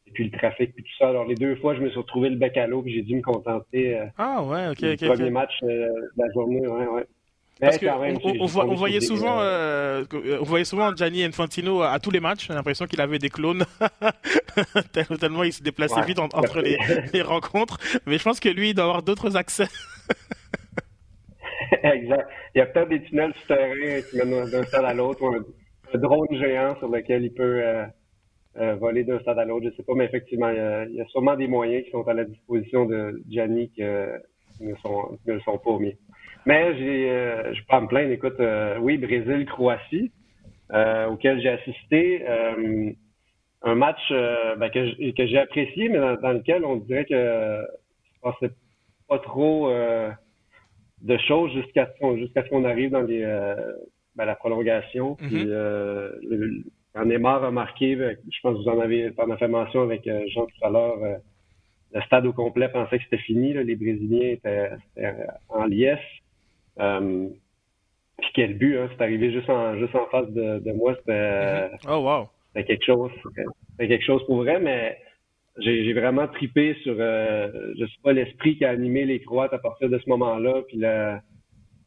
et 0.08 0.12
puis 0.12 0.26
le 0.26 0.38
trafic 0.38 0.74
puis 0.74 0.84
tout 0.84 0.98
ça. 1.00 1.10
Alors 1.10 1.26
les 1.26 1.36
deux 1.36 1.56
fois, 1.58 1.76
je 1.76 1.82
me 1.82 1.90
suis 1.90 2.00
retrouvé 2.00 2.30
le 2.30 2.38
bec 2.38 2.58
à 2.58 2.68
l'eau, 2.68 2.84
j'ai 2.86 3.02
dû 3.02 3.16
me 3.16 3.22
contenter 3.22 3.98
euh, 3.98 4.06
ah, 4.18 4.44
ouais, 4.44 4.70
ok, 4.70 4.84
du 4.98 5.08
premier 5.08 5.30
match 5.30 5.54
euh, 5.64 5.68
de 5.68 6.24
la 6.24 6.32
journée. 6.34 6.68
Ouais, 6.68 6.88
ouais. 6.88 7.06
Parce 7.60 7.78
que 7.78 7.86
on, 7.86 8.70
on, 8.70 8.76
voyait 8.76 9.00
souvent, 9.00 9.40
euh, 9.40 10.04
on 10.42 10.44
voyait 10.44 10.66
souvent 10.66 10.94
Gianni 10.94 11.24
Infantino 11.24 11.84
à, 11.84 12.00
tous 12.00 12.12
les 12.12 12.20
matchs. 12.20 12.48
J'ai 12.48 12.54
l'impression 12.54 12.86
qu'il 12.86 13.00
avait 13.00 13.18
des 13.18 13.30
clones 13.30 13.64
tellement 15.20 15.44
il 15.44 15.54
se 15.54 15.64
déplaçait 15.64 16.02
vite 16.02 16.20
entre 16.20 16.60
les, 16.60 16.78
les 17.14 17.22
rencontres. 17.22 17.78
Mais 18.06 18.18
je 18.18 18.24
pense 18.24 18.42
que 18.42 18.50
lui, 18.50 18.72
il 18.72 18.74
doit 18.74 18.84
avoir 18.84 19.04
d'autres 19.04 19.38
accès. 19.38 19.68
exact. 21.84 22.30
Il 22.54 22.60
y 22.60 22.62
a 22.62 22.66
peut-être 22.66 22.90
des 22.90 23.02
tunnels 23.04 23.34
souterrains 23.42 24.02
qui 24.10 24.18
mènent 24.18 24.50
d'un 24.50 24.64
stade 24.64 24.86
à 24.86 24.94
l'autre, 24.94 25.22
ou 25.24 25.36
un, 25.36 25.98
drone 25.98 26.28
géant 26.32 26.76
sur 26.78 26.90
lequel 26.90 27.24
il 27.24 27.34
peut 27.34 27.62
euh, 27.64 27.86
euh, 28.58 28.76
voler 28.76 29.04
d'un 29.04 29.20
stade 29.20 29.40
à 29.40 29.46
l'autre. 29.46 29.68
Je 29.70 29.76
sais 29.76 29.84
pas, 29.84 29.94
mais 29.96 30.06
effectivement, 30.06 30.50
il 30.50 30.96
y, 30.96 31.02
a, 31.02 31.06
sûrement 31.08 31.36
des 31.36 31.48
moyens 31.48 31.86
qui 31.86 31.92
sont 31.92 32.08
à 32.08 32.14
la 32.14 32.26
disposition 32.26 32.86
de 32.86 33.22
Gianni 33.30 33.70
qui, 33.70 33.82
ne, 33.84 34.76
sont, 34.82 35.18
sont 35.44 35.58
pas 35.58 35.70
au 35.70 35.80
mieux. 35.80 35.94
Mais 36.46 36.78
j'ai, 36.78 37.10
euh, 37.10 37.54
je 37.54 37.64
pas 37.66 37.82
me 37.82 37.88
plaindre. 37.88 38.12
Écoute, 38.12 38.42
oui, 38.82 38.98
Brésil, 38.98 39.46
Croatie. 39.46 40.12
auquel 41.10 41.42
j'ai 41.42 41.50
assisté. 41.50 42.26
un 43.62 43.76
match 43.76 44.02
ben, 44.10 44.70
que, 44.70 45.12
que 45.12 45.28
j'ai 45.28 45.40
apprécié, 45.40 45.90
mais 45.90 46.00
dans, 46.00 46.34
lequel 46.34 46.66
on 46.66 46.76
dirait 46.78 47.06
que 47.06 47.16
je 47.16 48.20
pensais 48.22 48.52
pas 49.08 49.20
trop 49.20 49.70
de 51.02 51.18
choses 51.18 51.52
jusqu'à 51.54 51.90
jusqu'à 52.18 52.44
ce 52.44 52.50
qu'on 52.50 52.66
arrive 52.66 52.92
dans 52.92 53.02
les, 53.02 53.22
ben, 54.16 54.26
la 54.26 54.36
prolongation. 54.36 55.18
Mm-hmm. 55.22 55.28
Puis, 55.28 55.44
le, 55.44 56.64
quand 56.94 57.06
Neymar 57.06 57.44
a 57.44 57.52
marqué, 57.52 57.96
je 57.96 58.40
pense 58.42 58.58
que 58.58 58.64
vous 58.64 58.70
en 58.70 58.80
avez, 58.80 59.12
en 59.18 59.38
fait 59.38 59.48
mention 59.48 59.82
avec 59.82 60.10
Jean 60.28 60.46
tout 60.46 60.66
à 60.66 60.70
l'heure, 60.70 60.98
le 61.96 62.02
stade 62.02 62.26
au 62.26 62.34
complet 62.34 62.68
pensait 62.70 62.98
que 62.98 63.04
c'était 63.06 63.24
fini. 63.24 63.54
Les 63.54 63.76
Brésiliens 63.76 64.32
étaient, 64.32 64.72
en 65.50 65.66
liesse. 65.66 66.00
Euh, 66.80 67.30
puis 68.18 68.30
quel 68.34 68.58
but, 68.58 68.78
hein? 68.78 68.90
C'est 68.92 69.04
arrivé 69.04 69.32
juste 69.32 69.50
en, 69.50 69.78
juste 69.78 69.96
en 69.96 70.06
face 70.08 70.30
de, 70.30 70.72
moi. 70.74 70.96
C'était 71.00 71.14
mm-hmm. 71.14 71.90
oh, 71.90 71.98
wow. 71.98 72.30
quelque 72.64 72.86
chose. 72.86 73.12
C'était 73.72 73.88
quelque 73.88 74.06
chose 74.06 74.26
pour 74.26 74.38
vrai, 74.38 74.60
mais 74.60 74.98
j'ai 75.60 75.94
vraiment 75.94 76.28
tripé 76.28 76.76
sur, 76.84 76.96
euh, 77.00 77.50
je 77.78 77.86
sais 77.86 78.02
pas, 78.04 78.14
l'esprit 78.14 78.58
qui 78.58 78.66
a 78.66 78.72
animé 78.72 79.06
les 79.06 79.22
Croates 79.22 79.54
à 79.54 79.60
partir 79.60 79.90
de 79.90 79.98
ce 79.98 80.10
moment-là. 80.10 80.64
Puis 80.68 80.78
le, 80.78 81.18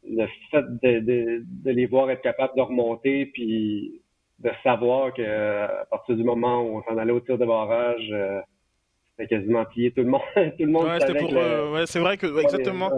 le 0.09 0.25
fait 0.51 0.63
de, 0.83 0.99
de, 0.99 1.43
de, 1.63 1.71
les 1.71 1.85
voir 1.85 2.09
être 2.09 2.21
capables 2.21 2.53
de 2.55 2.61
remonter, 2.61 3.27
puis 3.27 4.01
de 4.39 4.49
savoir 4.63 5.13
que 5.13 5.21
à 5.21 5.85
partir 5.89 6.15
du 6.15 6.23
moment 6.23 6.61
où 6.61 6.77
on 6.77 6.83
s'en 6.83 6.97
allait 6.97 7.11
au 7.11 7.19
tir 7.19 7.37
de 7.37 7.45
barrage, 7.45 8.13
euh, 9.19 9.25
quasiment 9.25 9.65
plié 9.65 9.91
tout 9.91 10.01
le 10.01 10.09
monde. 10.09 10.21
tout 10.35 10.65
le 10.65 10.67
monde 10.67 10.85
euh, 10.85 11.71
ouais, 11.71 11.85
c'est 11.85 11.99
vrai 11.99 12.17
que 12.17 12.41
exactement. 12.41 12.91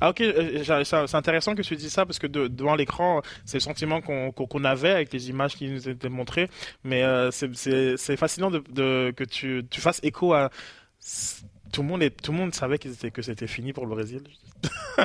Ah 0.00 0.10
ok, 0.10 0.20
euh, 0.20 0.84
c'est 0.84 1.14
intéressant 1.14 1.54
que 1.54 1.62
tu 1.62 1.76
dis 1.76 1.90
ça 1.90 2.06
parce 2.06 2.18
que 2.18 2.26
devant 2.26 2.74
l'écran, 2.74 3.20
c'est 3.44 3.58
le 3.58 3.62
sentiment 3.62 4.00
qu'on 4.00 4.64
avait 4.64 4.90
avec 4.90 5.12
les 5.12 5.30
images 5.30 5.56
qui 5.56 5.68
nous 5.68 5.88
étaient 5.88 6.08
montrées. 6.08 6.48
Mais 6.84 7.02
euh, 7.02 7.30
c'est 7.30 8.16
fascinant 8.16 8.50
de, 8.50 9.10
que 9.10 9.24
tu, 9.24 9.62
tu 9.70 9.80
fasses 9.80 10.00
écho 10.02 10.32
à 10.32 10.50
tout 11.72 11.82
le 11.82 11.88
monde 11.88 12.02
et 12.02 12.10
tout 12.10 12.32
le 12.32 12.38
monde 12.38 12.54
savait 12.54 12.78
que 12.78 13.22
c'était 13.22 13.46
fini 13.46 13.72
pour 13.72 13.86
le 13.86 13.90
Brésil. 13.90 14.22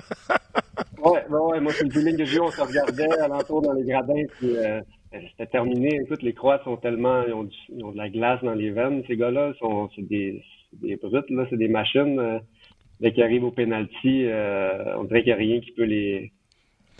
ouais, 1.04 1.26
ouais, 1.30 1.60
moi 1.62 1.72
c'est 1.72 1.86
le 1.86 1.92
feeling 1.92 2.18
que 2.18 2.26
j'ai 2.26 2.40
on 2.40 2.52
se 2.52 2.60
regardait 2.60 3.08
alentour 3.20 3.62
dans 3.62 3.72
les 3.74 3.84
gradins 3.84 4.24
puis 4.38 4.58
c'était 5.32 5.50
terminé. 5.50 6.02
Écoute, 6.02 6.22
les 6.24 6.34
Croates 6.34 6.64
sont 6.64 6.78
tellement, 6.78 7.24
ils 7.26 7.34
ont, 7.34 7.50
ils 7.70 7.86
ont, 7.86 7.92
de 7.92 7.98
la 7.98 8.10
glace 8.10 8.44
dans 8.44 8.54
les 8.54 8.72
veines. 8.72 9.02
Ces 9.08 9.16
gars-là 9.16 9.54
sont, 9.60 9.90
c'est 9.96 10.02
des, 10.02 10.44
des 10.82 10.96
brutes, 10.98 11.30
là, 11.30 11.46
c'est 11.50 11.58
des 11.58 11.68
machines. 11.68 12.20
Euh, 12.20 12.40
dès 13.00 13.12
qu'ils 13.12 13.24
arrivent 13.24 13.44
au 13.44 13.52
penalty, 13.52 14.26
euh, 14.26 14.96
on 14.98 15.04
dirait 15.06 15.24
qu'il 15.24 15.34
n'y 15.34 15.34
a 15.34 15.38
rien 15.38 15.60
qui 15.60 15.72
peut 15.72 15.84
les, 15.84 16.32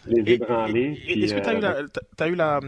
les 0.08 0.34
ébranler. 0.34 1.00
Est-ce 1.08 1.34
que 1.34 1.40
tu 1.40 1.50
as 1.50 1.54
eu, 1.54 1.62
la, 1.62 1.78
as 2.20 2.28
eu 2.28 2.36
la, 2.36 2.60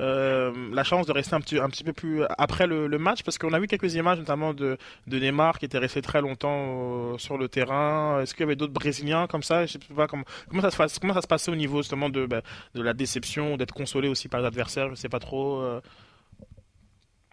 euh, 0.00 0.52
la, 0.72 0.84
chance 0.84 1.06
de 1.06 1.12
rester 1.12 1.34
un 1.34 1.40
petit, 1.40 1.58
un 1.58 1.68
petit 1.68 1.84
peu 1.84 1.92
plus 1.92 2.22
après 2.36 2.66
le, 2.66 2.86
le 2.86 2.98
match? 2.98 3.22
Parce 3.22 3.38
qu'on 3.38 3.52
a 3.52 3.60
vu 3.60 3.66
quelques 3.66 3.94
images, 3.94 4.18
notamment 4.18 4.54
de, 4.54 4.76
de 5.06 5.18
Neymar, 5.18 5.58
qui 5.58 5.66
était 5.66 5.78
resté 5.78 6.02
très 6.02 6.20
longtemps 6.20 7.16
sur 7.18 7.38
le 7.38 7.48
terrain. 7.48 8.20
Est-ce 8.20 8.34
qu'il 8.34 8.42
y 8.42 8.44
avait 8.44 8.56
d'autres 8.56 8.72
Brésiliens 8.72 9.26
comme 9.26 9.42
ça? 9.42 9.66
Je 9.66 9.72
sais 9.72 9.78
pas 9.94 10.06
comment, 10.06 10.24
comment, 10.48 10.62
ça 10.62 10.70
se 10.70 10.76
passe, 10.76 10.98
comment 10.98 11.14
ça 11.14 11.22
se 11.22 11.28
passait 11.28 11.50
au 11.50 11.56
niveau 11.56 11.82
justement 11.82 12.08
de, 12.08 12.26
bah, 12.26 12.42
de 12.74 12.82
la 12.82 12.92
déception, 12.92 13.56
d'être 13.56 13.74
consolé 13.74 14.08
aussi 14.08 14.28
par 14.28 14.40
les 14.40 14.46
adversaires 14.46 14.86
Je 14.86 14.92
ne 14.92 14.96
sais 14.96 15.08
pas 15.08 15.20
trop. 15.20 15.62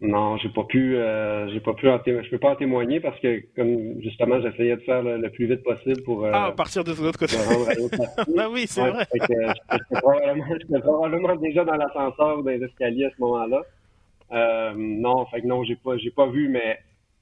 Non, 0.04 0.36
j'ai 0.38 0.50
pas 0.50 0.64
pu, 0.64 0.96
euh, 0.96 1.48
j'ai 1.50 1.60
pas 1.60 1.76
pu, 1.76 1.88
en 1.88 2.00
je 2.04 2.30
peux 2.32 2.40
pas 2.40 2.50
en 2.50 2.56
témoigner 2.56 3.00
parce 3.00 3.20
que 3.20 3.44
comme 3.56 4.02
justement 4.02 4.42
j'essayais 4.42 4.76
de 4.76 4.82
faire 4.82 5.04
le, 5.04 5.30
plus 5.30 5.46
vite 5.46 5.62
possible 5.62 6.02
pour. 6.02 6.26
Euh, 6.26 6.32
ah, 6.34 6.52
partir 6.58 6.84
de 6.84 6.92
l'autre 6.92 7.20
côté. 7.20 7.36
bah 8.36 8.48
oui, 8.52 8.66
c'est 8.68 8.82
vrai. 8.82 9.06
J'étais 9.14 9.36
probablement, 10.02 10.46
probablement, 10.82 11.36
déjà 11.36 11.64
dans 11.64 11.76
l'ascenseur 11.76 12.40
ou 12.40 12.42
dans 12.42 12.50
les 12.50 12.64
escaliers 12.64 13.06
à 13.06 13.12
ce 13.12 13.22
moment-là. 13.22 13.62
Euh, 14.32 14.74
non, 14.76 15.28
fait 15.28 15.42
que 15.42 15.48
non, 15.48 15.64
j'ai 15.64 15.76
pas, 15.76 15.96
j'ai 15.98 16.10
pas 16.10 16.26
vu, 16.26 16.50
mais 16.50 16.80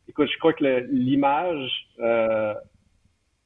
écoute, 0.08 0.30
je 0.32 0.40
crois 0.40 0.54
que 0.54 0.88
l'image 0.90 1.70
euh, 2.00 2.54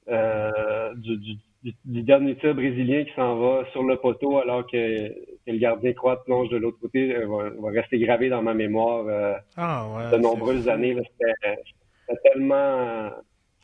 euh, 0.09 0.93
du, 0.95 1.17
du 1.17 1.37
du, 1.63 2.01
dernier 2.03 2.35
tir 2.37 2.53
brésilien 2.53 3.05
qui 3.05 3.13
s'en 3.15 3.37
va 3.37 3.63
sur 3.71 3.83
le 3.83 3.97
poteau 3.97 4.37
alors 4.37 4.65
que, 4.69 5.13
le 5.45 5.57
gardien 5.57 5.93
croate 5.93 6.23
plonge 6.25 6.49
de 6.49 6.57
l'autre 6.57 6.77
côté 6.79 7.15
euh, 7.15 7.25
va, 7.59 7.69
rester 7.69 7.99
gravé 7.99 8.29
dans 8.29 8.41
ma 8.41 8.53
mémoire 8.53 9.05
euh, 9.07 9.33
ah, 9.57 10.09
de 10.11 10.17
nombreuses 10.17 10.69
années. 10.69 10.95
C'était 11.19 12.19
tellement. 12.23 13.09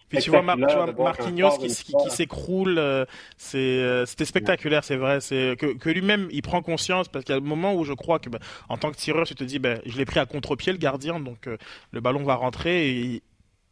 Puis 0.10 0.20
tu 0.20 0.32
vois, 0.32 0.42
Marquinhos 0.42 1.58
qui, 1.60 1.70
s'écroule, 2.10 2.80
euh, 2.80 3.06
c'était 3.38 4.26
spectaculaire, 4.26 4.84
c'est 4.84 4.96
vrai. 4.96 5.22
C'est 5.22 5.56
que, 5.58 5.90
lui-même 5.90 6.28
il 6.32 6.42
prend 6.42 6.62
conscience 6.62 7.08
parce 7.08 7.24
qu'il 7.24 7.34
y 7.34 7.38
a 7.38 7.40
le 7.40 7.46
moment 7.46 7.76
où 7.76 7.84
je 7.84 7.94
crois 7.94 8.18
que, 8.18 8.30
ben, 8.30 8.40
en 8.70 8.78
tant 8.78 8.92
que 8.92 8.98
tireur, 8.98 9.26
tu 9.26 9.36
te 9.36 9.44
dis, 9.44 9.60
ben, 9.60 9.80
je 9.86 9.98
l'ai 9.98 10.06
pris 10.06 10.20
à 10.20 10.26
contre-pied 10.26 10.72
le 10.72 10.80
gardien, 10.80 11.20
donc 11.20 11.48
le 11.92 12.02
ballon 12.02 12.24
va 12.24 12.36
rentrer. 12.36 12.90
Et 12.90 13.22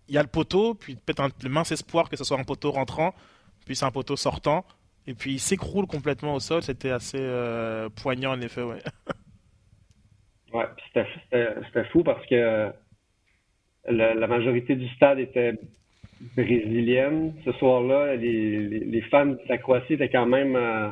il 0.10 0.16
y 0.16 0.18
a 0.18 0.22
le 0.22 0.30
poteau, 0.30 0.76
puis 0.76 0.96
peut-être 0.96 1.44
le 1.44 1.50
mince 1.50 1.72
espoir 1.72 2.10
que 2.10 2.18
ce 2.18 2.24
soit 2.24 2.40
un 2.40 2.44
poteau 2.44 2.72
rentrant 2.72 3.16
puis 3.68 3.76
c'est 3.76 3.86
un 3.86 3.92
poteau 3.92 4.16
sortant, 4.16 4.64
et 5.08 5.14
puis 5.14 5.34
il 5.34 5.40
s'écroule 5.40 5.88
complètement 5.88 6.36
au 6.36 6.40
sol. 6.40 6.64
C'était 6.64 6.90
assez 6.90 7.20
euh, 7.20 7.90
poignant 7.90 8.32
en 8.32 8.40
effet, 8.40 8.64
ouais. 8.64 8.80
ouais, 10.54 10.66
c'était 10.94 11.84
fou 11.92 12.02
parce 12.02 12.26
que 12.28 12.72
la, 13.90 14.28
majorité 14.28 14.78
du 14.78 14.88
stade 14.96 15.20
était 15.20 15.60
brésilienne. 16.38 17.34
Ce 17.44 17.52
soir-là, 17.52 18.16
les, 18.16 19.04
fans 19.12 19.26
de 19.26 19.40
la 19.50 19.58
Croatie 19.58 19.94
étaient 19.94 20.10
quand 20.10 20.26
même 20.26 20.56
euh, 20.56 20.90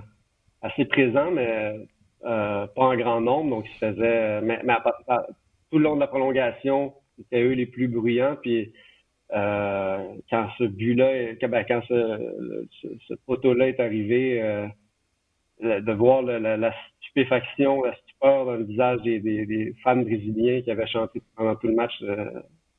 assez 0.62 0.84
présents, 0.84 1.32
mais 1.32 1.88
euh, 2.26 2.68
pas 2.68 2.84
en 2.84 2.98
grand 2.98 3.22
nombre. 3.22 3.52
Donc, 3.52 3.66
ils 3.74 3.78
faisaient. 3.78 4.42
Mais, 4.42 4.60
tout 5.72 5.78
le 5.78 5.84
long 5.86 5.96
de 5.96 6.02
la 6.02 6.08
prolongation, 6.08 6.94
c'était 7.18 7.42
eux 7.42 7.54
les 7.54 7.68
plus 7.68 7.88
bruyants. 7.88 8.36
Puis 8.42 8.74
euh, 9.36 9.98
quand 10.30 10.48
ce 10.58 10.64
but-là, 10.64 11.34
ben, 11.42 11.66
quand 11.68 11.82
ce, 11.90 12.66
ce, 13.08 13.14
poteau-là 13.26 13.68
est 13.68 13.80
arrivé, 13.82 14.42
euh, 14.42 14.68
de 15.62 15.92
voir 15.92 16.22
la, 16.22 16.74
stupéfaction, 17.02 17.84
la 17.84 17.96
stupeur 17.96 18.46
dans 18.46 18.56
le 18.56 18.64
visage 18.64 19.02
des, 19.02 19.20
des, 19.20 19.76
fans 19.84 19.98
brésiliens 19.98 20.62
qui 20.62 20.72
avaient 20.72 20.88
chanté 20.88 21.22
pendant 21.36 21.56
tout 21.56 21.68
le 21.68 21.76
match, 21.76 21.94
euh, 22.04 22.30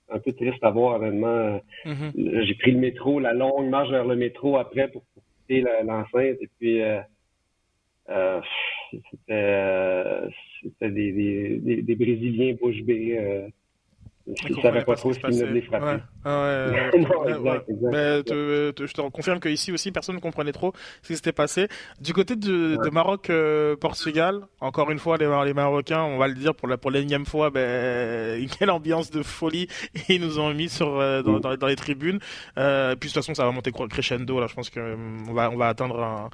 un 0.09 0.19
peu 0.19 0.33
triste 0.33 0.63
à 0.63 0.71
voir, 0.71 1.01
honnêtement. 1.01 1.61
Mm-hmm. 1.85 2.45
J'ai 2.45 2.55
pris 2.55 2.73
le 2.73 2.79
métro, 2.79 3.21
la 3.21 3.35
longue 3.35 3.69
marche 3.69 3.91
vers 3.91 4.05
le 4.05 4.17
métro 4.17 4.57
après 4.57 4.89
pour, 4.89 5.03
quitter 5.47 5.65
l'enceinte, 5.85 6.39
et 6.41 6.49
puis 6.59 6.81
c'était 9.29 10.91
des, 10.91 11.13
des, 11.61 11.83
des, 11.83 11.95
Brésiliens 11.97 12.55
bouche 12.55 12.83
bée 12.83 13.51
je 14.35 14.53
ne 14.53 14.61
savais 14.61 14.85
pas 14.85 14.97
trop 14.97 15.13
ce 15.13 15.21
qui 15.21 15.27
les 15.31 15.63
frapper. 15.63 16.03
je 18.85 18.93
te 18.93 19.01
confirme 19.09 19.39
qu'ici 19.39 19.71
aussi, 19.73 19.93
personne 19.93 20.17
ne 20.17 20.21
comprenait 20.21 20.53
trop 20.53 20.73
ce 21.03 21.09
qui 21.09 21.17
s'était 21.17 21.33
passé. 21.33 21.69
Du 22.01 22.13
côté 22.13 22.35
de, 22.35 22.77
de 22.83 22.91
Maroc-Portugal, 22.91 24.41
euh, 24.43 24.47
encore 24.61 24.91
une 24.91 24.99
fois, 24.99 25.17
les, 25.17 25.29
les, 25.45 25.55
Marocains, 25.55 26.03
on 26.03 26.19
va 26.19 26.27
le 26.27 26.35
dire 26.35 26.55
pour 26.55 26.67
la 26.69 26.77
pour 26.77 26.91
l'énième 26.91 27.25
fois, 27.25 27.51
ben, 27.51 28.45
quelle 28.59 28.71
ambiance 28.71 29.11
de 29.11 29.23
folie 29.23 29.69
ils 30.09 30.21
nous 30.21 30.41
ont 30.41 30.53
mis 30.53 30.69
sur 30.69 30.99
euh, 30.99 31.23
dans, 31.23 31.39
dans, 31.39 31.57
dans, 31.57 31.67
les 31.67 31.77
tribunes. 31.77 32.19
Euh, 32.59 32.97
puis 32.97 33.09
de 33.09 33.15
toute 33.15 33.23
façon, 33.23 33.35
ça 33.35 33.45
va 33.45 33.53
monter 33.53 33.71
crescendo. 33.89 34.41
Là, 34.41 34.47
je 34.49 34.55
pense 34.55 34.71
qu'on 34.71 35.33
va 35.33 35.51
on 35.51 35.57
va 35.57 35.69
atteindre 35.69 36.03
un 36.03 36.31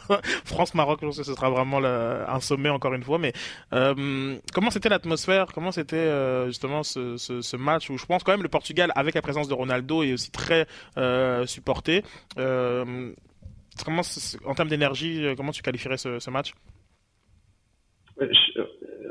France-Maroc, 0.44 0.98
je 1.00 1.06
pense 1.06 1.18
que 1.18 1.22
ce 1.24 1.34
sera 1.34 1.50
vraiment 1.50 1.78
un 1.78 2.40
sommet 2.40 2.68
encore 2.68 2.94
une 2.94 3.02
fois. 3.02 3.18
Mais 3.18 3.32
euh, 3.72 4.36
comment 4.52 4.70
c'était 4.70 4.88
l'atmosphère? 4.88 5.46
Comment 5.54 5.72
c'était 5.72 5.96
euh, 5.96 6.50
justement 6.66 6.82
ce, 6.82 7.40
ce, 7.40 7.56
match 7.56 7.90
où 7.90 7.98
je 7.98 8.06
pense 8.06 8.22
quand 8.22 8.32
même 8.32 8.42
le 8.42 8.48
Portugal, 8.48 8.92
avec 8.94 9.14
la 9.14 9.22
présence 9.22 9.48
de 9.48 9.54
Ronaldo, 9.54 10.02
est 10.02 10.12
aussi 10.12 10.30
très 10.30 10.66
euh, 10.96 11.46
supporté. 11.46 12.02
comment, 12.36 14.02
en 14.44 14.54
termes 14.54 14.68
d'énergie, 14.68 15.26
comment 15.36 15.52
tu 15.52 15.62
qualifierais 15.62 15.98
ce, 15.98 16.30
match? 16.30 16.52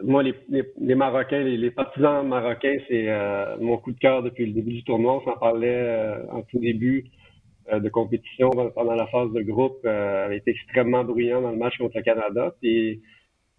Moi, 0.03 0.23
les, 0.23 0.33
les, 0.79 0.95
Marocains, 0.95 1.43
les, 1.43 1.71
partisans 1.71 2.27
marocains, 2.27 2.77
c'est 2.87 3.07
mon 3.59 3.77
coup 3.77 3.91
de 3.91 3.99
cœur 3.99 4.23
depuis 4.23 4.45
le 4.45 4.53
début 4.53 4.73
du 4.73 4.83
tournoi. 4.83 5.15
On 5.15 5.25
s'en 5.25 5.37
parlait 5.37 6.17
en 6.31 6.41
tout 6.43 6.59
début. 6.59 7.09
Euh, 7.73 7.79
de 7.79 7.89
compétition 7.89 8.51
pendant 8.75 8.93
la 8.93 9.07
phase 9.07 9.31
de 9.31 9.41
groupe 9.41 9.79
euh, 9.85 10.25
avait 10.25 10.37
été 10.37 10.51
extrêmement 10.51 11.03
bruyant 11.03 11.41
dans 11.41 11.49
le 11.49 11.57
match 11.57 11.75
contre 11.79 11.97
le 11.97 12.03
Canada. 12.03 12.53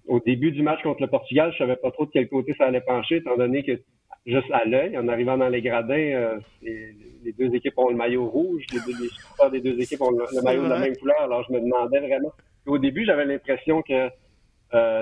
Au 0.07 0.21
début 0.21 0.53
du 0.53 0.63
match 0.63 0.83
contre 0.83 1.03
le 1.03 1.09
Portugal, 1.09 1.53
je 1.53 1.59
savais 1.59 1.77
pas 1.77 1.91
trop 1.91 2.07
de 2.07 2.11
quel 2.11 2.29
côté 2.29 2.55
ça 2.57 2.67
allait 2.67 2.81
pencher, 2.81 3.17
étant 3.17 3.37
donné 3.37 3.63
que 3.63 3.81
juste 4.25 4.51
à 4.53 4.65
l'œil, 4.65 4.97
en 4.99 5.09
arrivant 5.09 5.37
dans 5.37 5.49
les 5.49 5.63
gradins, 5.63 5.95
euh, 5.95 6.39
les 6.63 7.33
deux 7.39 7.55
équipes 7.55 7.79
ont 7.79 7.91
le 7.91 7.97
maillot 7.97 8.27
rouge, 8.27 8.65
les 8.73 8.81
deux 8.81 8.99
les 9.01 9.61
des 9.61 9.73
deux 9.73 9.81
équipes 9.81 10.03
ont 10.03 10.11
le, 10.11 10.43
maillot 10.43 10.65
de 10.65 10.69
la 10.69 10.79
même 10.79 10.97
couleur. 10.97 11.21
Alors 11.21 11.45
je 11.49 11.53
me 11.53 11.61
demandais 11.61 12.01
vraiment. 12.01 12.33
au 12.67 12.79
début, 12.79 13.05
j'avais 13.05 13.25
l'impression 13.25 13.83
que 13.83 14.09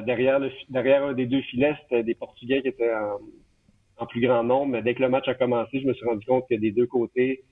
derrière 0.02 0.38
le 0.38 0.50
derrière 0.68 1.05
un 1.05 1.12
des 1.14 1.26
deux 1.26 1.42
filets, 1.42 1.74
c'était 1.82 2.02
des 2.02 2.14
Portugais 2.14 2.62
qui 2.62 2.68
étaient 2.68 2.94
en, 2.94 3.18
en, 3.98 4.07
plus 4.07 4.20
grand 4.20 4.44
nombre. 4.44 4.72
Mais 4.72 4.82
dès 4.82 4.94
que 4.94 5.02
le 5.02 5.09
match 5.09 5.28
a 5.28 5.34
commencé, 5.34 5.80
je 5.80 5.86
me 5.86 5.94
suis 5.94 6.07
rendu 6.07 6.24
compte 6.26 6.44
que 6.48 6.55
des 6.55 6.70
deux 6.70 6.86
côtés, 6.86 7.44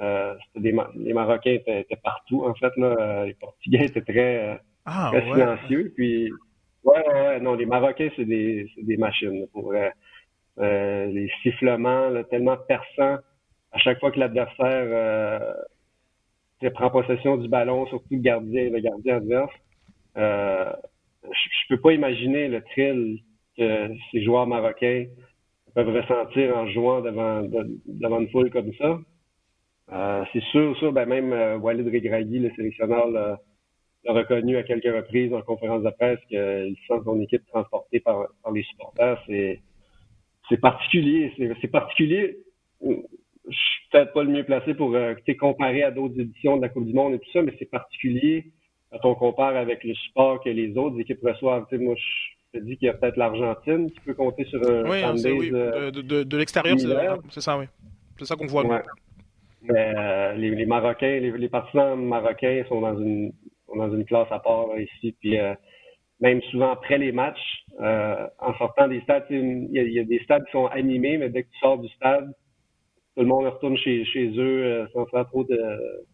euh, 0.00 0.34
des, 0.56 0.74
les 0.96 1.12
Marocains 1.12 1.52
étaient, 1.52 1.84
partout, 2.02 2.44
en 2.44 2.54
fait. 2.54 2.74
Là. 2.76 3.26
Les 3.26 3.34
Portugais 3.34 3.86
étaient 3.86 4.00
très, 4.00 4.50
euh, 4.50 4.54
ah, 4.86 5.12
silencieux. 5.12 5.92
Puis, 5.94 6.32
Ouais, 6.84 7.06
ouais, 7.06 7.40
non, 7.40 7.54
les 7.54 7.66
Marocains, 7.66 8.08
c'est 8.16 8.24
des, 8.24 8.66
des 8.82 8.96
machines. 8.96 9.46
pour 9.52 9.72
euh, 10.58 11.06
les 11.06 11.30
sifflements 11.42 12.22
tellement 12.24 12.56
perçants 12.56 13.18
à 13.72 13.78
chaque 13.78 14.00
fois 14.00 14.10
que 14.10 14.18
l'adversaire 14.18 14.86
euh, 14.86 16.70
prend 16.74 16.90
possession 16.90 17.36
du 17.36 17.48
ballon, 17.48 17.86
surtout 17.86 18.06
le 18.10 18.18
gardien, 18.18 18.70
le 18.70 18.80
gardien 18.80 19.16
adverse. 19.16 19.52
Euh, 20.16 20.72
je, 21.24 21.68
peux 21.68 21.80
pas 21.80 21.92
imaginer 21.92 22.48
le 22.48 22.62
thrill 22.62 23.20
que 23.56 23.88
ces 24.10 24.22
joueurs 24.24 24.46
marocains 24.46 25.06
peuvent 25.74 25.94
ressentir 25.94 26.56
en 26.56 26.66
jouant 26.68 27.00
devant, 27.00 27.42
devant 27.86 28.20
une 28.20 28.28
foule 28.30 28.50
comme 28.50 28.72
ça. 28.74 28.98
Euh, 29.92 30.24
c'est 30.32 30.42
sûr, 30.44 30.78
ça, 30.80 30.90
ben 30.90 31.06
même 31.06 31.32
euh, 31.32 31.58
Walid 31.58 31.86
Regragui, 31.86 32.38
le 32.40 32.50
sélectionneur, 32.50 33.38
l'a 34.04 34.12
reconnu 34.12 34.56
à 34.56 34.62
quelques 34.62 34.94
reprises 34.94 35.32
en 35.34 35.42
conférence 35.42 35.82
de 35.82 35.90
presse 35.90 36.18
qu'il 36.28 36.76
sent 36.88 37.02
son 37.04 37.20
équipe 37.20 37.46
transportée 37.46 38.00
par, 38.00 38.26
par 38.42 38.52
les 38.52 38.62
supporters. 38.62 39.22
C'est 39.26 39.60
c'est 40.48 40.60
particulier. 40.60 41.32
C'est 41.60 41.68
particulier. 41.68 42.38
Je 42.82 43.56
suis 43.56 43.88
peut-être 43.90 44.12
pas 44.12 44.22
le 44.22 44.30
mieux 44.30 44.44
placé 44.44 44.74
pour 44.74 44.94
euh, 44.94 45.14
comparer 45.38 45.82
à 45.82 45.90
d'autres 45.90 46.18
éditions 46.20 46.56
de 46.56 46.62
la 46.62 46.68
Coupe 46.68 46.86
du 46.86 46.92
Monde 46.92 47.14
et 47.14 47.18
tout 47.18 47.30
ça, 47.32 47.42
mais 47.42 47.54
c'est 47.58 47.70
particulier 47.70 48.52
quand 48.90 49.08
on 49.08 49.14
compare 49.14 49.56
avec 49.56 49.84
le 49.84 49.94
support 49.94 50.42
que 50.42 50.50
les 50.50 50.76
autres 50.76 50.98
équipes 50.98 51.22
reçoivent. 51.22 51.66
moi, 51.72 51.94
je 51.96 52.58
te 52.58 52.64
dis 52.64 52.76
qu'il 52.76 52.86
y 52.86 52.88
a 52.88 52.94
peut-être 52.94 53.16
l'Argentine 53.16 53.90
qui 53.90 54.00
peut 54.00 54.14
compter 54.14 54.44
sur 54.46 54.60
un 54.68 54.82
oui, 54.82 55.02
oui. 55.24 55.50
Euh, 55.52 55.90
de, 55.90 56.02
de, 56.02 56.22
de 56.24 56.36
l'extérieur, 56.36 56.76
c'est 57.30 57.40
ça, 57.40 57.56
oui. 57.56 57.66
C'est 58.18 58.24
ça 58.24 58.36
qu'on 58.36 58.46
voit. 58.46 58.82
Mais 59.62 59.94
euh, 59.96 60.32
les, 60.34 60.50
les, 60.54 60.66
Marocains, 60.66 61.20
les, 61.20 61.30
les, 61.32 61.48
partisans 61.48 62.02
marocains 62.02 62.64
sont 62.68 62.80
dans 62.80 62.98
une 62.98 63.32
sont 63.70 63.78
dans 63.78 63.94
une 63.94 64.04
classe 64.04 64.28
à 64.30 64.38
part 64.38 64.66
ici. 64.78 65.14
Puis 65.20 65.38
euh, 65.38 65.54
même 66.20 66.42
souvent 66.50 66.70
après 66.70 66.98
les 66.98 67.12
matchs, 67.12 67.64
euh, 67.80 68.26
en 68.38 68.54
sortant 68.54 68.88
des 68.88 69.00
stades, 69.02 69.26
il 69.30 69.70
y, 69.72 69.98
a 69.98 70.04
des 70.04 70.20
stades 70.20 70.44
qui 70.44 70.52
sont 70.52 70.66
animés, 70.66 71.16
mais 71.18 71.30
dès 71.30 71.44
que 71.44 71.48
tu 71.48 71.58
sors 71.58 71.78
du 71.78 71.88
stade, 71.90 72.32
tout 73.16 73.22
le 73.22 73.26
monde 73.26 73.46
retourne 73.46 73.76
chez, 73.76 74.04
chez 74.04 74.28
eux 74.36 74.64
euh, 74.64 74.86
sans 74.92 75.06
faire 75.06 75.26
trop 75.26 75.44
de, 75.44 76.04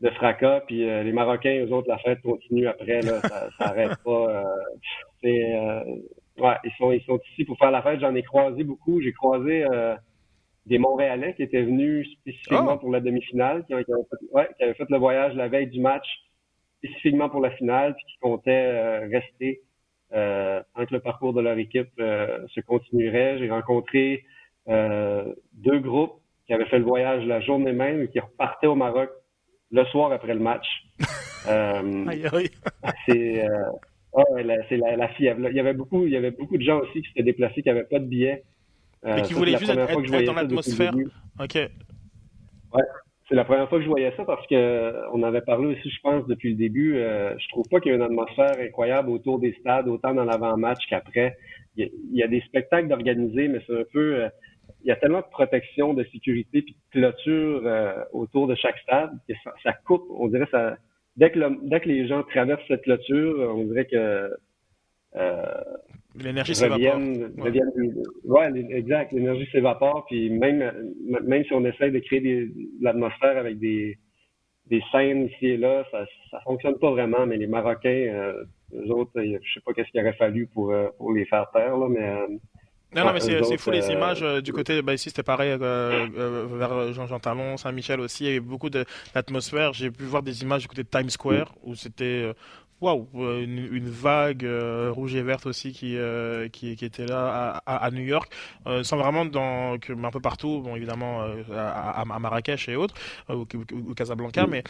de 0.00 0.10
fracas. 0.10 0.62
Puis 0.66 0.78
les 0.78 1.12
Marocains, 1.12 1.64
eux 1.64 1.72
autres, 1.72 1.88
la 1.88 1.98
fête 1.98 2.20
continue 2.22 2.66
après, 2.66 3.02
là, 3.02 3.20
ça, 3.20 3.48
ça 3.58 3.64
arrête 3.66 3.96
pas. 4.04 4.44
c'est, 5.20 5.56
ouais, 6.38 6.56
ils 6.64 6.72
sont, 6.78 6.92
ils 6.92 7.02
sont 7.02 7.20
ici 7.32 7.44
pour 7.44 7.58
faire 7.58 7.70
la 7.70 7.82
fête. 7.82 8.00
J'en 8.00 8.14
ai 8.14 8.22
croisé 8.22 8.64
beaucoup. 8.64 9.00
J'ai 9.00 9.12
croisé 9.12 9.66
des 10.66 10.78
Montréalais 10.78 11.34
qui 11.34 11.42
étaient 11.42 11.62
venus 11.62 12.08
spécifiquement 12.20 12.74
oh! 12.74 12.78
pour 12.78 12.90
la 12.90 13.00
demi-finale, 13.00 13.64
qui, 13.66 13.74
qui, 13.84 13.92
ouais, 14.32 14.48
qui 14.56 14.62
avaient 14.62 14.74
fait 14.74 14.88
le 14.88 14.98
voyage 14.98 15.34
la 15.34 15.48
veille 15.48 15.66
du 15.66 15.80
match 15.80 16.06
spécifiquement 16.82 17.28
pour 17.28 17.40
la 17.40 17.50
finale, 17.52 17.94
puis 17.94 18.04
qui 18.06 18.18
comptaient 18.20 18.50
euh, 18.50 19.08
rester 19.10 19.60
euh, 20.12 20.60
tant 20.74 20.84
que 20.84 20.94
le 20.94 21.00
parcours 21.00 21.32
de 21.32 21.40
leur 21.40 21.56
équipe 21.56 21.90
euh, 22.00 22.38
se 22.54 22.60
continuerait. 22.60 23.38
J'ai 23.38 23.50
rencontré 23.50 24.24
deux 24.66 25.80
groupes 25.80 26.20
qui 26.46 26.52
avaient 26.52 26.66
fait 26.66 26.78
le 26.78 26.84
voyage 26.84 27.24
la 27.24 27.40
journée 27.40 27.72
même 27.72 28.02
et 28.02 28.08
qui 28.08 28.20
repartaient 28.20 28.66
au 28.66 28.74
Maroc 28.74 29.10
le 29.70 29.84
soir 29.86 30.12
après 30.12 30.34
le 30.34 30.40
match. 30.40 30.66
c'est 33.06 33.44
oh, 34.12 34.22
c'est 34.68 34.76
la, 34.76 34.96
la, 34.96 35.08
fièvre. 35.08 35.48
Il 35.50 35.56
y 35.56 35.60
avait 35.60 35.72
beaucoup, 35.72 36.06
il 36.06 36.12
y 36.12 36.16
avait 36.16 36.30
beaucoup 36.30 36.56
de 36.56 36.62
gens 36.62 36.78
aussi 36.78 37.02
qui 37.02 37.08
s'étaient 37.08 37.24
déplacés, 37.24 37.62
qui 37.62 37.68
n'avaient 37.68 37.84
pas 37.84 37.98
de 37.98 38.04
billets. 38.04 38.44
Mais 39.02 39.22
qui 39.22 39.32
voulaient 39.32 39.58
juste 39.58 39.72
être, 39.72 39.90
être 39.90 40.24
dans 40.24 40.34
l'atmosphère. 40.34 40.94
Ok. 41.40 41.58
Ouais 42.74 42.82
c'est 43.32 43.36
la 43.36 43.44
première 43.44 43.66
fois 43.70 43.78
que 43.78 43.84
je 43.84 43.88
voyais 43.88 44.12
ça 44.14 44.26
parce 44.26 44.46
que 44.46 44.92
on 45.14 45.22
avait 45.22 45.40
parlé 45.40 45.68
aussi, 45.68 45.88
je 45.88 46.00
pense, 46.02 46.26
depuis 46.26 46.50
le 46.50 46.56
début. 46.56 46.98
Euh, 46.98 47.34
je 47.38 47.48
trouve 47.48 47.64
pas 47.70 47.80
qu'il 47.80 47.90
y 47.90 47.92
a 47.94 47.96
une 47.96 48.02
atmosphère 48.02 48.52
incroyable 48.60 49.08
autour 49.08 49.38
des 49.38 49.54
stades, 49.54 49.88
autant 49.88 50.12
dans 50.12 50.24
l'avant-match 50.24 50.80
qu'après. 50.90 51.34
Il, 51.76 51.88
y, 52.12 52.22
a, 52.22 52.28
des 52.28 52.42
spectacles 52.42 52.88
d'organiser, 52.88 53.48
mais 53.48 53.60
c'est 53.66 53.80
un 53.80 53.84
peu. 53.90 54.16
Euh, 54.16 54.28
il 54.84 54.88
y 54.88 54.90
a 54.90 54.96
tellement 54.96 55.20
de 55.20 55.30
protection, 55.30 55.94
de 55.94 56.04
sécurité, 56.12 56.60
puis 56.60 56.74
de 56.74 57.00
clôture 57.00 57.62
euh, 57.64 58.04
autour 58.12 58.48
de 58.48 58.54
chaque 58.54 58.76
stade 58.80 59.12
que 59.26 59.32
ça, 59.62 59.72
coupe. 59.86 60.04
On 60.10 60.28
dirait 60.28 60.48
ça. 60.50 60.76
Dès 61.16 61.30
que, 61.30 61.38
dès 61.66 61.80
que 61.80 61.88
les 61.88 62.06
gens 62.06 62.22
traversent 62.24 62.60
cette 62.68 62.82
clôture, 62.82 63.54
on 63.56 63.64
dirait 63.64 63.86
que 63.86 63.96
euh, 63.96 64.28
l'énergie 66.18 66.54
s'évapore. 66.54 67.00
Ouais. 68.24 68.66
exact. 68.70 69.12
L'énergie 69.12 69.46
s'évapore. 69.50 70.06
Puis 70.08 70.30
même, 70.30 70.72
même 71.24 71.44
si 71.44 71.52
on 71.52 71.64
essaie 71.64 71.90
de 71.90 71.98
créer 72.00 72.20
de 72.20 72.50
l'atmosphère 72.80 73.36
avec 73.36 73.58
des, 73.58 73.98
des 74.66 74.82
scènes 74.90 75.26
ici 75.26 75.46
et 75.46 75.56
là, 75.56 75.84
ça, 75.90 76.04
ça 76.30 76.40
fonctionne 76.44 76.78
pas 76.78 76.90
vraiment. 76.90 77.26
Mais 77.26 77.36
les 77.36 77.46
Marocains, 77.46 77.88
euh, 77.88 78.44
eux 78.74 78.90
autres, 78.90 79.12
je 79.16 79.54
sais 79.54 79.60
pas 79.64 79.72
qu'est-ce 79.72 79.90
qu'il 79.90 80.00
aurait 80.00 80.14
fallu 80.14 80.46
pour, 80.46 80.72
euh, 80.72 80.88
pour 80.98 81.12
les 81.12 81.24
faire 81.26 81.50
taire, 81.52 81.76
là, 81.76 81.88
mais. 81.88 82.08
Euh, 82.08 82.26
non, 82.94 83.06
non, 83.06 83.14
mais 83.14 83.20
c'est 83.20 83.56
fou 83.56 83.70
les 83.70 83.90
images 83.90 84.20
du 84.42 84.52
côté, 84.52 84.82
bah 84.82 84.92
ici 84.92 85.08
c'était 85.08 85.22
pareil 85.22 85.56
vers 85.58 86.92
Jean-Jean 86.92 87.18
Talon, 87.18 87.56
Saint-Michel 87.56 88.00
aussi, 88.00 88.24
il 88.24 88.26
y 88.26 88.30
avait 88.32 88.40
beaucoup 88.40 88.68
d'atmosphère. 88.68 89.72
J'ai 89.72 89.90
pu 89.90 90.02
voir 90.02 90.22
des 90.22 90.42
images 90.42 90.60
du 90.60 90.68
côté 90.68 90.82
de 90.82 90.88
Times 90.88 91.08
Square 91.08 91.54
où 91.62 91.74
c'était 91.74 92.30
waouh, 92.82 93.08
une, 93.14 93.88
vague 93.88 94.44
euh, 94.44 94.90
rouge 94.90 95.14
et 95.14 95.22
verte 95.22 95.46
aussi 95.46 95.72
qui, 95.72 95.96
euh, 95.96 96.48
qui, 96.48 96.74
qui, 96.76 96.84
était 96.84 97.06
là 97.06 97.62
à, 97.64 97.76
à, 97.76 97.90
New 97.92 98.02
York, 98.02 98.30
euh, 98.66 98.82
sans 98.82 98.96
vraiment 98.96 99.24
dans, 99.24 99.78
que, 99.78 99.92
un 99.92 100.10
peu 100.10 100.20
partout, 100.20 100.60
bon 100.62 100.74
évidemment 100.74 101.22
à, 101.54 102.00
à, 102.00 102.18
Marrakech 102.18 102.68
et 102.68 102.76
autres, 102.76 102.94
ou, 103.28 103.46
ou, 103.72 103.94
Casablanca, 103.94 104.46
mm. 104.46 104.50
mais 104.50 104.64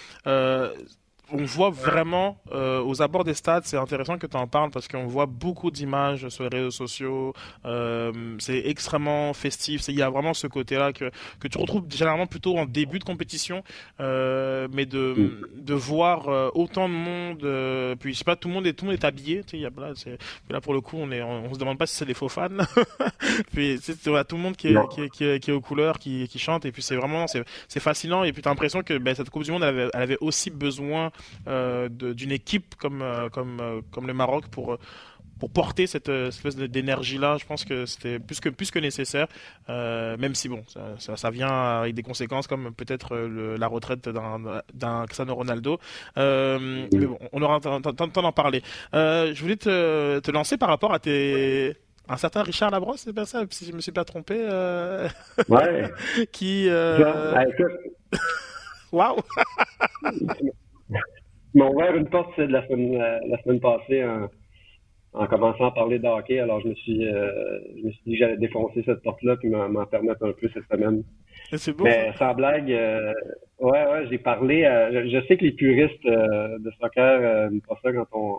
on 1.33 1.45
voit 1.45 1.71
vraiment 1.71 2.37
euh, 2.53 2.83
aux 2.83 3.03
abords 3.03 3.25
des 3.25 3.35
stades, 3.35 3.65
c'est 3.65 3.77
intéressant 3.77 4.19
que 4.19 4.27
tu 4.27 4.37
en 4.37 4.47
parles 4.47 4.71
parce 4.71 4.89
qu'on 4.89 5.07
voit 5.07 5.27
beaucoup 5.27 5.71
d'images 5.71 6.29
sur 6.29 6.45
les 6.45 6.51
réseaux 6.51 6.71
sociaux. 6.71 7.35
Euh, 7.65 8.37
c'est 8.39 8.63
extrêmement 8.67 9.33
festif. 9.33 9.83
Il 9.89 9.97
y 9.97 10.03
a 10.03 10.11
vraiment 10.11 10.35
ce 10.35 10.47
côté-là 10.47 10.93
que, 10.93 11.11
que 11.41 11.49
tu 11.49 11.59
retrouves 11.59 11.85
généralement 11.89 12.27
plutôt 12.27 12.59
en 12.59 12.67
début 12.67 12.99
de 12.99 13.05
compétition, 13.05 13.65
euh, 14.01 14.69
mais 14.73 14.87
de, 14.87 15.15
mm. 15.17 15.65
de 15.65 15.75
voir 15.75 16.55
autant 16.55 16.89
de 16.89 16.95
monde. 16.95 17.97
puis 17.99 18.13
je 18.13 18.19
sais 18.19 18.25
pas, 18.25 18.37
tout 18.37 18.49
le 18.49 18.55
monde 18.55 18.67
est 18.67 18.75
tout 18.75 18.85
le 18.85 18.93
monde 18.93 19.01
est 19.01 19.07
habillé. 19.07 19.43
Tu 19.45 19.51
sais, 19.51 19.59
y 19.59 19.67
a, 19.67 19.71
là, 19.77 19.93
là 20.51 20.61
pour 20.61 20.75
le 20.75 20.81
coup, 20.81 20.97
on 20.99 21.11
est, 21.11 21.23
on, 21.23 21.53
se 21.55 21.59
demande 21.59 21.79
pas 21.79 21.87
si 21.87 21.95
c'est 21.97 22.05
des 22.05 22.15
faux 22.15 22.29
fans. 22.29 22.49
puis 23.53 23.81
tu 23.81 24.11
vois, 24.11 24.25
tout 24.25 24.37
le 24.37 24.43
monde 24.43 24.57
qui 24.57 24.69
est, 24.69 24.89
qui 24.91 25.03
est, 25.03 25.09
qui, 25.09 25.25
est, 25.25 25.41
qui, 25.41 25.51
est, 25.51 25.55
aux 25.55 25.61
couleurs, 25.61 25.99
qui, 25.99 26.29
qui 26.29 26.39
chante. 26.39 26.65
Et 26.67 26.73
puis 26.73 26.83
c'est 26.83 26.97
vraiment 26.97 27.27
c'est 27.27 27.81
fascinant. 27.81 28.25
Et 28.25 28.33
puis 28.33 28.43
tu 28.43 28.49
as 28.49 28.51
l'impression 28.51 28.83
que 28.83 28.99
ben, 28.99 29.15
cette 29.15 29.31
Coupe 29.31 29.45
du 29.45 29.51
Monde, 29.51 29.63
elle 29.63 29.69
avait, 29.69 29.91
elle 29.95 30.03
avait 30.03 30.19
aussi 30.21 30.51
besoin 30.51 30.83
euh, 31.07 31.11
d'une 31.47 32.33
équipe 32.33 32.75
comme, 32.77 33.03
euh, 33.03 33.29
comme, 33.29 33.61
euh, 33.61 33.81
comme 33.91 34.07
le 34.07 34.15
Maroc 34.15 34.49
pour 34.49 34.79
pour 35.39 35.51
porter 35.51 35.89
cette 35.89 36.09
espèce 36.09 36.55
d'énergie 36.55 37.19
là 37.19 37.37
je 37.37 37.45
pense 37.45 37.65
que 37.65 37.85
c'était 37.85 38.21
plus 38.21 38.39
que 38.39 38.49
plus 38.49 38.71
que 38.71 38.79
nécessaire 38.79 39.27
même 39.69 40.37
si 40.37 40.49
bon 40.49 40.63
ça, 40.69 41.17
ça, 41.17 41.31
vient 41.31 41.81
avec 41.81 41.97
des 41.97 42.05
conséquences 42.05 42.47
comme 42.47 42.73
peut-être 42.73 43.17
la 43.17 43.67
retraite 43.67 44.09
d'un 44.09 45.07
Cristiano 45.07 45.35
Ronaldo 45.35 45.81
mais 46.17 46.89
bon 46.93 47.19
on 47.33 47.43
aura 47.43 47.59
temps 47.59 48.23
d'en 48.23 48.31
parler 48.31 48.63
je 48.93 49.41
voulais 49.41 49.57
te, 49.57 50.21
te 50.21 50.31
lancer 50.31 50.59
par 50.59 50.69
rapport 50.69 50.95
à 50.95 51.01
tes 51.01 51.77
un 52.09 52.17
certain 52.17 52.43
Richard 52.43 52.71
Labrosse, 52.71 53.03
c'est 53.05 53.13
pas 53.13 53.27
ça, 53.27 53.43
si 53.51 53.65
je 53.65 53.73
me 53.73 53.81
suis 53.81 53.93
pas 53.93 54.05
trompé. 54.05 54.35
Ouais. 55.49 55.91
qui. 56.33 56.69
Euh... 56.69 57.33
Waouh! 58.93 59.17
m'ont 61.55 61.75
ouvert 61.75 61.95
une 61.95 62.09
porte 62.09 62.39
de 62.39 62.45
la 62.45 62.67
semaine, 62.67 63.01
euh, 63.01 63.19
la 63.27 63.43
semaine 63.43 63.61
passée 63.61 64.05
en, 64.05 64.29
en, 65.13 65.27
commençant 65.27 65.67
à 65.67 65.71
parler 65.73 65.99
de 65.99 66.07
hockey. 66.07 66.39
Alors, 66.39 66.61
je 66.61 66.69
me 66.69 66.75
suis, 66.75 67.07
euh, 67.07 67.59
je 67.77 67.87
me 67.87 67.91
suis 67.91 68.03
dit 68.07 68.13
que 68.13 68.19
j'allais 68.19 68.37
défoncer 68.39 68.83
cette 68.85 69.03
porte-là 69.03 69.37
puis 69.37 69.49
m'en 69.49 69.87
permettre 69.87 70.25
un 70.27 70.33
peu 70.33 70.49
cette 70.53 70.67
semaine. 70.71 71.03
C'est 71.53 71.77
beau. 71.77 71.85
Mais 71.85 72.13
sans 72.19 72.35
blague, 72.35 72.71
euh, 72.73 73.13
ouais, 73.61 73.87
ouais, 73.87 74.07
j'ai 74.11 74.19
parlé. 74.19 74.63
je 74.93 75.27
sais 75.27 75.37
que 75.37 75.45
les 75.45 75.53
puristes 75.53 76.05
de 76.05 76.71
soccer 76.81 77.21
n'aiment 77.21 77.61
pas 77.63 77.79
ça 77.83 77.93
quand 77.93 78.07
on, 78.13 78.39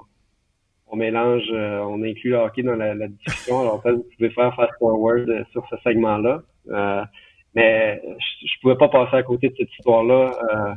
on 0.88 0.96
mélange, 0.96 1.52
on 1.52 2.02
inclut 2.04 2.32
le 2.32 2.38
hockey 2.38 2.64
dans 2.64 2.76
la, 2.76 3.08
discussion. 3.08 3.62
Alors, 3.62 3.82
peut-être 3.82 3.98
vous 3.98 4.10
pouvez 4.18 4.32
faire 4.32 4.56
fast 4.56 4.74
forward 4.80 5.46
sur 5.52 5.68
ce 5.70 5.76
segment-là. 5.84 6.42
mais 7.54 8.02
je, 8.04 8.48
je 8.48 8.62
pouvais 8.62 8.78
pas 8.78 8.90
passer 8.90 9.18
à 9.18 9.24
côté 9.24 9.50
de 9.50 9.56
cette 9.56 9.72
histoire-là 9.74 10.76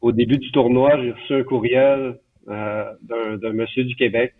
au 0.00 0.12
début 0.12 0.38
du 0.38 0.50
tournoi, 0.52 1.00
j'ai 1.00 1.12
reçu 1.12 1.34
un 1.34 1.42
courriel 1.42 2.18
euh, 2.48 2.92
d'un 3.02 3.52
monsieur 3.52 3.84
du 3.84 3.94
Québec 3.96 4.34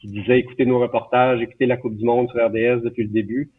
qui 0.00 0.08
disait 0.08 0.38
écoutez 0.38 0.64
nos 0.64 0.78
reportages, 0.78 1.40
écoutez 1.40 1.66
la 1.66 1.76
Coupe 1.76 1.96
du 1.96 2.04
Monde 2.04 2.28
sur 2.30 2.44
RDS 2.44 2.82
depuis 2.82 3.02
le 3.02 3.10
début. 3.10 3.50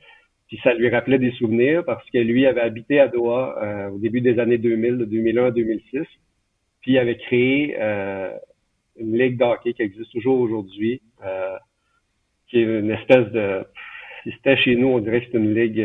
Puis 0.48 0.60
ça 0.64 0.74
lui 0.74 0.90
rappelait 0.90 1.20
des 1.20 1.32
souvenirs 1.32 1.84
parce 1.86 2.04
que 2.10 2.18
lui 2.18 2.46
avait 2.46 2.62
habité 2.62 3.00
à 3.00 3.08
Doha 3.08 3.56
euh, 3.62 3.90
au 3.90 4.00
début 4.00 4.22
des 4.22 4.40
années 4.40 4.58
2000, 4.58 4.98
de 4.98 5.06
2001 5.06 5.46
à 5.46 5.52
2006. 5.52 6.00
Puis 6.82 6.92
il 6.94 6.98
avait 6.98 7.18
créé 7.18 7.76
euh, 7.80 8.32
une 8.98 9.18
ligue 9.18 9.38
d'hockey 9.38 9.74
qui 9.74 9.82
existe 9.82 10.12
toujours 10.12 10.40
aujourd'hui, 10.40 11.02
euh, 11.24 11.56
qui 12.50 12.60
est 12.60 12.64
une 12.64 12.92
espèce 12.92 13.32
de... 13.32 13.64
Si 14.24 14.32
c'était 14.32 14.58
chez 14.58 14.76
nous, 14.76 14.88
on 14.88 15.00
dirait 15.00 15.22
que 15.22 15.28
c'est 15.32 15.38
une 15.38 15.56
ligue 15.56 15.84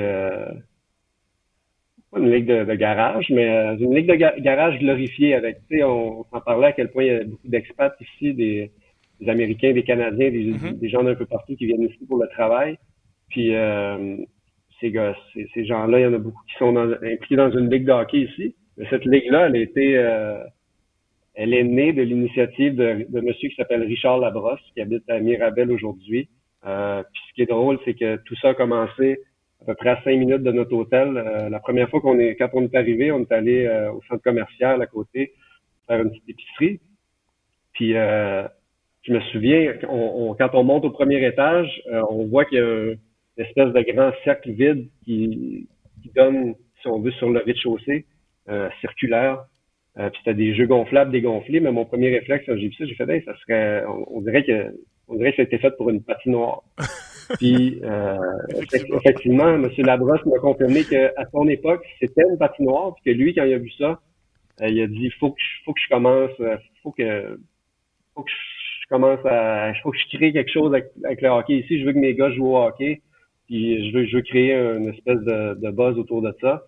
une 2.14 2.30
ligue 2.30 2.46
de, 2.46 2.74
garage, 2.74 3.30
mais 3.30 3.48
euh, 3.48 3.76
une 3.76 3.94
ligue 3.94 4.08
de 4.08 4.40
garage 4.40 4.78
glorifiée 4.78 5.34
avec, 5.34 5.58
tu 5.68 5.78
sais, 5.78 5.84
on, 5.84 6.24
s'en 6.24 6.40
parlait 6.40 6.68
à 6.68 6.72
quel 6.72 6.90
point 6.90 7.04
il 7.04 7.06
y 7.08 7.14
a 7.14 7.24
beaucoup 7.24 7.48
d'expats 7.48 7.94
ici, 8.00 8.34
des, 8.34 8.70
Américains, 9.26 9.72
des 9.72 9.82
Canadiens, 9.82 10.30
des, 10.30 10.52
mm-hmm. 10.52 10.78
des 10.78 10.88
gens 10.88 11.02
d'un 11.02 11.14
peu 11.14 11.26
partout 11.26 11.56
qui 11.56 11.66
viennent 11.66 11.82
ici 11.82 12.04
pour 12.06 12.18
le 12.22 12.28
travail. 12.28 12.78
Puis 13.28 13.54
euh, 13.54 14.16
ces, 14.80 14.90
gars, 14.90 15.16
ces, 15.34 15.64
gens-là, 15.64 16.00
il 16.00 16.02
y 16.02 16.06
en 16.06 16.14
a 16.14 16.18
beaucoup 16.18 16.42
qui 16.48 16.56
sont 16.58 16.76
impliqués 16.76 17.36
dans 17.36 17.50
une 17.50 17.70
ligue 17.70 17.86
de 17.86 17.92
hockey 17.92 18.20
ici. 18.20 18.54
Mais 18.76 18.86
cette 18.90 19.04
ligue-là, 19.04 19.46
elle 19.46 19.56
a 19.56 19.58
été 19.58 19.96
euh, 19.96 20.44
elle 21.34 21.54
est 21.54 21.64
née 21.64 21.92
de 21.92 22.02
l'initiative 22.02 22.74
de, 22.76 23.06
de 23.08 23.20
monsieur 23.20 23.48
qui 23.48 23.56
s'appelle 23.56 23.82
Richard 23.82 24.18
Labrosse, 24.18 24.60
qui 24.74 24.80
habite 24.80 25.08
à 25.08 25.18
Mirabel 25.20 25.70
aujourd'hui. 25.70 26.28
Euh, 26.66 27.02
puis 27.02 27.22
ce 27.28 27.34
qui 27.34 27.42
est 27.42 27.46
drôle, 27.46 27.78
c'est 27.84 27.94
que 27.94 28.16
tout 28.24 28.34
ça 28.36 28.50
a 28.50 28.54
commencé 28.54 29.20
à 29.66 29.72
peu 29.72 29.74
près 29.74 29.90
à 29.90 30.02
cinq 30.02 30.16
minutes 30.16 30.42
de 30.42 30.52
notre 30.52 30.72
hôtel. 30.74 31.16
Euh, 31.16 31.48
la 31.48 31.60
première 31.60 31.88
fois 31.90 32.00
qu'on 32.00 32.18
est, 32.18 32.36
quand 32.36 32.48
on 32.52 32.62
est 32.62 32.74
arrivé, 32.74 33.12
on 33.12 33.20
est 33.20 33.32
allé 33.32 33.66
euh, 33.66 33.92
au 33.92 34.02
centre 34.08 34.22
commercial 34.22 34.80
à 34.80 34.86
côté 34.86 35.32
faire 35.86 36.00
une 36.00 36.10
petite 36.10 36.28
épicerie. 36.28 36.80
Puis 37.72 37.92
je 37.92 39.12
me 39.12 39.20
souviens, 39.32 39.74
on, 39.88 40.34
quand 40.36 40.50
on 40.54 40.64
monte 40.64 40.84
au 40.84 40.90
premier 40.90 41.24
étage, 41.24 41.68
on 42.08 42.26
voit 42.26 42.44
qu'il 42.46 42.58
y 42.58 42.60
a 42.60 42.92
une 42.92 42.98
espèce 43.36 43.72
de 43.72 43.92
grand 43.92 44.10
cercle 44.24 44.50
vide 44.50 44.88
qui, 45.04 45.68
qui 46.02 46.10
donne, 46.16 46.54
si 46.80 46.88
on 46.88 47.00
veut, 47.00 47.12
sur 47.12 47.28
le 47.28 47.40
rez-de-chaussée 47.40 48.06
circulaire. 48.80 49.44
Euh, 49.98 50.10
puis 50.10 50.20
c'était 50.22 50.34
des 50.34 50.54
jeux 50.54 50.66
gonflables, 50.66 51.10
dégonflés, 51.10 51.60
mais 51.60 51.72
mon 51.72 51.86
premier 51.86 52.10
réflexe, 52.10 52.44
j'ai 52.46 52.68
vu 52.68 52.74
ça, 52.74 52.84
j'ai 52.84 52.94
fait, 52.94 53.08
hey, 53.08 53.22
ça 53.24 53.34
serait, 53.38 53.82
on, 53.86 54.20
dirait 54.20 54.44
que, 54.44 54.74
on 55.08 55.14
dirait 55.14 55.30
que 55.30 55.36
ça 55.36 55.42
a 55.42 55.46
été 55.46 55.58
fait 55.58 55.74
pour 55.76 55.88
une 55.88 56.02
patinoire. 56.02 56.62
puis, 57.34 57.80
euh, 57.82 58.16
effectivement, 58.72 59.54
M. 59.54 59.68
Labrosse 59.78 60.24
m'a 60.26 60.38
confirmé 60.38 60.84
qu'à 60.84 61.12
son 61.32 61.46
époque, 61.48 61.84
c'était 62.00 62.22
une 62.30 62.38
patinoire, 62.38 62.94
puis 62.94 63.12
que 63.12 63.18
lui, 63.18 63.34
quand 63.34 63.44
il 63.44 63.54
a 63.54 63.58
vu 63.58 63.70
ça, 63.70 64.00
euh, 64.62 64.68
il 64.68 64.80
a 64.80 64.86
dit, 64.86 65.10
faut 65.18 65.30
que 65.30 65.40
je, 65.40 65.64
faut 65.64 65.72
que 65.72 65.80
je 65.82 65.88
commence, 65.88 66.30
euh, 66.40 66.56
faut 66.82 66.92
que, 66.92 67.38
faut 68.14 68.22
que 68.22 68.30
je 68.30 68.88
commence 68.88 69.24
à, 69.24 69.72
faut 69.82 69.90
que 69.90 69.98
je 69.98 70.16
crée 70.16 70.32
quelque 70.32 70.52
chose 70.52 70.74
avec, 70.74 71.20
le 71.20 71.28
hockey 71.28 71.58
ici. 71.58 71.80
Je 71.80 71.86
veux 71.86 71.92
que 71.92 71.98
mes 71.98 72.14
gars 72.14 72.30
jouent 72.30 72.54
au 72.54 72.58
hockey, 72.58 73.02
puis 73.46 73.90
je 73.90 73.96
veux, 73.96 74.06
je 74.06 74.16
veux 74.16 74.22
créer 74.22 74.54
une 74.54 74.88
espèce 74.88 75.20
de, 75.20 75.54
de 75.54 75.70
buzz 75.70 75.98
autour 75.98 76.22
de 76.22 76.34
ça. 76.40 76.62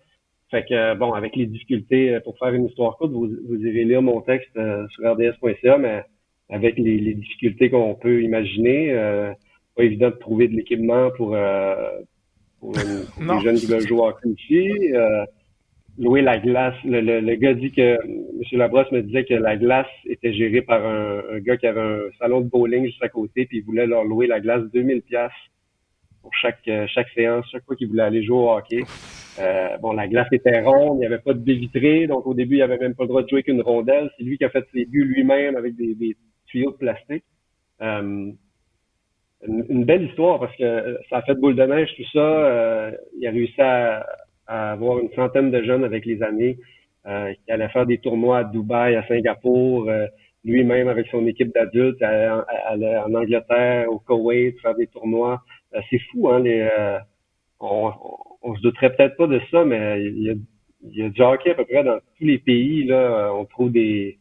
Fait 0.51 0.65
que, 0.65 0.95
bon, 0.95 1.13
avec 1.13 1.35
les 1.35 1.45
difficultés, 1.45 2.15
euh, 2.15 2.19
pour 2.21 2.37
faire 2.39 2.53
une 2.53 2.65
histoire 2.65 2.97
courte, 2.97 3.11
vous, 3.11 3.29
vous 3.47 3.65
irez 3.65 3.83
lire 3.83 4.01
mon 4.01 4.21
texte 4.21 4.49
euh, 4.57 4.87
sur 4.89 5.11
rds.ca, 5.11 5.77
mais 5.77 6.03
avec 6.49 6.77
les, 6.79 7.13
difficultés 7.13 7.69
qu'on 7.69 7.93
peut 7.93 8.23
imaginer, 8.23 8.91
euh, 8.91 9.31
pas 9.79 9.85
évident 9.85 10.09
de 10.09 10.15
trouver 10.15 10.49
de 10.49 10.55
l'équipement 10.55 11.09
pour, 11.15 11.35
euh, 11.35 11.99
pour, 12.59 12.73
les 12.73 13.39
jeunes 13.43 13.55
qui 13.55 13.65
veulent 13.65 13.87
jouer 13.87 14.01
en 14.01 14.29
ici. 14.29 14.93
Euh, 14.93 15.25
louer 15.97 16.21
la 16.21 16.37
glace. 16.37 16.75
Le, 16.83 16.99
le, 16.99 17.35
gars 17.35 17.53
dit 17.53 17.71
que, 17.71 17.97
M. 18.05 18.43
Labrosse 18.51 18.91
me 18.91 19.01
disait 19.01 19.23
que 19.23 19.35
la 19.35 19.55
glace 19.55 19.87
était 20.05 20.33
gérée 20.33 20.61
par 20.61 20.85
un, 20.85 21.21
un, 21.31 21.39
gars 21.39 21.55
qui 21.55 21.67
avait 21.67 21.79
un 21.79 21.99
salon 22.19 22.41
de 22.41 22.49
bowling 22.49 22.85
juste 22.87 23.03
à 23.03 23.09
côté, 23.09 23.45
puis 23.45 23.59
il 23.59 23.63
voulait 23.63 23.87
leur 23.87 24.03
louer 24.03 24.27
la 24.27 24.41
glace 24.41 24.63
2000 24.73 25.01
pièces 25.01 25.31
pour 26.21 26.33
chaque 26.33 26.69
chaque 26.87 27.09
séance, 27.15 27.45
chaque 27.49 27.63
fois 27.63 27.77
qu'il 27.77 27.87
voulait 27.87 28.03
aller 28.03 28.23
jouer 28.23 28.37
au 28.37 28.51
hockey. 28.51 28.83
Euh, 29.39 29.77
bon, 29.77 29.93
la 29.93 30.07
glace 30.09 30.27
était 30.33 30.59
ronde, 30.61 30.97
il 30.97 30.99
n'y 30.99 31.05
avait 31.05 31.19
pas 31.19 31.33
de 31.33 31.39
baie 31.39 31.53
vitrée, 31.53 32.07
donc 32.07 32.27
au 32.27 32.33
début, 32.33 32.57
il 32.57 32.61
avait 32.61 32.77
même 32.77 32.95
pas 32.95 33.03
le 33.03 33.09
droit 33.09 33.23
de 33.23 33.29
jouer 33.29 33.43
qu'une 33.43 33.61
rondelle. 33.61 34.09
C'est 34.17 34.23
lui 34.25 34.37
qui 34.37 34.43
a 34.43 34.49
fait 34.49 34.65
ses 34.73 34.85
buts 34.85 35.05
lui-même 35.05 35.55
avec 35.55 35.75
des, 35.75 36.17
tuyaux 36.47 36.71
de 36.71 36.77
plastique. 36.77 37.23
Euh, 37.81 38.31
une, 39.47 39.85
belle 39.85 40.03
histoire 40.03 40.39
parce 40.39 40.55
que 40.57 40.97
ça 41.09 41.17
a 41.17 41.21
fait 41.21 41.35
boule 41.35 41.55
de 41.55 41.63
neige, 41.63 41.93
tout 41.95 42.03
ça. 42.13 42.19
Euh, 42.19 42.91
il 43.17 43.27
a 43.27 43.31
réussi 43.31 43.61
à, 43.61 44.05
avoir 44.47 44.99
une 44.99 45.11
centaine 45.11 45.51
de 45.51 45.61
jeunes 45.63 45.83
avec 45.83 46.05
les 46.05 46.23
années 46.23 46.57
qui 47.05 47.51
allaient 47.51 47.69
faire 47.69 47.85
des 47.85 47.99
tournois 47.99 48.39
à 48.39 48.43
Dubaï, 48.43 48.95
à 48.95 49.07
Singapour, 49.07 49.89
lui-même 50.43 50.87
avec 50.87 51.07
son 51.07 51.25
équipe 51.27 51.53
d'adultes, 51.53 52.01
aller 52.01 52.97
en 52.97 53.13
Angleterre, 53.13 53.91
au 53.91 53.99
Koweït, 53.99 54.59
faire 54.59 54.75
des 54.75 54.87
tournois. 54.87 55.41
C'est 55.89 55.99
fou, 56.11 56.29
hein, 56.29 56.39
les 56.39 56.67
on, 57.59 57.91
on 58.41 58.55
se 58.55 58.61
douterait 58.61 58.95
peut-être 58.95 59.17
pas 59.17 59.27
de 59.27 59.39
ça, 59.51 59.65
mais 59.65 60.01
il 60.03 60.23
y 60.23 60.29
a, 60.29 60.33
il 60.83 60.97
y 60.97 61.03
a 61.03 61.09
du 61.09 61.21
hockey 61.21 61.51
à 61.51 61.55
peu 61.55 61.65
près 61.65 61.83
dans 61.83 61.99
tous 62.17 62.25
les 62.25 62.37
pays. 62.37 62.85
Là, 62.85 63.31
on 63.33 63.45
trouve 63.45 63.71
des, 63.71 64.17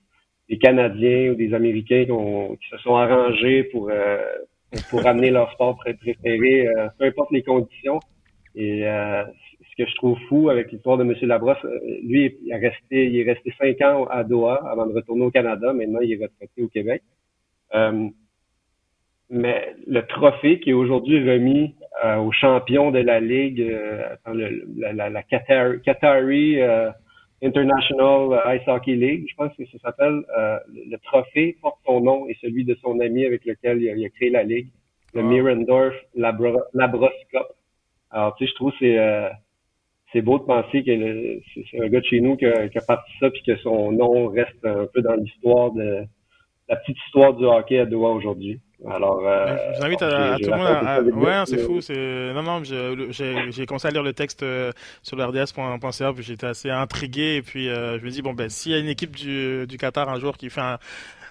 des 0.48 0.58
Canadiens 0.58 1.30
ou 1.30 1.34
des 1.34 1.54
Américains 1.54 2.04
qui, 2.04 2.68
se 2.68 2.78
sont 2.78 2.96
arrangés 2.96 3.64
pour, 3.64 3.90
euh, 3.90 4.18
pour 4.90 5.06
amener 5.06 5.30
leur 5.30 5.50
sport 5.52 5.76
préféré, 5.76 6.66
euh, 6.66 6.88
peu 6.98 7.06
importe 7.06 7.30
les 7.32 7.42
conditions. 7.42 8.00
Et 8.54 8.86
euh, 8.86 9.24
ce 9.24 9.82
que 9.82 9.88
je 9.88 9.94
trouve 9.94 10.18
fou 10.28 10.48
avec 10.50 10.72
l'histoire 10.72 10.98
de 10.98 11.04
M. 11.04 11.14
Labrosse, 11.22 11.64
lui, 12.02 12.36
il 12.42 12.52
est 12.52 12.56
resté, 12.56 13.06
il 13.06 13.20
est 13.20 13.32
resté 13.32 13.52
cinq 13.58 13.80
ans 13.82 14.06
à 14.06 14.24
Doha 14.24 14.62
avant 14.68 14.86
de 14.86 14.94
retourner 14.94 15.24
au 15.24 15.30
Canada. 15.30 15.72
Maintenant, 15.72 16.00
il 16.00 16.12
est 16.12 16.22
retraité 16.22 16.62
au 16.62 16.68
Québec. 16.68 17.02
mais 19.30 19.74
le 19.86 20.00
trophée 20.06 20.58
qui 20.60 20.70
est 20.70 20.74
aujourd'hui 20.74 21.18
remis 21.30 21.74
euh, 22.04 22.16
aux 22.18 22.30
champions 22.30 22.92
de 22.92 23.00
la 23.00 23.18
ligue, 23.18 23.60
euh, 23.60 24.14
la, 24.76 24.92
la, 24.92 25.10
la 25.10 25.22
Qatari 25.24 26.60
euh, 26.60 26.90
International 27.42 28.56
Ice 28.56 28.66
Hockey 28.66 28.94
League, 28.94 29.26
je 29.30 29.34
pense 29.36 29.54
que 29.56 29.64
ça 29.66 29.78
s'appelle. 29.78 30.24
le 30.74 30.96
trophée 30.98 31.56
porte 31.62 31.78
son 31.86 32.00
nom 32.00 32.28
et 32.28 32.36
celui 32.40 32.64
de 32.64 32.76
son 32.82 32.98
ami 33.00 33.24
avec 33.24 33.44
lequel 33.44 33.80
il 33.80 34.04
a, 34.04 34.08
créé 34.08 34.30
la 34.30 34.42
ligue, 34.42 34.68
le 35.14 35.22
Mirendorf 35.22 35.94
Labros 36.16 37.10
Cup. 37.30 37.46
Alors, 38.10 38.34
tu 38.36 38.44
sais, 38.44 38.50
je 38.50 38.54
trouve 38.56 38.72
que 38.72 38.78
c'est 38.80 39.30
c'est 40.12 40.22
beau 40.22 40.38
de 40.38 40.44
penser 40.44 40.82
que 40.82 41.40
c'est 41.70 41.80
un 41.80 41.88
gars 41.88 42.00
de 42.00 42.04
chez 42.06 42.20
nous 42.20 42.36
qui 42.36 42.46
a, 42.46 42.68
qui 42.68 42.78
a 42.78 42.82
parti 42.82 43.10
ça 43.20 43.30
puis 43.30 43.42
que 43.42 43.56
son 43.58 43.92
nom 43.92 44.28
reste 44.28 44.64
un 44.64 44.86
peu 44.86 45.02
dans 45.02 45.14
l'histoire 45.14 45.72
de 45.72 46.04
la 46.68 46.76
petite 46.76 46.96
histoire 47.06 47.34
du 47.34 47.44
hockey 47.44 47.78
à 47.78 47.86
Doha 47.86 48.10
aujourd'hui. 48.10 48.60
Alors, 48.88 49.26
euh, 49.26 49.56
je 49.74 49.78
vous 49.78 49.84
invite 49.84 50.02
à, 50.02 50.36
tout 50.36 50.50
le 50.50 50.56
monde 50.56 50.66
à, 50.66 51.00
ouais, 51.00 51.46
c'est 51.46 51.58
fou, 51.58 51.80
c'est 51.80 52.32
non 52.32 52.44
non, 52.44 52.62
j'ai 52.62 53.66
commencé 53.66 53.88
à 53.88 53.90
lire 53.90 54.04
le 54.04 54.12
texte 54.12 54.44
euh, 54.44 54.70
sur 55.02 55.16
le 55.16 55.24
RDS.ca 55.24 56.12
puis 56.12 56.22
j'étais 56.22 56.46
assez 56.46 56.70
intrigué 56.70 57.36
et 57.36 57.42
puis 57.42 57.68
euh, 57.68 57.98
je 57.98 58.04
me 58.04 58.10
dis 58.10 58.22
bon 58.22 58.34
ben 58.34 58.48
s'il 58.48 58.70
y 58.70 58.74
a 58.76 58.78
une 58.78 58.88
équipe 58.88 59.16
du, 59.16 59.66
du 59.66 59.78
Qatar 59.78 60.08
un 60.08 60.20
jour 60.20 60.36
qui 60.36 60.48
fait 60.48 60.60
un, 60.60 60.78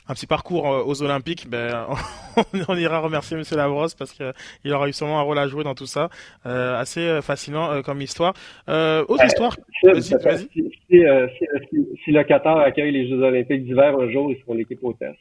un 0.07 0.13
petit 0.13 0.27
parcours 0.27 0.67
euh, 0.67 0.83
aux 0.85 1.01
Olympiques, 1.01 1.49
ben, 1.49 1.87
on, 2.67 2.75
ira 2.75 2.99
remercier 2.99 3.37
Monsieur 3.37 3.57
Lavros 3.57 3.87
parce 3.97 4.11
qu'il 4.13 4.73
aura 4.73 4.87
eu 4.87 4.93
sûrement 4.93 5.19
un 5.19 5.23
rôle 5.23 5.37
à 5.37 5.47
jouer 5.47 5.63
dans 5.63 5.75
tout 5.75 5.85
ça. 5.85 6.09
Euh, 6.45 6.77
assez 6.77 7.21
fascinant 7.21 7.81
comme 7.81 8.01
histoire. 8.01 8.33
autre 8.67 9.25
histoire? 9.25 9.55
Si, 9.83 10.01
si, 10.01 10.15
si, 12.03 12.11
le 12.11 12.23
Qatar 12.23 12.59
accueille 12.59 12.91
les 12.91 13.09
Jeux 13.09 13.21
Olympiques 13.21 13.65
d'hiver 13.65 13.97
un 13.99 14.09
jour, 14.11 14.31
ils 14.31 14.39
seront 14.41 14.53
l'équipe 14.53 14.83
hôtesse. 14.83 15.15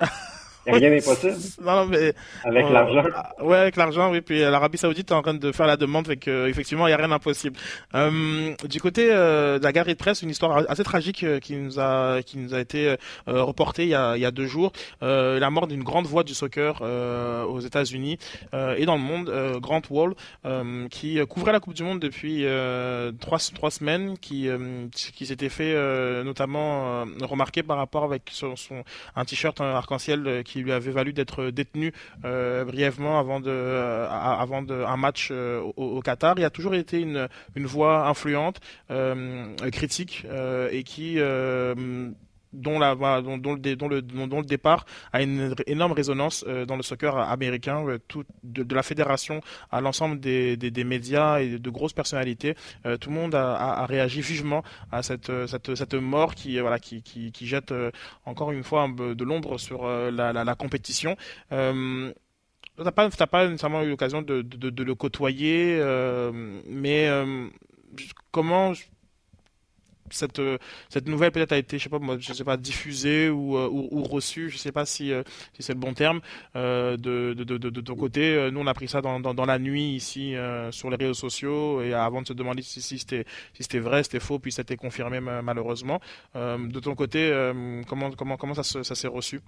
rien 0.66 0.90
n'est 0.90 1.00
possible. 1.00 1.34
Non, 1.62 1.86
mais. 1.86 2.14
Avec 2.44 2.64
euh, 2.64 2.70
l'argent. 2.70 3.02
Ouais, 3.40 3.56
avec 3.56 3.76
l'argent, 3.76 4.10
oui. 4.10 4.20
Puis 4.20 4.42
euh, 4.42 4.50
l'Arabie 4.50 4.78
Saoudite 4.78 5.10
est 5.10 5.14
en 5.14 5.22
train 5.22 5.34
de 5.34 5.52
faire 5.52 5.66
la 5.66 5.76
demande, 5.76 6.06
fait 6.06 6.16
que, 6.16 6.48
effectivement, 6.48 6.86
il 6.86 6.90
n'y 6.90 6.94
a 6.94 6.96
rien 6.96 7.08
d'impossible. 7.08 7.56
Euh, 7.94 8.54
du 8.68 8.80
côté 8.80 9.08
euh, 9.10 9.58
de 9.58 9.64
la 9.64 9.72
galerie 9.72 9.92
de 9.92 9.98
presse, 9.98 10.22
une 10.22 10.30
histoire 10.30 10.64
assez 10.68 10.84
tragique 10.84 11.24
qui 11.40 11.56
nous 11.56 11.78
a, 11.78 12.22
qui 12.22 12.38
nous 12.38 12.54
a 12.54 12.60
été 12.60 12.96
reportée 13.26 13.84
il 13.84 13.90
y 13.90 13.94
a, 13.94 14.16
il 14.16 14.20
y 14.20 14.24
a 14.24 14.30
deux 14.30 14.46
jours. 14.46 14.72
la 15.00 15.50
mort 15.50 15.66
d'une 15.66 15.82
grande 15.82 16.06
voix 16.06 16.24
du 16.24 16.34
soccer 16.34 16.80
aux 16.82 17.60
États-Unis 17.60 18.18
et 18.52 18.84
dans 18.86 18.96
le 18.96 19.02
monde, 19.02 19.32
Grant 19.60 19.82
Wall, 19.90 20.14
qui 20.90 21.18
couvrait 21.26 21.52
la 21.52 21.60
Coupe 21.60 21.74
du 21.74 21.82
Monde 21.82 22.00
depuis 22.00 22.44
trois, 23.20 23.38
trois 23.54 23.70
semaines, 23.70 24.18
qui, 24.18 24.48
qui 24.92 25.26
s'était 25.26 25.48
fait 25.48 25.74
notamment 26.24 27.04
remarquer 27.22 27.62
par 27.62 27.76
rapport 27.76 28.04
avec 28.04 28.22
son, 28.30 28.56
son 28.56 28.82
un 29.16 29.24
t-shirt 29.24 29.60
arc-en-ciel 29.60 30.42
qui 30.50 30.62
lui 30.62 30.72
avait 30.72 30.90
valu 30.90 31.12
d'être 31.12 31.50
détenu 31.50 31.92
euh, 32.24 32.64
brièvement 32.64 33.18
avant 33.20 33.38
de 33.40 33.50
euh, 33.50 34.08
avant 34.08 34.62
de, 34.62 34.74
un 34.74 34.96
match 34.96 35.28
euh, 35.30 35.60
au, 35.76 36.00
Qatar. 36.00 36.34
Il 36.38 36.44
a 36.44 36.50
toujours 36.50 36.74
été 36.74 37.00
une 37.00 37.28
une 37.54 37.66
voix 37.66 38.08
influente, 38.08 38.60
critique 39.72 40.26
et 40.72 40.82
qui 40.82 41.18
dont, 42.52 42.78
le, 42.78 44.42
départ 44.42 44.86
a 45.12 45.22
une 45.22 45.54
énorme 45.66 45.92
résonance 45.92 46.44
dans 46.66 46.76
le 46.76 46.82
soccer 46.82 47.16
américain, 47.16 47.84
tout, 48.08 48.24
de, 48.42 48.74
la 48.74 48.82
fédération 48.82 49.40
à 49.70 49.80
l'ensemble 49.80 50.20
des, 50.20 50.84
médias 50.84 51.40
et 51.40 51.58
de 51.58 51.70
grosses 51.70 51.92
personnalités. 51.92 52.54
tout 53.00 53.10
le 53.10 53.14
monde 53.14 53.34
a, 53.34 53.86
réagi 53.86 54.20
vivement 54.20 54.62
à 54.90 55.02
cette, 55.02 55.30
mort 55.94 56.34
qui, 56.34 56.58
jette 57.42 57.74
encore 58.24 58.52
une 58.52 58.64
fois 58.64 58.88
de 58.88 59.24
l'ombre 59.24 59.58
sur 59.58 59.86
la, 59.86 60.54
compétition. 60.54 61.16
Euh, 61.52 62.12
T'as 62.82 62.92
pas, 62.92 63.10
pas 63.10 63.46
nécessairement 63.46 63.82
eu 63.82 63.90
l'occasion 63.90 64.22
de, 64.22 64.42
le 64.82 64.94
côtoyer, 64.94 65.78
euh, 65.80 66.60
mais 66.66 67.08
euh, 67.08 67.48
comment 68.30 68.72
cette, 70.10 70.40
cette 70.88 71.08
nouvelle 71.08 71.30
peut-être 71.32 71.52
a 71.52 71.58
été, 71.58 71.78
je 71.78 71.84
sais 71.84 71.88
pas, 71.88 71.98
moi, 71.98 72.16
je 72.18 72.32
sais 72.32 72.44
pas, 72.44 72.56
diffusée 72.56 73.30
ou, 73.30 73.56
euh, 73.56 73.68
ou, 73.70 74.02
reçue, 74.02 74.50
je 74.50 74.56
sais 74.56 74.72
pas 74.72 74.84
si, 74.86 75.12
euh, 75.12 75.22
c'est 75.58 75.72
le 75.74 75.78
bon 75.78 75.94
terme, 75.94 76.20
euh, 76.56 76.96
de, 76.96 77.34
de, 77.34 77.44
de, 77.44 77.80
ton 77.80 77.94
côté. 77.96 78.50
Nous, 78.52 78.60
on 78.60 78.66
a 78.66 78.74
pris 78.74 78.88
ça 78.88 79.00
dans, 79.00 79.20
dans, 79.20 79.46
la 79.46 79.58
nuit 79.58 79.94
ici 79.94 80.34
sur 80.70 80.90
les 80.90 80.96
réseaux 80.96 81.14
sociaux 81.14 81.82
et 81.82 81.94
avant 81.94 82.22
de 82.22 82.26
se 82.26 82.32
demander 82.32 82.62
si, 82.62 82.80
si 82.82 82.98
c'était 82.98 83.24
si 83.54 83.62
c'était 83.62 83.78
vrai, 83.78 84.02
c'était 84.02 84.20
faux, 84.20 84.38
puis 84.38 84.52
c'était 84.52 84.76
confirmé 84.76 85.20
malheureusement. 85.20 86.00
de 86.34 86.80
ton 86.80 86.94
côté, 86.94 87.32
comment 87.88 88.10
comment 88.12 88.36
comment 88.36 88.54
ça, 88.54 88.62
ça 88.62 88.94
s'est 88.94 89.08
reçu? 89.08 89.40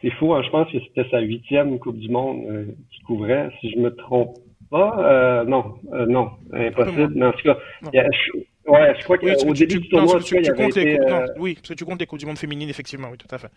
c'est 0.00 0.10
faux. 0.10 0.34
Hein. 0.34 0.42
Je 0.42 0.50
pense 0.50 0.70
que 0.70 0.78
c'était 0.80 1.08
sa 1.10 1.20
huitième 1.20 1.78
Coupe 1.78 1.98
du 1.98 2.08
Monde 2.08 2.44
euh, 2.48 2.66
qu'il 2.90 3.04
couvrait. 3.04 3.50
Si 3.60 3.70
je 3.70 3.78
me 3.78 3.94
trompe 3.94 4.36
pas, 4.70 4.96
euh, 4.98 5.44
non, 5.44 5.74
euh, 5.92 6.06
non, 6.06 6.30
impossible. 6.52 7.12
Mais 7.14 7.26
en 7.26 7.32
tout 7.32 7.42
cas, 7.42 7.58
je, 7.92 8.70
ouais, 8.70 8.94
je 8.98 9.04
crois 9.04 9.18
qu'au 9.18 9.54
début 9.54 9.80
du 9.80 9.88
tournoi, 9.88 10.20
tu, 10.20 10.40
tu, 10.40 10.52
comptes 10.52 10.76
été, 10.76 10.98
oui, 11.38 11.54
parce 11.54 11.68
que 11.68 11.74
tu 11.74 11.84
comptes 11.84 12.00
les 12.00 12.06
Coupes 12.06 12.18
du 12.18 12.26
Monde 12.26 12.38
féminines, 12.38 12.68
effectivement, 12.68 13.08
oui, 13.10 13.18
tout 13.18 13.34
à 13.34 13.38
fait. 13.38 13.50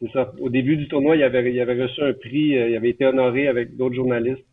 c'est 0.00 0.12
ça. 0.12 0.32
Au 0.40 0.48
début 0.48 0.76
du 0.76 0.88
tournoi, 0.88 1.16
il 1.16 1.22
avait, 1.22 1.52
il 1.52 1.60
avait 1.60 1.82
reçu 1.82 2.02
un 2.02 2.12
prix, 2.12 2.50
il 2.50 2.76
avait 2.76 2.90
été 2.90 3.06
honoré 3.06 3.48
avec 3.48 3.76
d'autres 3.76 3.94
journalistes 3.94 4.44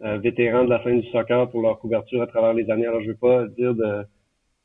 vétérans 0.00 0.64
de 0.64 0.70
la 0.70 0.80
fin 0.80 0.92
du 0.94 1.06
soccer 1.10 1.48
pour 1.50 1.62
leur 1.62 1.78
couverture 1.78 2.22
à 2.22 2.26
travers 2.26 2.54
les 2.54 2.68
années. 2.70 2.86
Alors, 2.86 3.00
je 3.00 3.06
ne 3.06 3.12
veux 3.12 3.18
pas 3.18 3.46
dire 3.46 3.74
de, 3.74 4.04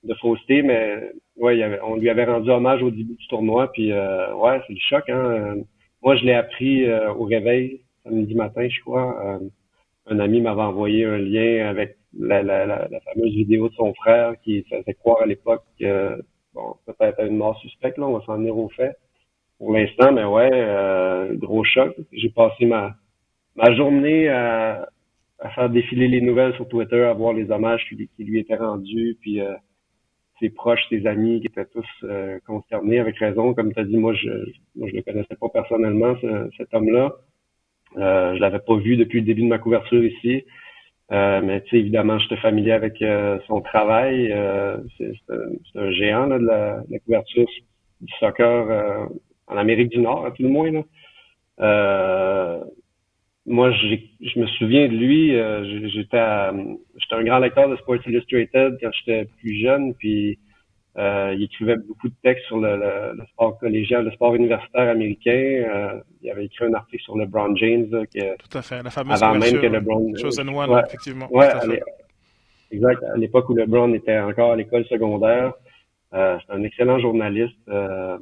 de 0.04 0.14
fausseté, 0.16 0.62
mais 0.62 1.12
ouais, 1.38 1.80
on 1.84 1.96
lui 1.96 2.10
avait 2.10 2.26
rendu 2.26 2.50
hommage 2.50 2.82
au 2.82 2.92
début 2.92 3.16
du 3.16 3.28
tournoi, 3.28 3.72
puis 3.72 3.92
euh, 3.92 4.34
ouais, 4.36 4.62
c'est 4.68 4.74
le 4.74 4.80
choc. 4.80 5.10
Hein? 5.10 5.58
Moi, 6.02 6.16
je 6.16 6.26
l'ai 6.26 6.34
appris 6.34 6.86
euh, 6.86 7.14
au 7.14 7.24
réveil, 7.24 7.82
samedi 8.04 8.36
matin, 8.36 8.68
je 8.70 8.80
crois. 8.82 9.40
Euh, 10.10 10.14
un 10.14 10.20
ami 10.20 10.42
m'avait 10.42 10.62
envoyé 10.62 11.06
un 11.06 11.18
lien 11.18 11.68
avec 11.68 11.98
la, 12.18 12.42
la, 12.44 12.66
la, 12.66 13.00
fameuse 13.02 13.34
vidéo 13.34 13.70
de 13.70 13.74
son 13.76 13.94
frère 13.94 14.34
qui 14.42 14.64
faisait 14.64 14.94
croire 14.96 15.22
à 15.22 15.26
l'époque 15.26 15.64
que, 15.80 16.22
bon, 16.54 16.76
peut-être 16.86 17.24
une 17.24 17.38
mort 17.38 17.58
suspecte, 17.60 17.98
là, 17.98 18.08
on 18.08 18.18
va 18.18 18.26
s'en 18.26 18.38
venir 18.38 18.58
au 18.58 18.70
fait. 18.70 18.96
Pour 19.58 19.74
l'instant, 19.74 20.12
mais 20.12 20.24
ouais, 20.24 21.30
gros 21.34 21.64
choc. 21.64 21.96
J'ai 22.12 22.30
passé 22.30 22.66
ma, 22.66 22.96
ma 23.56 23.74
journée 23.76 24.30
à, 24.30 24.88
à 25.40 25.50
faire 25.50 25.70
défiler 25.70 26.08
les 26.08 26.22
nouvelles 26.22 26.54
sur 26.56 26.68
Twitter, 26.68 27.04
à 27.04 27.14
voir 27.14 27.34
les 27.34 27.50
hommages 27.50 27.84
qui, 27.90 28.24
lui 28.24 28.40
étaient 28.40 28.56
rendus, 28.56 29.18
puis 29.22 29.42
ses 30.40 30.50
proches, 30.50 30.82
ses 30.90 31.06
amis 31.08 31.42
qui 31.42 31.48
étaient 31.48 31.66
tous 31.66 31.86
euh, 32.04 32.40
concernés 32.46 33.00
avec 33.00 33.18
raison. 33.18 33.54
Comme 33.54 33.74
tu 33.74 33.80
as 33.80 33.84
dit, 33.84 33.98
moi 33.98 34.14
je 34.14 34.30
moi, 34.76 34.88
je 34.90 34.96
le 34.96 35.02
connaissais 35.02 35.36
pas 35.40 35.50
personnellement, 35.50 36.16
cet 36.58 36.74
homme-là. 36.74 37.14
Euh, 37.98 38.36
je 38.36 38.40
l'avais 38.40 38.60
pas 38.60 38.76
vu 38.78 38.96
depuis 38.98 39.20
le 39.20 39.26
début 39.26 39.42
de 39.42 39.48
ma 39.48 39.58
couverture 39.58 40.04
ici. 40.04 40.44
Euh, 41.12 41.42
mais 41.44 41.62
tu 41.62 41.70
sais, 41.70 41.78
évidemment, 41.78 42.20
j'étais 42.20 42.38
familier 42.38 42.74
avec 42.74 43.02
euh, 43.02 43.40
son 43.48 43.62
travail. 43.62 44.32
Euh, 44.32 44.78
c'est 44.98 45.14
un, 45.76 45.92
géant 45.92 46.26
là, 46.26 46.38
de, 46.38 46.46
la, 46.46 46.80
de, 46.82 46.94
la, 46.94 47.00
couverture 47.00 47.48
du 48.02 48.14
soccer 48.20 49.10
en 49.48 49.58
Amérique 49.58 49.90
du 49.90 50.00
Nord, 50.00 50.26
à 50.26 50.32
tout 50.32 50.44
le 50.44 50.50
moins. 50.50 50.72
Là 50.72 50.84
moi, 53.48 53.72
je 53.72 54.40
me 54.40 54.46
souviens 54.46 54.88
de 54.88 54.96
lui. 54.96 55.34
Euh, 55.34 55.64
j'étais, 55.88 56.22
j'étais 56.98 57.16
un 57.16 57.24
grand 57.24 57.40
lecteur 57.40 57.70
de 57.70 57.78
Sports 57.78 58.06
Illustrated 58.06 58.78
quand 58.82 58.92
j'étais 58.92 59.26
plus 59.40 59.62
jeune, 59.62 59.96
puis 59.96 60.38
euh, 60.98 61.34
il 61.36 61.44
écrivait 61.44 61.76
beaucoup 61.78 62.10
de 62.10 62.14
textes 62.24 62.46
sur 62.48 62.58
le, 62.58 62.76
le, 62.78 63.26
sport 63.34 63.58
collégial, 63.60 64.06
le 64.06 64.12
sport 64.12 64.36
universitaire 64.36 64.90
américain. 64.90 65.32
Euh, 65.32 66.00
il 66.22 66.32
avait 66.32 66.46
écrit 66.46 66.66
un 66.66 66.74
article 66.74 67.04
sur 67.04 67.18
LeBron 67.18 67.56
James. 67.56 67.90
tout 67.90 68.58
à 68.58 68.62
fait, 68.62 68.82
la 68.82 68.90
fameuse 68.90 69.22
avant 69.22 69.38
même 69.38 69.62
que 69.62 69.68
LeBron. 69.68 70.14
Chosen 70.16 70.50
One, 70.50 70.70
ouais, 70.72 70.82
effectivement. 70.88 71.28
Ouais, 71.32 71.50
exact. 72.72 73.04
À 73.04 73.18
l'époque 73.18 73.50
où 73.50 73.56
LeBron 73.56 73.94
était 73.94 74.18
encore 74.18 74.54
à 74.54 74.56
l'école 74.56 74.86
secondaire, 74.86 75.54
euh, 76.14 76.38
c'est 76.46 76.54
un 76.54 76.64
excellent 76.64 77.00
journaliste. 77.00 77.56
Euh, 77.70 78.18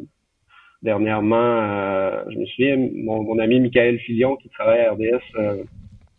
dernièrement, 0.85 1.35
euh, 1.35 2.23
je 2.29 2.37
me 2.37 2.45
souviens, 2.45 2.77
mon, 2.77 3.39
ami 3.39 3.59
Michael 3.59 3.99
Filion, 3.99 4.37
qui 4.37 4.49
travaille 4.49 4.81
à 4.81 4.91
RDS, 4.91 5.21
euh, 5.35 5.63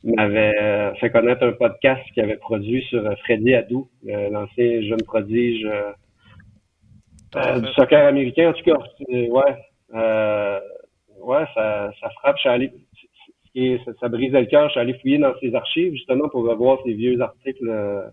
m'avait 0.05 0.55
euh, 0.61 0.95
fait 0.97 1.11
connaître 1.11 1.45
un 1.45 1.53
podcast 1.53 2.03
qu'il 2.13 2.23
avait 2.23 2.37
produit 2.37 2.83
sur 2.91 3.03
Freddy 3.21 3.55
Adou, 3.55 3.89
l'ancien 4.05 4.83
jeune 4.83 5.03
prodige 5.03 5.67
du 7.61 7.73
soccer 7.75 8.07
américain. 8.07 8.51
En 8.51 8.53
tout 8.53 8.65
cas, 8.65 8.79
ouais, 9.09 9.29
ouais, 11.21 11.45
ça, 11.55 11.91
ça 12.01 12.11
frappe. 12.21 12.37
Je 12.45 13.79
ça, 13.85 13.93
ça 14.01 14.09
brisait 14.09 14.41
le 14.41 14.47
cœur. 14.47 14.67
Je 14.69 14.73
suis 14.73 14.81
allé 14.81 14.95
fouiller 14.95 15.19
dans 15.19 15.33
ses 15.41 15.55
archives 15.55 15.93
justement 15.93 16.29
pour 16.29 16.47
revoir 16.47 16.79
ses 16.85 16.93
vieux 16.93 17.21
articles 17.21 18.13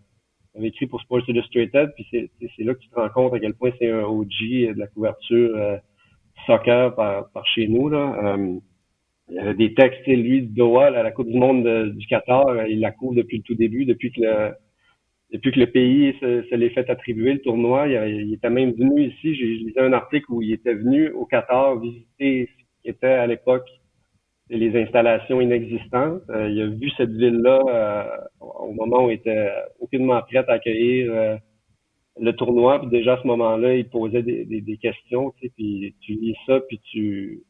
écrits 0.62 0.88
pour 0.88 1.02
Sports 1.02 1.28
Illustrated. 1.28 1.94
Puis 1.96 2.08
c'est 2.12 2.64
là 2.64 2.74
que 2.74 2.80
tu 2.80 2.90
te 2.90 2.96
rends 2.96 3.10
compte 3.10 3.34
à 3.34 3.40
quel 3.40 3.54
point 3.54 3.72
c'est 3.80 3.92
un 3.92 4.04
OG 4.04 4.74
de 4.74 4.80
la 4.80 4.88
couverture 4.88 5.80
soccer 6.46 6.96
par, 6.96 7.30
par 7.32 7.46
chez 7.48 7.68
nous. 7.68 7.90
Là. 7.90 8.16
Euh, 8.24 8.56
il 9.30 9.36
y 9.36 9.40
avait 9.40 9.54
des 9.54 9.74
textes, 9.74 10.06
lui, 10.06 10.42
de 10.42 10.54
Doha, 10.54 10.88
à 10.88 11.04
la 11.04 11.12
Coupe 11.12 11.30
du 11.30 11.38
Monde 11.38 11.64
du 11.96 12.08
Qatar, 12.08 12.48
euh, 12.48 12.68
il 12.68 12.82
la 12.82 12.92
couvre 12.92 13.16
depuis 13.16 13.38
le 13.38 13.44
tout 13.44 13.56
début, 13.56 13.86
depuis 13.86 14.12
que 14.12 14.22
le, 14.22 14.52
depuis 15.34 15.52
que 15.52 15.60
le 15.60 15.68
pays 15.68 16.16
se, 16.22 16.56
l'est 16.56 16.70
fait 16.70 16.90
attribuer 16.90 17.34
le 17.34 17.42
tournoi. 17.42 17.88
Il, 17.88 18.34
était 18.34 18.50
même 18.50 18.72
venu 18.72 19.08
ici, 19.08 19.36
j'ai 19.36 19.46
lisé 19.46 19.80
un 19.80 19.94
article 19.94 20.26
où 20.30 20.42
il 20.42 20.54
était 20.54 20.76
venu 20.76 21.10
au 21.10 21.26
Qatar 21.26 21.80
visiter 21.80 22.50
ce 22.50 22.82
qui 22.84 22.90
était 22.90 23.08
à 23.08 23.28
l'époque 23.28 23.68
les 24.50 24.80
installations 24.80 25.42
inexistantes. 25.42 26.22
Euh, 26.30 26.50
il 26.50 26.62
a 26.62 26.68
vu 26.68 26.90
cette 26.98 27.12
ville-là 27.12 28.28
au 28.40 28.74
moment 28.74 29.06
où 29.06 29.10
il 29.10 29.16
était 29.16 29.50
aucunement 29.80 30.22
prête 30.22 30.48
à 30.48 30.54
accueillir 30.54 31.40
le 32.20 32.34
tournoi, 32.34 32.80
puis 32.80 32.90
déjà 32.90 33.14
à 33.14 33.22
ce 33.22 33.28
moment-là, 33.28 33.76
il 33.76 33.90
posait 33.90 34.22
des, 34.22 34.46
des, 34.46 34.78
questions, 34.78 35.32
tu 35.32 35.48
sais, 35.48 35.54
puis 35.56 35.96
tu 36.02 36.14
lis 36.14 36.38
ça, 36.46 36.60
puis 36.62 36.80
tu, 36.92 37.44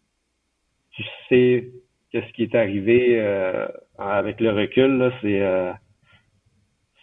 tu 0.91 1.03
sais 1.27 1.69
qu'est-ce 2.11 2.31
qui 2.33 2.43
est 2.43 2.55
arrivé 2.55 3.19
euh, 3.19 3.67
avec 3.97 4.39
le 4.39 4.51
recul, 4.51 4.97
là, 4.97 5.11
c'est 5.21 5.41
euh, 5.41 5.71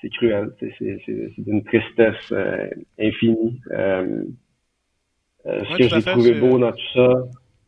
c'est 0.01 0.11
cruel, 0.11 0.51
c'est 0.59 1.39
d'une 1.39 1.65
tristesse 1.65 2.33
euh, 2.33 2.69
infinie. 2.99 3.61
ce 5.45 5.77
que 5.77 5.89
j'ai 5.89 6.03
trouvé 6.03 6.35
beau 6.35 6.59
dans 6.59 6.73
tout 6.73 6.93
ça, 6.95 7.25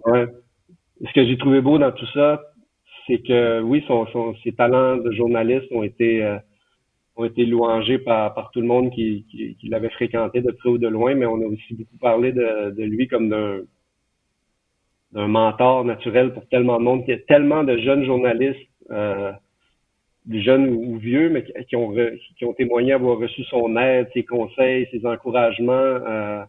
ouais, 0.07 0.27
ce 1.07 1.13
que 1.13 1.25
j'ai 1.27 1.39
trouvé 1.39 1.61
beau 1.61 1.79
dans 1.79 1.93
tout 1.93 2.07
ça, 2.15 2.43
c'est 3.07 3.19
que 3.19 3.61
oui, 3.61 3.85
son, 3.87 4.07
son, 4.07 4.35
ses 4.45 4.53
talents 4.53 4.97
de 4.97 5.13
journaliste 5.13 5.71
ont 5.73 5.83
été 5.83 6.39
ont 7.17 7.25
été 7.25 7.45
louangés 7.45 7.99
par, 7.99 8.33
par 8.33 8.51
tout 8.53 8.63
le 8.63 8.67
monde 8.67 8.91
qui, 8.91 9.27
qui, 9.29 9.69
l'avait 9.69 9.91
fréquenté 9.91 10.41
de 10.41 10.51
près 10.51 10.71
ou 10.71 10.79
de 10.79 10.89
loin, 10.89 11.15
mais 11.15 11.27
on 11.27 11.43
a 11.43 11.45
aussi 11.45 11.75
beaucoup 11.75 11.99
parlé 11.99 12.33
de, 12.33 12.71
de 12.71 12.83
lui 12.85 13.07
comme 13.07 13.29
d'un 13.29 13.61
d'un 15.13 15.29
mentor 15.29 15.85
naturel 15.85 16.33
pour 16.33 16.47
tellement 16.49 16.79
de 16.79 16.85
monde. 16.85 17.05
Il 17.07 17.11
y 17.11 17.15
a 17.15 17.19
tellement 17.19 17.65
de 17.65 17.77
jeunes 17.79 18.05
journalistes, 18.05 18.59
euh, 18.91 19.33
jeunes 20.31 20.69
ou, 20.69 20.97
vieux, 20.99 21.31
mais 21.31 21.45
qui, 21.45 21.77
ont 21.77 21.95
qui 22.37 22.45
ont 22.45 22.53
témoigné 22.53 22.93
avoir 22.93 23.19
reçu 23.19 23.43
son 23.45 23.77
aide, 23.77 24.09
ses 24.15 24.25
conseils, 24.25 24.89
ses 24.91 25.05
encouragements, 25.05 25.73
euh, 25.73 26.45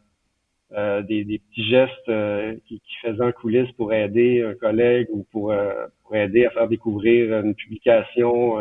euh, 0.73 1.01
des, 1.03 1.23
des, 1.23 1.39
petits 1.39 1.69
gestes 1.69 2.09
euh, 2.09 2.55
qui, 2.67 2.79
qui 2.79 2.95
faisaient 3.01 3.23
en 3.23 3.31
coulisses 3.31 3.71
pour 3.73 3.93
aider 3.93 4.43
un 4.43 4.55
collègue 4.55 5.07
ou 5.11 5.25
pour, 5.31 5.51
euh, 5.51 5.85
pour 6.03 6.15
aider 6.15 6.45
à 6.45 6.49
faire 6.51 6.67
découvrir 6.67 7.39
une 7.41 7.55
publication, 7.55 8.57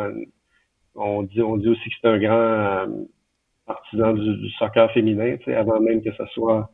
on 0.95 1.23
dit, 1.23 1.41
on 1.41 1.57
dit 1.57 1.69
aussi 1.69 1.89
que 1.89 1.95
c'est 2.01 2.07
un 2.07 2.19
grand 2.19 2.33
euh, 2.33 2.87
partisan 3.65 4.13
du, 4.13 4.49
soccer 4.51 4.91
féminin, 4.91 5.37
tu 5.37 5.45
sais, 5.45 5.55
avant 5.55 5.79
même 5.79 6.01
que 6.01 6.13
ça 6.15 6.27
soit 6.27 6.69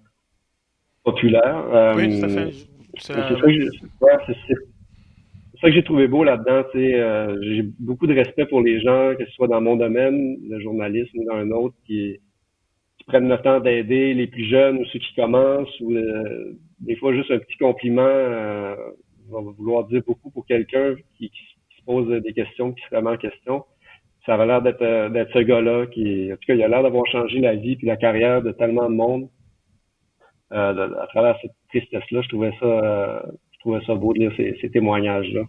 populaire. 1.04 1.64
Euh, 1.74 1.96
oui, 1.96 2.20
tout 2.20 2.26
à 2.26 2.30
fait. 2.30 2.52
C'est 2.98 3.14
ça, 3.14 3.30
que 5.68 5.74
j'ai 5.74 5.84
trouvé 5.84 6.08
beau 6.08 6.24
là-dedans. 6.24 6.64
Sais, 6.72 6.96
euh, 6.96 7.38
j'ai 7.42 7.64
beaucoup 7.80 8.08
de 8.08 8.14
respect 8.14 8.46
pour 8.46 8.62
les 8.62 8.82
gens, 8.82 9.14
que 9.18 9.26
ce 9.26 9.32
soit 9.32 9.48
dans 9.48 9.62
mon 9.62 9.76
domaine, 9.76 10.38
le 10.48 10.60
journalisme 10.60 11.20
ou 11.20 11.26
dans 11.26 11.36
un 11.36 11.52
autre, 11.52 11.76
qui, 11.86 12.20
prennent 13.08 13.28
le 13.28 13.40
temps 13.40 13.60
d'aider 13.60 14.14
les 14.14 14.28
plus 14.28 14.44
jeunes 14.44 14.78
ou 14.78 14.86
ceux 14.86 15.00
qui 15.00 15.16
commencent, 15.16 15.80
ou 15.80 15.96
des 16.80 16.96
fois 16.98 17.12
juste 17.16 17.32
un 17.32 17.40
petit 17.40 17.58
compliment 17.58 18.06
va 18.06 19.40
vouloir 19.58 19.86
dire 19.86 20.04
beaucoup 20.06 20.30
pour 20.30 20.46
quelqu'un 20.46 20.94
qui, 21.18 21.32
qui, 21.32 21.42
se 21.80 21.84
pose 21.88 22.08
des 22.22 22.34
questions, 22.34 22.72
qui 22.72 22.84
se 22.88 22.96
remet 22.96 23.10
en 23.10 23.18
question 23.18 23.64
ça 24.30 24.36
avait 24.36 24.46
l'air 24.46 24.62
d'être 24.62 24.82
euh, 24.82 25.10
d'être 25.10 25.34
ce 25.34 25.40
gars-là 25.40 25.88
qui, 25.88 26.32
en 26.32 26.36
tout 26.36 26.46
cas, 26.46 26.54
il 26.54 26.64
a 26.64 26.68
l'air 26.68 26.84
d'avoir 26.84 27.06
changé 27.08 27.40
la 27.40 27.56
vie 27.56 27.76
puis 27.76 27.88
la 27.88 27.98
carrière 27.98 28.44
de 28.44 28.52
tellement 28.52 28.90
de 28.90 28.96
monde. 28.96 29.30
Euh, 30.52 31.02
à 31.02 31.08
travers 31.08 31.38
cette 31.42 31.54
tristesse-là, 31.70 32.22
je 32.22 32.30
trouvais 32.30 32.52
ça, 32.60 32.66
euh, 32.66 33.22
trouvais 33.70 33.86
ça 33.86 33.96
beau 33.96 34.14
ces, 34.36 34.70
témoignages-là. 34.72 35.42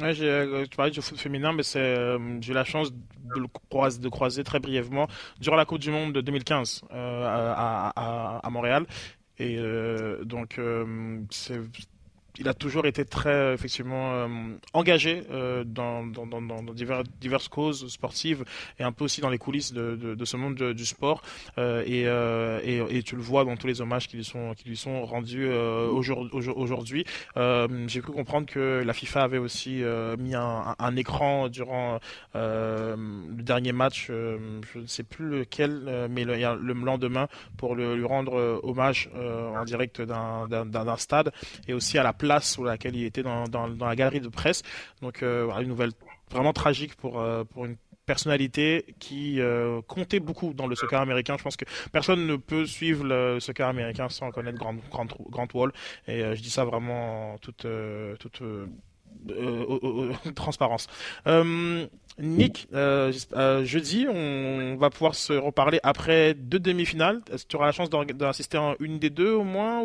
Ouais, 0.00 0.14
j'ai, 0.14 0.64
tu 0.70 0.76
parlais 0.76 0.90
du 0.90 1.02
foot 1.02 1.18
féminin, 1.18 1.52
mais 1.52 1.62
c'est, 1.62 2.16
j'ai 2.40 2.52
eu 2.52 2.54
la 2.54 2.64
chance 2.64 2.92
de 2.92 3.40
le 3.40 4.08
croiser, 4.10 4.44
très 4.44 4.60
brièvement 4.60 5.08
durant 5.40 5.56
la 5.56 5.64
Coupe 5.64 5.80
du 5.80 5.90
Monde 5.90 6.12
de 6.12 6.20
2015 6.20 6.84
à, 6.90 7.92
à, 7.96 8.40
à, 8.46 8.50
Montréal. 8.50 8.86
Et 9.38 9.58
donc, 10.24 10.58
c'est 11.30 11.58
il 12.38 12.48
a 12.48 12.54
toujours 12.54 12.86
été 12.86 13.04
très 13.04 13.54
effectivement 13.54 14.12
euh, 14.12 14.28
engagé 14.72 15.22
euh, 15.30 15.64
dans, 15.64 16.04
diverses 17.20 17.48
causes 17.48 17.88
sportives 17.88 18.44
et 18.78 18.82
un 18.82 18.92
peu 18.92 19.04
aussi 19.04 19.20
dans 19.20 19.30
les 19.30 19.38
coulisses 19.38 19.72
de, 19.72 20.24
ce 20.24 20.36
monde 20.36 20.54
du 20.72 20.86
sport. 20.86 21.22
Euh, 21.58 22.60
et, 22.64 23.02
tu 23.02 23.16
le 23.16 23.22
vois 23.22 23.44
dans 23.44 23.56
tous 23.56 23.66
les 23.66 23.80
hommages 23.80 24.08
qui 24.08 24.16
lui 24.16 24.24
sont, 24.76 25.04
rendus 25.04 25.48
aujourd'hui. 26.54 27.04
J'ai 27.36 28.00
cru 28.00 28.12
comprendre 28.12 28.46
que 28.46 28.82
la 28.84 28.92
FIFA 28.92 29.22
avait 29.22 29.38
aussi 29.38 29.82
mis 30.18 30.34
un, 30.34 30.96
écran 30.96 31.48
durant 31.48 31.98
le 32.34 33.42
dernier 33.42 33.72
match, 33.72 34.06
je 34.08 34.78
ne 34.78 34.86
sais 34.86 35.02
plus 35.02 35.28
lequel, 35.28 36.08
mais 36.10 36.24
le, 36.24 36.34
le 36.34 36.72
lendemain 36.84 37.28
pour 37.56 37.74
lui 37.74 38.04
rendre 38.04 38.60
hommage 38.62 39.10
en 39.16 39.64
direct 39.64 40.00
d'un 40.02 40.96
stade 40.96 41.32
et 41.68 41.74
aussi 41.74 41.98
à 41.98 42.02
la 42.02 42.12
place 42.20 42.52
sur 42.52 42.64
laquelle 42.64 42.94
il 42.94 43.04
était 43.04 43.22
dans, 43.22 43.44
dans, 43.44 43.66
la 43.66 43.96
galerie 43.96 44.20
de 44.20 44.28
presse. 44.28 44.62
Donc 45.02 45.22
voilà, 45.22 45.62
une 45.62 45.68
nouvelle 45.68 45.92
vraiment 46.30 46.52
tragique 46.52 46.94
pour, 46.96 47.22
pour 47.52 47.64
une 47.64 47.76
personnalité 48.10 48.96
qui 48.98 49.40
euh, 49.40 49.82
comptait 49.86 50.18
beaucoup 50.18 50.52
dans 50.52 50.66
le 50.66 50.74
soccer 50.74 51.00
américain. 51.00 51.36
Je 51.38 51.44
pense 51.44 51.56
que 51.56 51.64
personne 51.92 52.26
ne 52.26 52.34
peut 52.34 52.66
suivre 52.66 53.04
le 53.04 53.38
soccer 53.38 53.68
américain 53.68 54.08
sans 54.08 54.32
connaître 54.32 54.58
Grant, 54.58 54.74
Grant, 54.90 55.06
Grant 55.30 55.46
Wall. 55.54 55.70
Et 56.08 56.24
euh, 56.24 56.34
je 56.34 56.42
dis 56.42 56.50
ça 56.50 56.64
vraiment 56.64 57.34
en 57.34 57.38
toute, 57.38 57.66
euh, 57.66 58.16
toute 58.16 58.42
transparence. 60.34 60.88
Nick, 62.18 62.66
jeudi, 63.62 64.06
on 64.08 64.76
va 64.76 64.90
pouvoir 64.90 65.14
se 65.14 65.32
reparler 65.32 65.78
après 65.84 66.34
deux 66.34 66.58
demi-finales. 66.58 67.20
Tu 67.48 67.54
auras 67.54 67.66
la 67.66 67.72
chance 67.72 67.90
d'assister 67.90 68.58
à 68.58 68.74
une 68.80 68.98
des 68.98 69.10
deux 69.10 69.34
au 69.34 69.44
moins 69.44 69.82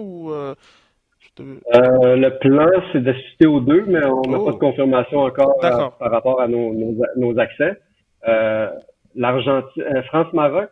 le 1.43 2.29
plan, 2.39 2.69
c'est 2.91 3.03
d'assister 3.03 3.45
aux 3.45 3.59
deux, 3.59 3.83
mais 3.88 4.05
on 4.05 4.21
n'a 4.21 4.38
pas 4.38 4.51
de 4.51 4.55
oh. 4.55 4.57
confirmation 4.57 5.19
encore 5.19 5.57
par 5.59 6.11
rapport 6.11 6.41
à 6.41 6.47
nos, 6.47 6.73
nos 7.15 7.39
accès. 7.39 7.77
Euh, 8.27 8.69
L'Argentine, 9.17 9.81
euh, 9.81 10.03
France-Maroc, 10.03 10.69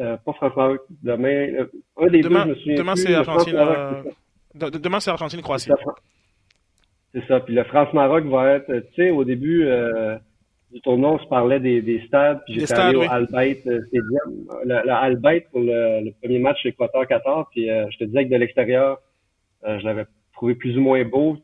euh, 0.00 0.16
pas 0.16 0.32
France-Maroc, 0.32 0.80
demain, 1.04 1.66
un 1.96 2.06
des 2.08 2.20
demain, 2.20 2.44
deux, 2.44 2.44
je 2.44 2.48
me 2.48 2.54
souviens 2.56 2.76
Demain, 2.78 2.96
c'est 2.96 3.14
Argentine, 3.14 3.56
demain, 4.54 4.98
c'est 4.98 5.10
Argentine-Croatie. 5.10 5.70
C'est 7.14 7.24
ça. 7.28 7.38
Puis 7.38 7.54
le 7.54 7.62
France-Maroc 7.62 8.24
va 8.24 8.54
être, 8.54 8.66
tu 8.66 8.94
sais, 8.96 9.10
au 9.10 9.22
début 9.22 9.68
du 10.72 10.80
tournoi, 10.80 11.12
on 11.12 11.18
se 11.20 11.28
parlait 11.28 11.60
des, 11.60 11.80
des 11.80 12.04
stades, 12.08 12.40
puis 12.44 12.58
j'étais 12.58 12.74
allé 12.74 12.96
au 12.96 13.02
Albait 13.02 13.54
Stadium, 13.54 14.48
le, 14.64 14.84
le 14.84 14.92
Albait 14.92 15.46
pour 15.52 15.60
le, 15.60 16.10
premier 16.20 16.40
match 16.40 16.66
Équateur-Qatar, 16.66 17.48
puis 17.52 17.68
je 17.68 17.98
te 17.98 18.04
disais 18.04 18.24
que 18.24 18.32
de 18.32 18.36
l'extérieur, 18.36 18.98
je 19.66 19.84
l'avais 19.84 20.06
trouvé 20.32 20.54
plus 20.54 20.76
ou 20.76 20.80
moins 20.80 21.04
beau, 21.04 21.38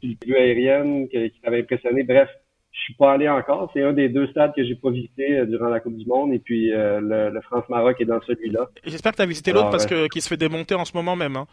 puis 0.00 0.18
le 0.26 0.36
aérienne 0.36 1.08
qui, 1.08 1.30
qui 1.30 1.40
m'avait 1.44 1.60
impressionné. 1.60 2.02
Bref, 2.02 2.28
je 2.76 2.82
suis 2.82 2.94
pas 2.94 3.12
allé 3.12 3.28
encore. 3.28 3.70
C'est 3.72 3.82
un 3.82 3.92
des 3.92 4.08
deux 4.08 4.26
stades 4.28 4.52
que 4.54 4.62
j'ai 4.62 4.74
pas 4.74 4.90
visité 4.90 5.38
euh, 5.38 5.46
durant 5.46 5.68
la 5.68 5.80
Coupe 5.80 5.96
du 5.96 6.06
Monde. 6.06 6.32
Et 6.32 6.38
puis 6.38 6.72
euh, 6.72 7.00
le, 7.00 7.40
France-Maroc 7.40 8.00
est 8.00 8.04
dans 8.04 8.20
celui-là. 8.22 8.68
J'espère 8.84 9.12
que 9.12 9.16
tu 9.16 9.22
as 9.22 9.26
visité 9.26 9.52
l'autre 9.52 9.70
parce 9.70 9.86
que 9.86 10.08
qui 10.08 10.20
se 10.20 10.28
fait 10.28 10.36
démonter 10.36 10.74
en 10.74 10.84
ce 10.84 10.94
moment 10.94 11.16
même. 11.16 11.36
Hein. 11.36 11.46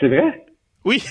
C'est 0.00 0.08
vrai? 0.08 0.46
Oui. 0.84 1.02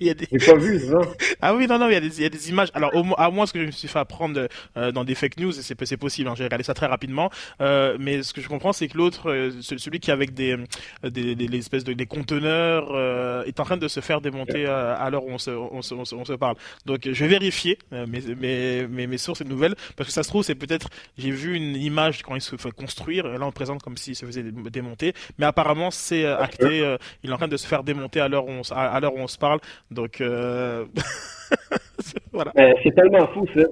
Il 0.00 0.06
y 0.06 0.10
a 0.10 0.14
des... 0.14 0.26
pas 0.26 0.54
vu. 0.56 0.80
Ah 1.40 1.54
oui, 1.54 1.66
non, 1.66 1.78
non, 1.78 1.88
il 1.88 1.92
y 1.92 1.96
a 1.96 2.00
des, 2.00 2.16
il 2.18 2.22
y 2.22 2.26
a 2.26 2.28
des 2.28 2.48
images. 2.48 2.68
Alors, 2.74 2.90
au, 2.94 3.04
à 3.16 3.30
moins 3.30 3.46
ce 3.46 3.52
que 3.52 3.60
je 3.60 3.66
me 3.66 3.70
suis 3.70 3.88
fait 3.88 3.98
apprendre 3.98 4.48
euh, 4.76 4.92
dans 4.92 5.04
des 5.04 5.14
fake 5.14 5.38
news, 5.38 5.52
c'est, 5.52 5.84
c'est 5.84 5.96
possible, 5.96 6.28
hein, 6.28 6.34
j'ai 6.36 6.44
regardé 6.44 6.64
ça 6.64 6.74
très 6.74 6.86
rapidement, 6.86 7.30
euh, 7.60 7.96
mais 8.00 8.22
ce 8.22 8.32
que 8.32 8.40
je 8.40 8.48
comprends, 8.48 8.72
c'est 8.72 8.88
que 8.88 8.96
l'autre, 8.96 9.30
euh, 9.30 9.50
celui 9.60 10.00
qui 10.00 10.10
est 10.10 10.12
avec 10.12 10.34
des, 10.34 10.56
des, 11.02 11.34
des, 11.34 11.58
espèces 11.58 11.84
de 11.84 11.92
des 11.92 12.06
conteneurs, 12.06 12.88
euh, 12.92 13.44
est 13.44 13.60
en 13.60 13.64
train 13.64 13.76
de 13.76 13.88
se 13.88 14.00
faire 14.00 14.20
démonter 14.20 14.66
à 14.66 15.08
l'heure 15.10 15.24
où 15.24 15.30
on 15.30 15.38
se, 15.38 15.50
on, 15.50 15.82
se, 15.82 15.94
on, 15.94 16.24
se, 16.24 16.32
parle. 16.34 16.56
Donc, 16.86 17.00
je 17.04 17.24
vais 17.24 17.28
vérifier 17.28 17.78
mes, 17.92 18.20
mes, 18.20 18.86
mes, 18.86 19.06
mes 19.06 19.18
sources 19.18 19.40
et 19.40 19.44
nouvelles, 19.44 19.74
parce 19.96 20.08
que 20.08 20.12
ça 20.12 20.22
se 20.22 20.28
trouve, 20.28 20.42
c'est 20.42 20.54
peut-être, 20.54 20.88
j'ai 21.16 21.30
vu 21.30 21.54
une 21.54 21.76
image 21.76 22.22
quand 22.22 22.34
il 22.34 22.40
se 22.40 22.56
fait 22.56 22.72
construire, 22.72 23.26
là 23.26 23.46
on 23.46 23.52
présente 23.52 23.82
comme 23.82 23.96
s'il 23.96 24.16
se 24.16 24.26
faisait 24.26 24.42
démonter, 24.42 25.14
mais 25.38 25.46
apparemment 25.46 25.90
c'est 25.90 26.26
acté, 26.26 26.96
il 27.22 27.30
est 27.30 27.32
en 27.32 27.36
train 27.36 27.48
de 27.48 27.56
se 27.56 27.66
faire 27.66 27.84
démonter 27.84 28.20
à 28.20 28.28
l'heure 28.28 28.46
où 28.46 28.50
on, 28.50 28.62
à 28.72 28.98
l'heure 29.00 29.14
où 29.14 29.20
on 29.20 29.28
se 29.28 29.38
parle. 29.38 29.60
Donc, 29.90 30.20
euh... 30.20 30.84
voilà. 32.32 32.52
C'est 32.82 32.94
tellement 32.94 33.26
fou, 33.28 33.46
ça. 33.54 33.62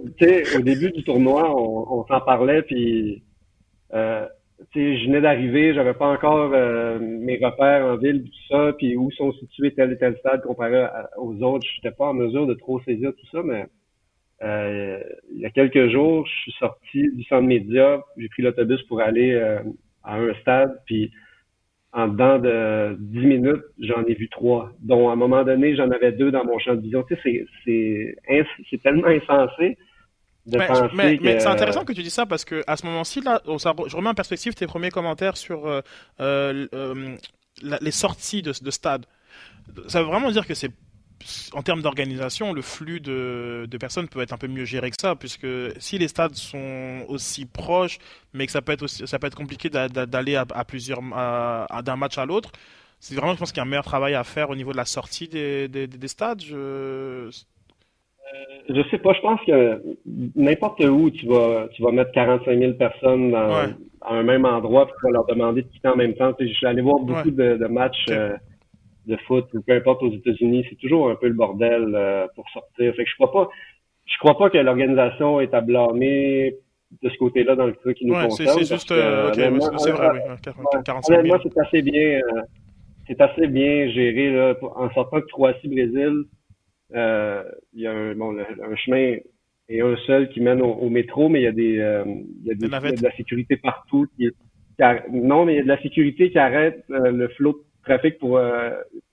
Au 0.57 0.63
début 0.63 0.91
du 0.91 1.05
tournoi, 1.05 1.55
on, 1.55 2.05
s'en 2.07 2.21
parlait, 2.21 2.63
puis 2.63 3.23
euh, 3.95 4.27
je 4.75 5.07
venais 5.07 5.21
d'arriver, 5.21 5.75
j'avais 5.75 5.95
pas 5.95 6.09
encore 6.09 6.53
euh, 6.53 6.99
mes 7.01 7.37
repères 7.37 7.87
en 7.87 7.97
ville, 7.97 8.25
tout 8.25 8.55
ça, 8.55 8.73
puis 8.77 8.97
où 8.97 9.11
sont 9.13 9.33
situés 9.33 9.75
tel 9.75 9.93
et 9.93 9.99
tel 9.99 10.17
stade 10.19 10.43
comparé 10.43 10.87
aux 11.17 11.41
autres. 11.43 11.67
Je 11.67 11.77
n'étais 11.79 11.97
pas 11.97 12.07
en 12.07 12.15
mesure 12.15 12.47
de 12.47 12.55
trop 12.55 12.81
saisir 12.81 13.13
tout 13.15 13.27
ça, 13.31 13.43
mais 13.43 13.67
il 14.43 15.41
y 15.41 15.47
a 15.47 15.51
quelques 15.51 15.89
jours, 15.89 16.27
je 16.27 16.41
suis 16.43 16.53
sorti 16.59 17.11
du 17.13 17.25
centre 17.25 17.47
média, 17.47 18.03
j'ai 18.17 18.29
pris 18.29 18.43
l'autobus 18.43 18.83
pour 18.85 19.01
aller 19.01 19.35
à 20.03 20.17
un 20.17 20.35
stade, 20.41 20.81
puis 20.87 21.11
en 21.97 22.09
dedans 22.09 22.38
de 22.38 22.94
10 23.01 23.18
minutes, 23.26 23.62
j'en 23.78 24.05
ai 24.05 24.12
vu 24.14 24.28
trois. 24.28 24.70
dont 24.80 25.09
à 25.09 25.14
un 25.14 25.16
moment 25.16 25.42
donné, 25.44 25.74
j'en 25.74 25.90
avais 25.90 26.12
deux 26.12 26.30
dans 26.30 26.44
mon 26.44 26.59
champ 26.59 26.74
de 26.74 26.82
vision. 26.82 27.03
Tu 27.09 27.16
sais, 27.24 28.14
c'est 28.70 28.82
tellement 28.82 29.07
insensé. 29.07 29.78
De 30.44 30.59
mais, 30.59 30.66
penser 30.66 30.82
mais, 30.94 31.18
mais 31.22 31.40
c'est 31.40 31.49
intéressant 31.49 31.84
que 31.84 31.94
tu 31.94 32.03
dis 32.03 32.11
ça 32.11 32.26
parce 32.26 32.44
que 32.44 32.62
à 32.66 32.76
ce 32.76 32.84
moment-ci, 32.86 33.22
là, 33.22 33.40
je 33.47 33.97
remets 33.97 34.11
en 34.11 34.14
perspective 34.14 34.55
tes 34.55 34.66
premiers 34.66 34.90
commentaires 34.90 35.38
sur 35.38 35.66
euh, 35.66 35.80
euh, 36.20 36.68
euh 36.74 37.16
les 37.80 37.90
sorties 37.90 38.42
de, 38.42 38.53
de 38.62 38.70
stade. 38.70 39.07
Ça 39.88 40.03
veut 40.03 40.09
vraiment 40.09 40.30
dire 40.30 40.47
que 40.47 40.53
c'est 40.53 40.70
en 41.53 41.62
termes 41.62 41.83
d'organisation, 41.83 42.53
le 42.53 42.62
flux 42.62 43.01
de, 43.01 43.67
personnes 43.79 44.09
peut 44.09 44.21
être 44.21 44.33
un 44.33 44.39
peu 44.39 44.49
mieux 44.49 44.64
géré 44.64 44.91
que 44.91 45.01
ça, 45.01 45.14
puisque 45.14 45.47
si 45.79 45.99
les 45.99 46.09
stades 46.09 46.35
sont 46.35 47.05
aussi 47.09 47.47
proches, 47.47 47.99
mais 48.33 48.47
que 48.47 48.53
ça 48.53 48.62
peut 48.62 48.73
être, 48.73 48.83
aussi, 48.83 49.07
ça 49.07 49.19
peut 49.19 49.27
être 49.27 49.37
compliqué 49.37 49.69
d'aller 49.69 50.37
à, 50.37 50.64
plusieurs, 50.64 51.01
d'un 51.01 51.97
match 51.97 52.19
à 52.19 52.27
l'autre, 52.27 52.53
c'est 52.99 53.14
vraiment, 53.14 53.35
je 53.35 53.39
pense 53.39 53.53
qu'il 53.53 53.59
y 53.59 53.61
a 53.61 53.64
un 53.64 53.69
meilleur 53.69 53.85
travail 53.85 54.14
à 54.14 54.25
faire 54.25 54.51
au 54.51 54.57
niveau 54.57 54.73
de 54.73 54.77
la 54.77 54.85
sortie 54.85 55.29
des, 55.29 56.09
stades. 56.09 56.43
Je... 56.43 57.31
je 58.69 58.83
sais 58.91 58.99
pas, 58.99 59.12
je 59.12 59.21
pense 59.21 59.41
que 59.47 59.83
n'importe 60.35 60.81
où 60.81 61.11
tu 61.11 61.27
vas, 61.27 61.69
tu 61.73 61.83
vas 61.83 61.93
mettre 61.93 62.12
45 62.12 62.59
000 62.59 62.73
personnes 62.75 63.33
dans, 63.33 63.53
à 64.07 64.14
un 64.14 64.23
même 64.23 64.45
endroit, 64.45 64.87
tu 64.87 65.07
vas 65.07 65.12
leur 65.12 65.27
demander 65.27 65.62
de 65.62 65.69
quitter 65.69 65.89
en 65.89 65.97
même 65.97 66.14
temps. 66.14 66.33
je 66.39 66.47
suis 66.47 66.67
allé 66.67 66.83
voir 66.83 67.01
beaucoup 67.01 67.31
de, 67.31 67.67
matchs. 67.67 68.07
Euh, 68.11 68.37
de 69.07 69.17
foot 69.27 69.47
ou 69.55 69.63
peu 69.63 69.73
importe 69.73 70.03
aux 70.03 70.13
États-Unis, 70.13 70.67
c'est 70.69 70.77
toujours 70.77 71.11
un 71.11 71.17
peu 71.17 71.29
le 71.29 71.35
bordel 71.35 71.93
euh, 71.95 72.27
pour 72.35 72.49
sortir. 72.51 72.95
Fait 72.95 73.05
que 73.05 73.11
je 73.11 73.15
crois 73.15 73.33
pas, 73.33 73.49
je 74.07 74.19
crois 74.19 74.37
pas 74.37 74.51
que 74.51 74.59
l'organisation 74.59 75.41
est 75.41 75.55
à 75.55 75.61
blâmer 75.61 76.57
de 77.03 77.09
ce 77.09 77.17
côté-là 77.19 77.57
dans 77.57 77.67
le 77.67 77.75
truc 77.75 77.97
qui 77.97 78.07
nous 78.07 78.15
ouais, 78.15 78.25
concerne. 78.25 78.59
C'est 78.59 78.75
juste, 78.75 78.93
euh, 78.93 79.33
c'est 79.33 79.91
vrai, 79.91 80.09
oui, 80.47 80.83
45 80.85 81.23
000. 81.23 81.39
c'est 81.43 81.59
assez 81.61 81.83
bien, 81.83 82.21
euh, 82.21 82.43
c'est 83.07 83.21
assez 83.21 83.47
bien 83.49 83.89
géré 83.91 84.33
là, 84.33 84.55
en 84.63 84.91
sortant 84.91 85.19
de 85.19 85.25
Croatie-Brésil. 85.25 86.25
Euh, 86.95 87.43
il 87.75 87.83
y 87.83 87.87
a 87.87 87.93
un, 87.93 88.15
bon, 88.15 88.37
un 88.39 88.77
chemin 88.77 89.17
et 89.69 89.81
un 89.81 89.97
seul 90.07 90.29
qui 90.29 90.41
mène 90.41 90.63
au, 90.63 90.89
métro, 90.89 91.29
mais 91.29 91.41
il 91.41 91.45
y 91.45 91.49
a 91.49 91.53
des, 91.53 91.65
il 91.65 92.47
y 92.47 92.51
a, 92.53 92.55
des, 92.55 92.69
de 92.93 93.03
la 93.03 93.17
sécurité 93.17 93.57
partout. 93.57 94.07
Qui, 94.17 94.31
non, 95.11 95.45
mais 95.45 95.55
il 95.55 95.57
y 95.57 95.61
a 95.61 95.65
de 95.65 95.69
la 95.69 95.83
sécurité 95.83 96.31
qui 96.31 96.39
arrête 96.39 96.85
le 96.89 97.27
flot 97.29 97.66
trafic 97.87 98.18
pour, 98.18 98.37
euh, 98.37 98.70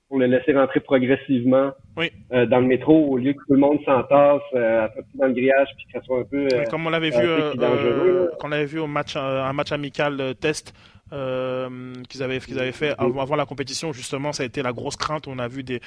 pour 0.07 0.19
le 0.19 0.28
laisser 0.28 0.53
rentrer 0.53 0.80
progressivement 0.80 1.71
euh, 1.97 2.45
dans 2.45 2.59
le 2.59 2.67
métro 2.67 3.07
au 3.07 3.17
lieu 3.17 3.34
que 3.34 3.39
tout 3.47 3.53
le 3.53 3.59
monde 3.59 3.80
s'entasse 3.86 4.41
euh, 4.53 4.88
dans 5.15 5.26
le 5.28 5.34
grillage 5.34 5.67
puis 5.76 5.86
que 5.88 5.99
ça 5.99 6.05
soit 6.05 6.19
un 6.19 6.24
peu 6.24 6.47
comme 6.69 6.86
on 6.86 6.89
l'avait 6.89 7.09
vu 7.09 7.26
euh, 7.26 8.28
on 8.43 8.47
l'avait 8.47 8.65
vu 8.65 8.80
au 8.80 8.88
match 8.88 9.15
un 9.15 9.53
match 9.53 9.71
amical 9.71 10.36
test 10.39 10.74
qu'ils 11.09 12.24
avaient 12.24 12.39
qu'ils 12.39 12.59
avaient 12.59 12.71
fait 12.71 12.93
avant, 12.97 13.21
avant, 13.21 13.36
la 13.36 13.45
compétition 13.45 13.91
justement 13.91 14.34
ça 14.34 14.43
a 14.43 14.45
été 14.45 14.61
la 14.63 14.74
grosse 14.74 14.95
crainte. 14.95 15.28
On 15.28 15.38
a 15.38 15.47
vu 15.47 15.63
des 15.63 15.80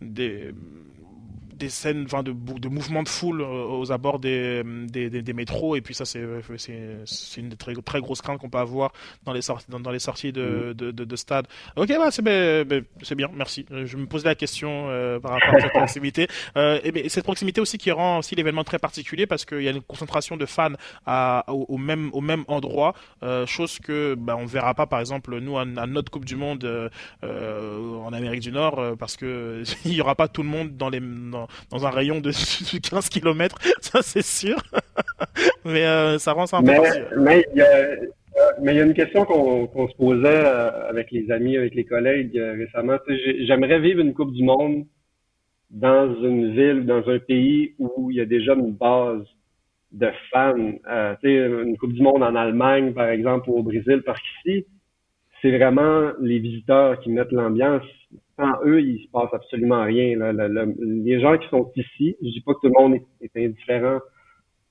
des 0.00 0.52
des 1.60 1.68
scènes 1.68 2.04
enfin, 2.06 2.22
de, 2.22 2.32
de 2.32 2.68
mouvements 2.68 3.02
de 3.02 3.08
foule 3.08 3.42
euh, 3.42 3.78
aux 3.78 3.92
abords 3.92 4.18
des, 4.18 4.62
des, 4.64 5.10
des, 5.10 5.32
métros. 5.32 5.76
Et 5.76 5.80
puis 5.80 5.94
ça 5.94 6.04
c'est 6.04 6.24
c'est 6.56 7.40
une 7.40 7.54
très 7.56 7.74
très 7.74 8.00
grosse 8.00 8.22
crainte 8.22 8.40
qu'on 8.40 8.50
peut 8.50 8.58
avoir 8.58 8.92
dans 9.24 9.32
les 9.32 9.42
sorties 9.42 9.66
dans, 9.68 9.90
les 9.90 9.98
sorties 9.98 10.32
de, 10.32 10.70
mm. 10.70 10.74
de, 10.74 10.90
de, 10.90 11.04
de 11.04 11.16
stade. 11.16 11.46
Ok 11.76 11.88
bah, 11.88 12.10
c'est 12.10 12.22
ben, 12.22 12.84
c'est 13.02 13.14
bien. 13.14 13.30
Merci. 13.34 13.66
Je 13.70 13.96
me 13.96 14.06
posais 14.06 14.26
la 14.26 14.34
question 14.34 14.86
euh, 14.88 15.20
par 15.20 15.32
rapport 15.32 15.54
à 15.54 15.60
cette 15.60 15.72
proximité. 15.82 16.28
Euh, 16.56 16.80
et 16.82 17.08
cette 17.08 17.24
proximité 17.24 17.60
aussi 17.60 17.78
qui 17.78 17.90
rend 17.90 18.18
aussi 18.18 18.34
l'événement 18.34 18.64
très 18.64 18.78
particulier 18.78 19.26
parce 19.26 19.44
qu'il 19.44 19.62
y 19.62 19.68
a 19.68 19.70
une 19.70 19.82
concentration 19.82 20.36
de 20.36 20.46
fans 20.46 20.72
à, 21.06 21.44
au, 21.48 21.76
même 21.78 22.10
au 22.12 22.20
même 22.20 22.44
endroit 22.48 22.94
euh, 23.22 23.46
chose 23.46 23.78
que 23.78 24.14
bah, 24.14 24.36
on 24.38 24.46
verra 24.46 24.74
pas 24.74 24.86
par 24.86 25.00
exemple 25.00 25.38
nous 25.40 25.58
à, 25.58 25.64
notre 25.64 26.10
coupe 26.10 26.24
du 26.24 26.36
monde 26.36 26.90
en 27.22 28.12
Amérique 28.12 28.40
du 28.40 28.52
Nord 28.52 28.96
parce 28.98 29.16
que 29.16 29.62
il 29.84 29.94
y 29.94 30.00
aura 30.00 30.14
pas 30.14 30.28
tout 30.28 30.42
le 30.42 30.48
monde 30.48 30.76
dans 30.76 30.88
les 30.88 31.00
dans, 31.00 31.48
dans 31.70 31.86
un 31.86 31.90
rayon 31.90 32.20
de 32.20 32.30
15 32.90 33.08
km, 33.08 33.56
ça 33.80 34.02
c'est 34.02 34.24
sûr. 34.24 34.56
mais 35.64 35.84
euh, 35.86 36.18
ça 36.18 36.32
rend 36.32 36.46
ça 36.46 36.58
un 36.58 36.62
peu 36.62 36.72
mais, 37.18 37.44
il 37.54 37.58
y 37.58 37.62
a, 37.62 38.72
y 38.72 38.80
une 38.80 38.94
question 38.94 39.24
qu'on 39.24 39.88
se 39.88 39.96
posait 39.96 40.26
euh, 40.26 40.88
avec 40.88 41.10
les 41.10 41.30
amis, 41.30 41.56
avec 41.56 41.74
les 41.74 41.84
collègues 41.84 42.38
euh, 42.38 42.52
récemment. 42.52 42.98
J'aimerais 43.46 43.80
vivre 43.80 44.00
une 44.00 44.14
Coupe 44.14 44.32
du 44.32 44.42
Monde 44.42 44.84
dans 45.70 46.14
une 46.22 46.52
ville, 46.52 46.84
dans 46.84 47.08
un 47.08 47.18
pays 47.18 47.74
où 47.78 48.10
il 48.10 48.16
y 48.16 48.20
a 48.20 48.26
déjà 48.26 48.54
une 48.54 48.72
base 48.72 49.24
de 49.92 50.08
fans. 50.30 50.72
Euh, 50.90 51.14
une 51.22 51.76
Coupe 51.76 51.92
du 51.92 52.02
Monde 52.02 52.22
en 52.22 52.34
Allemagne, 52.34 52.92
par 52.92 53.08
exemple, 53.08 53.50
ou 53.50 53.58
au 53.58 53.62
Brésil, 53.62 54.02
parce 54.04 54.20
qu'ici, 54.20 54.66
c'est 55.40 55.56
vraiment 55.56 56.12
les 56.20 56.38
visiteurs 56.38 57.00
qui 57.00 57.10
mettent 57.10 57.32
l'ambiance 57.32 57.82
sans 58.40 58.64
eux, 58.64 58.80
il 58.80 59.04
se 59.04 59.10
passe 59.10 59.32
absolument 59.32 59.84
rien. 59.84 60.16
les 60.78 61.20
gens 61.20 61.36
qui 61.36 61.48
sont 61.48 61.70
ici, 61.76 62.16
je 62.22 62.28
dis 62.28 62.40
pas 62.40 62.54
que 62.54 62.60
tout 62.60 62.72
le 62.74 62.82
monde 62.82 63.00
est, 63.20 63.36
indifférent 63.36 64.00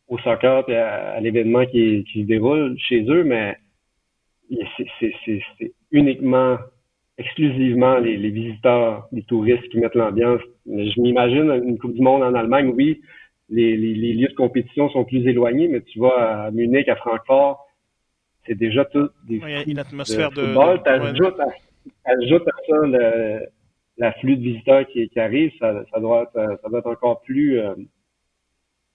au 0.07 0.17
soccer 0.19 0.67
et 0.69 0.75
à, 0.75 1.19
l'événement 1.19 1.65
qui, 1.65 2.03
se 2.13 2.19
déroule 2.21 2.75
chez 2.79 3.03
eux, 3.09 3.23
mais 3.23 3.57
c'est 4.99 5.73
uniquement 5.91 6.57
exclusivement 7.19 7.99
les, 7.99 8.17
les, 8.17 8.29
visiteurs, 8.29 9.07
les 9.11 9.23
touristes 9.23 9.67
qui 9.69 9.77
mettent 9.77 9.95
l'ambiance. 9.95 10.41
Je 10.65 10.99
m'imagine 11.01 11.51
une 11.63 11.77
Coupe 11.77 11.93
du 11.93 12.01
Monde 12.01 12.23
en 12.23 12.33
Allemagne, 12.33 12.73
oui, 12.75 13.01
les, 13.49 13.75
les, 13.77 13.93
les, 13.93 14.13
lieux 14.13 14.29
de 14.29 14.35
compétition 14.35 14.89
sont 14.89 15.05
plus 15.05 15.27
éloignés, 15.27 15.67
mais 15.67 15.81
tu 15.81 15.99
vas 15.99 16.45
à 16.45 16.51
Munich, 16.51 16.87
à 16.87 16.95
Francfort, 16.95 17.67
c'est 18.47 18.55
déjà 18.55 18.85
tout 18.85 19.09
des 19.27 19.39
oui, 19.43 19.63
une 19.67 19.79
atmosphère 19.79 20.31
de, 20.31 20.41
football. 20.41 20.81
T'ajoutes 20.83 21.39
à, 21.39 21.45
à 22.05 22.13
ça 22.67 22.87
le, 22.87 23.47
l'afflux 23.99 24.37
de 24.37 24.41
visiteurs 24.41 24.87
qui, 24.87 25.07
qui 25.09 25.19
arrive, 25.19 25.51
ça, 25.59 25.83
ça, 25.93 25.99
doit 25.99 26.23
être, 26.23 26.59
ça 26.61 26.69
doit 26.69 26.79
être 26.79 26.89
encore 26.89 27.21
plus 27.21 27.59
euh, 27.59 27.75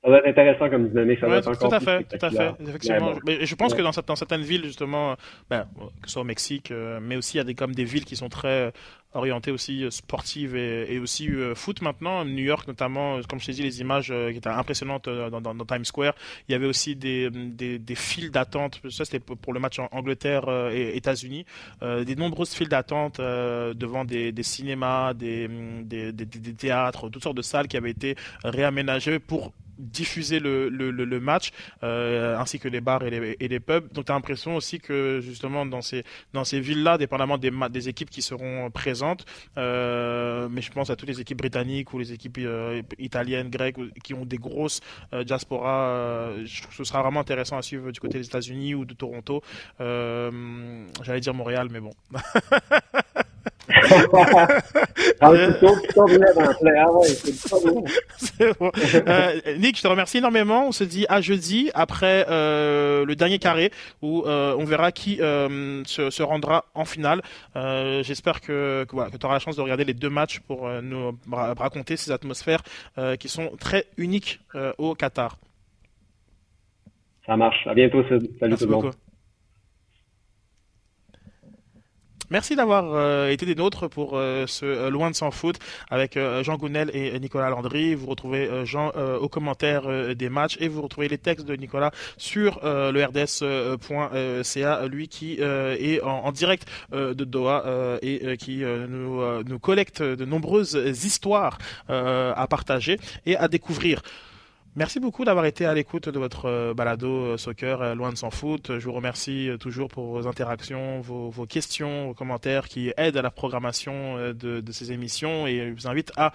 ça 0.05 0.11
va 0.11 0.19
être 0.19 0.27
intéressant 0.27 0.69
comme 0.69 0.89
dynamique. 0.89 1.19
Ça 1.19 1.27
va 1.27 1.39
être 1.39 1.59
tout 1.59 1.75
à 1.75 1.81
fait, 1.81 2.05
tout 2.05 2.27
à 2.27 2.31
fait, 2.31 2.53
effectivement. 2.69 3.15
Mais 3.25 3.47
je 3.47 3.55
pense 3.55 3.73
que 3.73 3.81
dans, 3.81 3.91
dans, 4.07 4.17
certaines 4.17 4.43
villes, 4.43 4.65
justement, 4.65 5.17
ben, 5.49 5.67
que 6.03 6.09
ce 6.09 6.13
soit 6.13 6.23
au 6.23 6.27
Mexique, 6.27 6.71
euh, 6.71 6.99
mais 7.01 7.17
aussi 7.17 7.37
il 7.37 7.39
y 7.39 7.41
a 7.41 7.45
des, 7.45 7.55
comme 7.55 7.75
des 7.75 7.85
villes 7.85 8.05
qui 8.05 8.15
sont 8.15 8.29
très 8.29 8.49
euh, 8.49 8.71
orientées 9.15 9.51
aussi 9.51 9.83
euh, 9.83 9.91
sportives 9.91 10.57
et, 10.57 10.93
et 10.93 10.99
aussi 10.99 11.31
foot 11.55 11.81
maintenant. 11.81 12.23
New 12.27 12.45
York, 12.45 12.69
notamment, 12.69 13.19
comme 13.31 13.41
je 13.41 13.47
t'ai 13.47 13.53
dit, 13.53 13.63
les 13.63 13.81
images 13.81 14.09
qui 14.09 14.37
étaient 14.37 14.49
impressionnantes 14.51 15.09
dans, 15.09 15.41
dans, 15.41 15.55
dans, 15.55 15.65
Times 15.65 15.87
Square. 15.87 16.15
Il 16.49 16.53
y 16.53 16.55
avait 16.55 16.67
aussi 16.67 16.97
des, 16.97 17.31
des, 17.31 17.79
des 17.79 17.95
files 17.95 18.31
d'attente. 18.31 18.83
Ça, 18.91 19.07
c'était 19.07 19.21
pour 19.21 19.55
le 19.55 19.61
match 19.61 19.79
en 19.79 19.89
Angleterre 19.91 20.45
et 20.71 20.99
États-Unis. 20.99 21.47
des 21.81 22.17
nombreuses 22.17 22.53
files 22.53 22.69
d'attente 22.69 23.21
devant 23.21 24.05
des, 24.05 24.33
des 24.33 24.43
cinémas, 24.43 25.15
des, 25.15 25.49
des, 25.83 26.55
théâtres, 26.55 27.09
toutes 27.09 27.23
sortes 27.23 27.37
de 27.37 27.43
salles 27.43 27.69
qui 27.69 27.79
avaient 27.79 27.91
été 27.91 28.17
réaménagées 28.45 29.19
pour 29.19 29.53
diffuser 29.79 30.41
le, 30.41 30.69
le, 30.69 31.21
match, 31.21 31.51
euh, 31.83 32.37
ainsi 32.39 32.59
que 32.59 32.69
les 32.69 32.81
bars 32.81 33.03
et 33.05 33.49
les, 33.49 33.61
pubs. 33.61 33.93
Donc 33.93 34.07
tu 34.07 34.13
as 34.13 34.15
l'impression 34.15 34.57
aussi 34.57 34.81
que 34.81 35.21
justement 35.21 35.67
dans 35.67 35.83
ces, 35.83 36.05
dans 36.33 36.45
ces 36.45 36.61
villes-là, 36.61 36.99
dépendamment 36.99 37.39
des, 37.39 37.51
des 37.71 37.89
équipes 37.89 38.11
qui 38.11 38.23
seront 38.23 38.71
présentes, 38.71 39.25
euh, 39.59 40.49
mais 40.51 40.63
je 40.63 40.71
pense 40.71 40.91
à 40.91 40.97
toutes 40.97 41.09
les 41.09 41.21
équipes 41.21 41.39
britanniques 41.39 41.93
ou 41.93 41.99
les 41.99 42.13
équipes 42.13 42.39
euh, 42.41 42.83
italiennes, 42.99 43.51
grecques, 43.51 43.77
qui 44.03 44.15
ont 44.15 44.25
des 44.25 44.39
grosses 44.39 44.81
diasporas, 45.25 46.33
ce 46.47 46.85
sera 46.85 47.03
vraiment 47.03 47.21
intéressant 47.21 47.57
à 47.57 47.63
suivre 47.63 47.91
du 47.91 48.01
côté 48.01 48.19
des 48.19 48.27
États-Unis 48.27 48.75
ou 48.75 48.85
de 48.85 48.95
Toronto. 48.95 49.43
J'allais 49.79 51.21
dire 51.21 51.35
Montréal, 51.35 51.69
mais 51.71 51.81
bon. 51.81 51.93
Nick, 59.59 59.77
je 59.77 59.83
te 59.83 59.89
remercie 59.89 60.19
énormément. 60.19 60.67
On 60.67 60.73
se 60.73 60.85
dit 60.85 61.07
à 61.09 61.21
jeudi 61.21 61.71
après 61.75 62.27
euh, 62.29 63.05
le 63.05 63.17
dernier 63.17 63.39
carré 63.39 63.71
où 64.03 64.25
euh, 64.27 64.55
on 64.59 64.65
verra 64.65 64.93
qui 64.93 65.21
euh, 65.21 65.83
se, 65.85 66.11
se, 66.11 66.23
rendra 66.23 66.67
en 66.75 66.85
finale. 66.85 67.23
J'espère 67.55 68.41
que, 68.41 68.85
que, 68.85 68.95
voilà, 68.95 69.11
que 69.11 69.17
tu 69.17 69.25
auras 69.25 69.37
la 69.37 69.41
chance 69.41 69.57
de 69.57 69.63
regarder 69.63 69.85
les 69.85 69.95
deux 69.95 70.11
matchs 70.11 70.41
pour 70.41 70.69
nous 70.83 71.19
raconter 71.31 71.97
ces 71.97 72.11
atmosphères 72.11 72.63
qui 73.19 73.29
sont 73.29 73.53
très 73.59 73.87
uniques 73.97 74.41
au 74.79 74.95
Qatar. 74.95 75.39
Ça 77.27 77.37
marche. 77.37 77.67
À 77.67 77.75
bientôt. 77.75 78.05
Salut 78.39 78.57
tout 78.57 78.67
le 78.67 78.71
monde. 78.71 78.95
Merci 82.31 82.57
d'avoir 82.57 82.87
euh, 82.95 83.29
été 83.29 83.45
des 83.45 83.55
nôtres 83.55 83.89
pour 83.89 84.17
euh, 84.17 84.47
ce 84.47 84.65
euh, 84.65 84.89
Loin 84.89 85.11
de 85.11 85.17
s'en 85.17 85.31
foot 85.31 85.59
avec 85.91 86.19
Jean 86.43 86.57
Gounel 86.57 86.91
et 86.95 87.19
Nicolas 87.21 87.51
Landry. 87.51 87.95
Vous 87.95 88.07
retrouvez 88.07 88.65
Jean 88.65 88.91
aux 89.21 89.29
commentaires 89.29 90.15
des 90.15 90.29
matchs 90.29 90.57
et 90.61 90.69
vous 90.69 90.83
retrouvez 90.83 91.09
les 91.09 91.19
textes 91.19 91.47
de 91.47 91.57
Nicolas 91.57 91.91
sur 92.17 92.61
le 92.63 93.05
rds.ca, 93.05 94.87
lui 94.87 95.09
qui 95.09 95.41
est 95.41 96.01
en, 96.03 96.33
direct 96.33 96.69
de 96.93 97.13
Doha 97.13 97.99
et 98.03 98.37
qui 98.37 98.63
nous, 98.63 99.43
nous 99.45 99.59
collecte 99.59 100.03
de 100.03 100.25
nombreuses 100.25 100.75
histoires 101.05 101.59
à 101.89 102.47
partager 102.49 102.99
et 103.27 103.37
à 103.37 103.49
découvrir. 103.49 104.01
Merci 104.77 104.99
beaucoup 104.99 105.25
d'avoir 105.25 105.47
été 105.47 105.67
à 105.67 105.75
l'écoute 105.75 106.09
de 106.09 106.19
votre 106.19 106.47
euh, 106.47 106.75
balado 106.75 107.07
euh, 107.07 107.37
soccer 107.37 107.81
euh, 107.81 107.95
loin 107.95 108.11
de 108.11 108.17
s'en 108.17 108.31
foot. 108.31 108.77
Je 108.81 108.85
vous 108.85 108.93
remercie 108.93 109.51
toujours 109.61 109.87
pour 109.87 110.07
vos 110.07 110.27
interactions, 110.27 111.01
vos, 111.01 111.47
questions, 111.47 112.09
vos 112.09 112.15
commentaires 112.15 112.67
qui 112.67 112.93
aident 112.97 113.17
à 113.17 113.23
la 113.23 113.31
programmation 113.31 114.33
de, 114.33 114.63
ces 114.73 114.91
émissions 114.91 115.47
et 115.47 115.69
je 115.69 115.75
vous 115.75 115.87
invite 115.87 116.11
à 116.17 116.33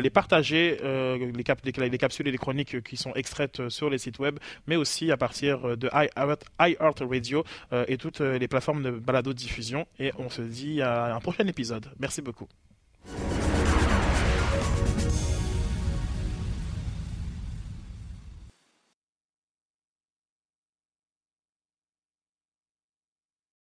les 0.00 0.08
partager, 0.10 0.78
les, 0.80 1.98
capsules 1.98 2.26
et 2.26 2.30
les 2.30 2.38
chroniques 2.38 2.82
qui 2.82 2.96
sont 2.96 3.12
extraites 3.14 3.68
sur 3.68 3.90
les 3.90 3.98
sites 3.98 4.18
web, 4.18 4.38
mais 4.66 4.76
aussi 4.76 5.10
à 5.10 5.16
partir 5.16 5.76
de 5.76 5.90
iHeart 5.92 7.00
Radio 7.00 7.44
et 7.88 7.96
toutes 7.98 8.20
les 8.20 8.48
plateformes 8.48 8.82
de 8.82 8.90
balado 8.90 9.32
diffusion. 9.32 9.86
Et 9.98 10.12
on 10.18 10.30
se 10.30 10.42
dit 10.42 10.80
à 10.80 11.14
un 11.14 11.20
prochain 11.20 11.46
épisode. 11.46 11.86
Merci 11.98 12.22
beaucoup. 12.22 12.48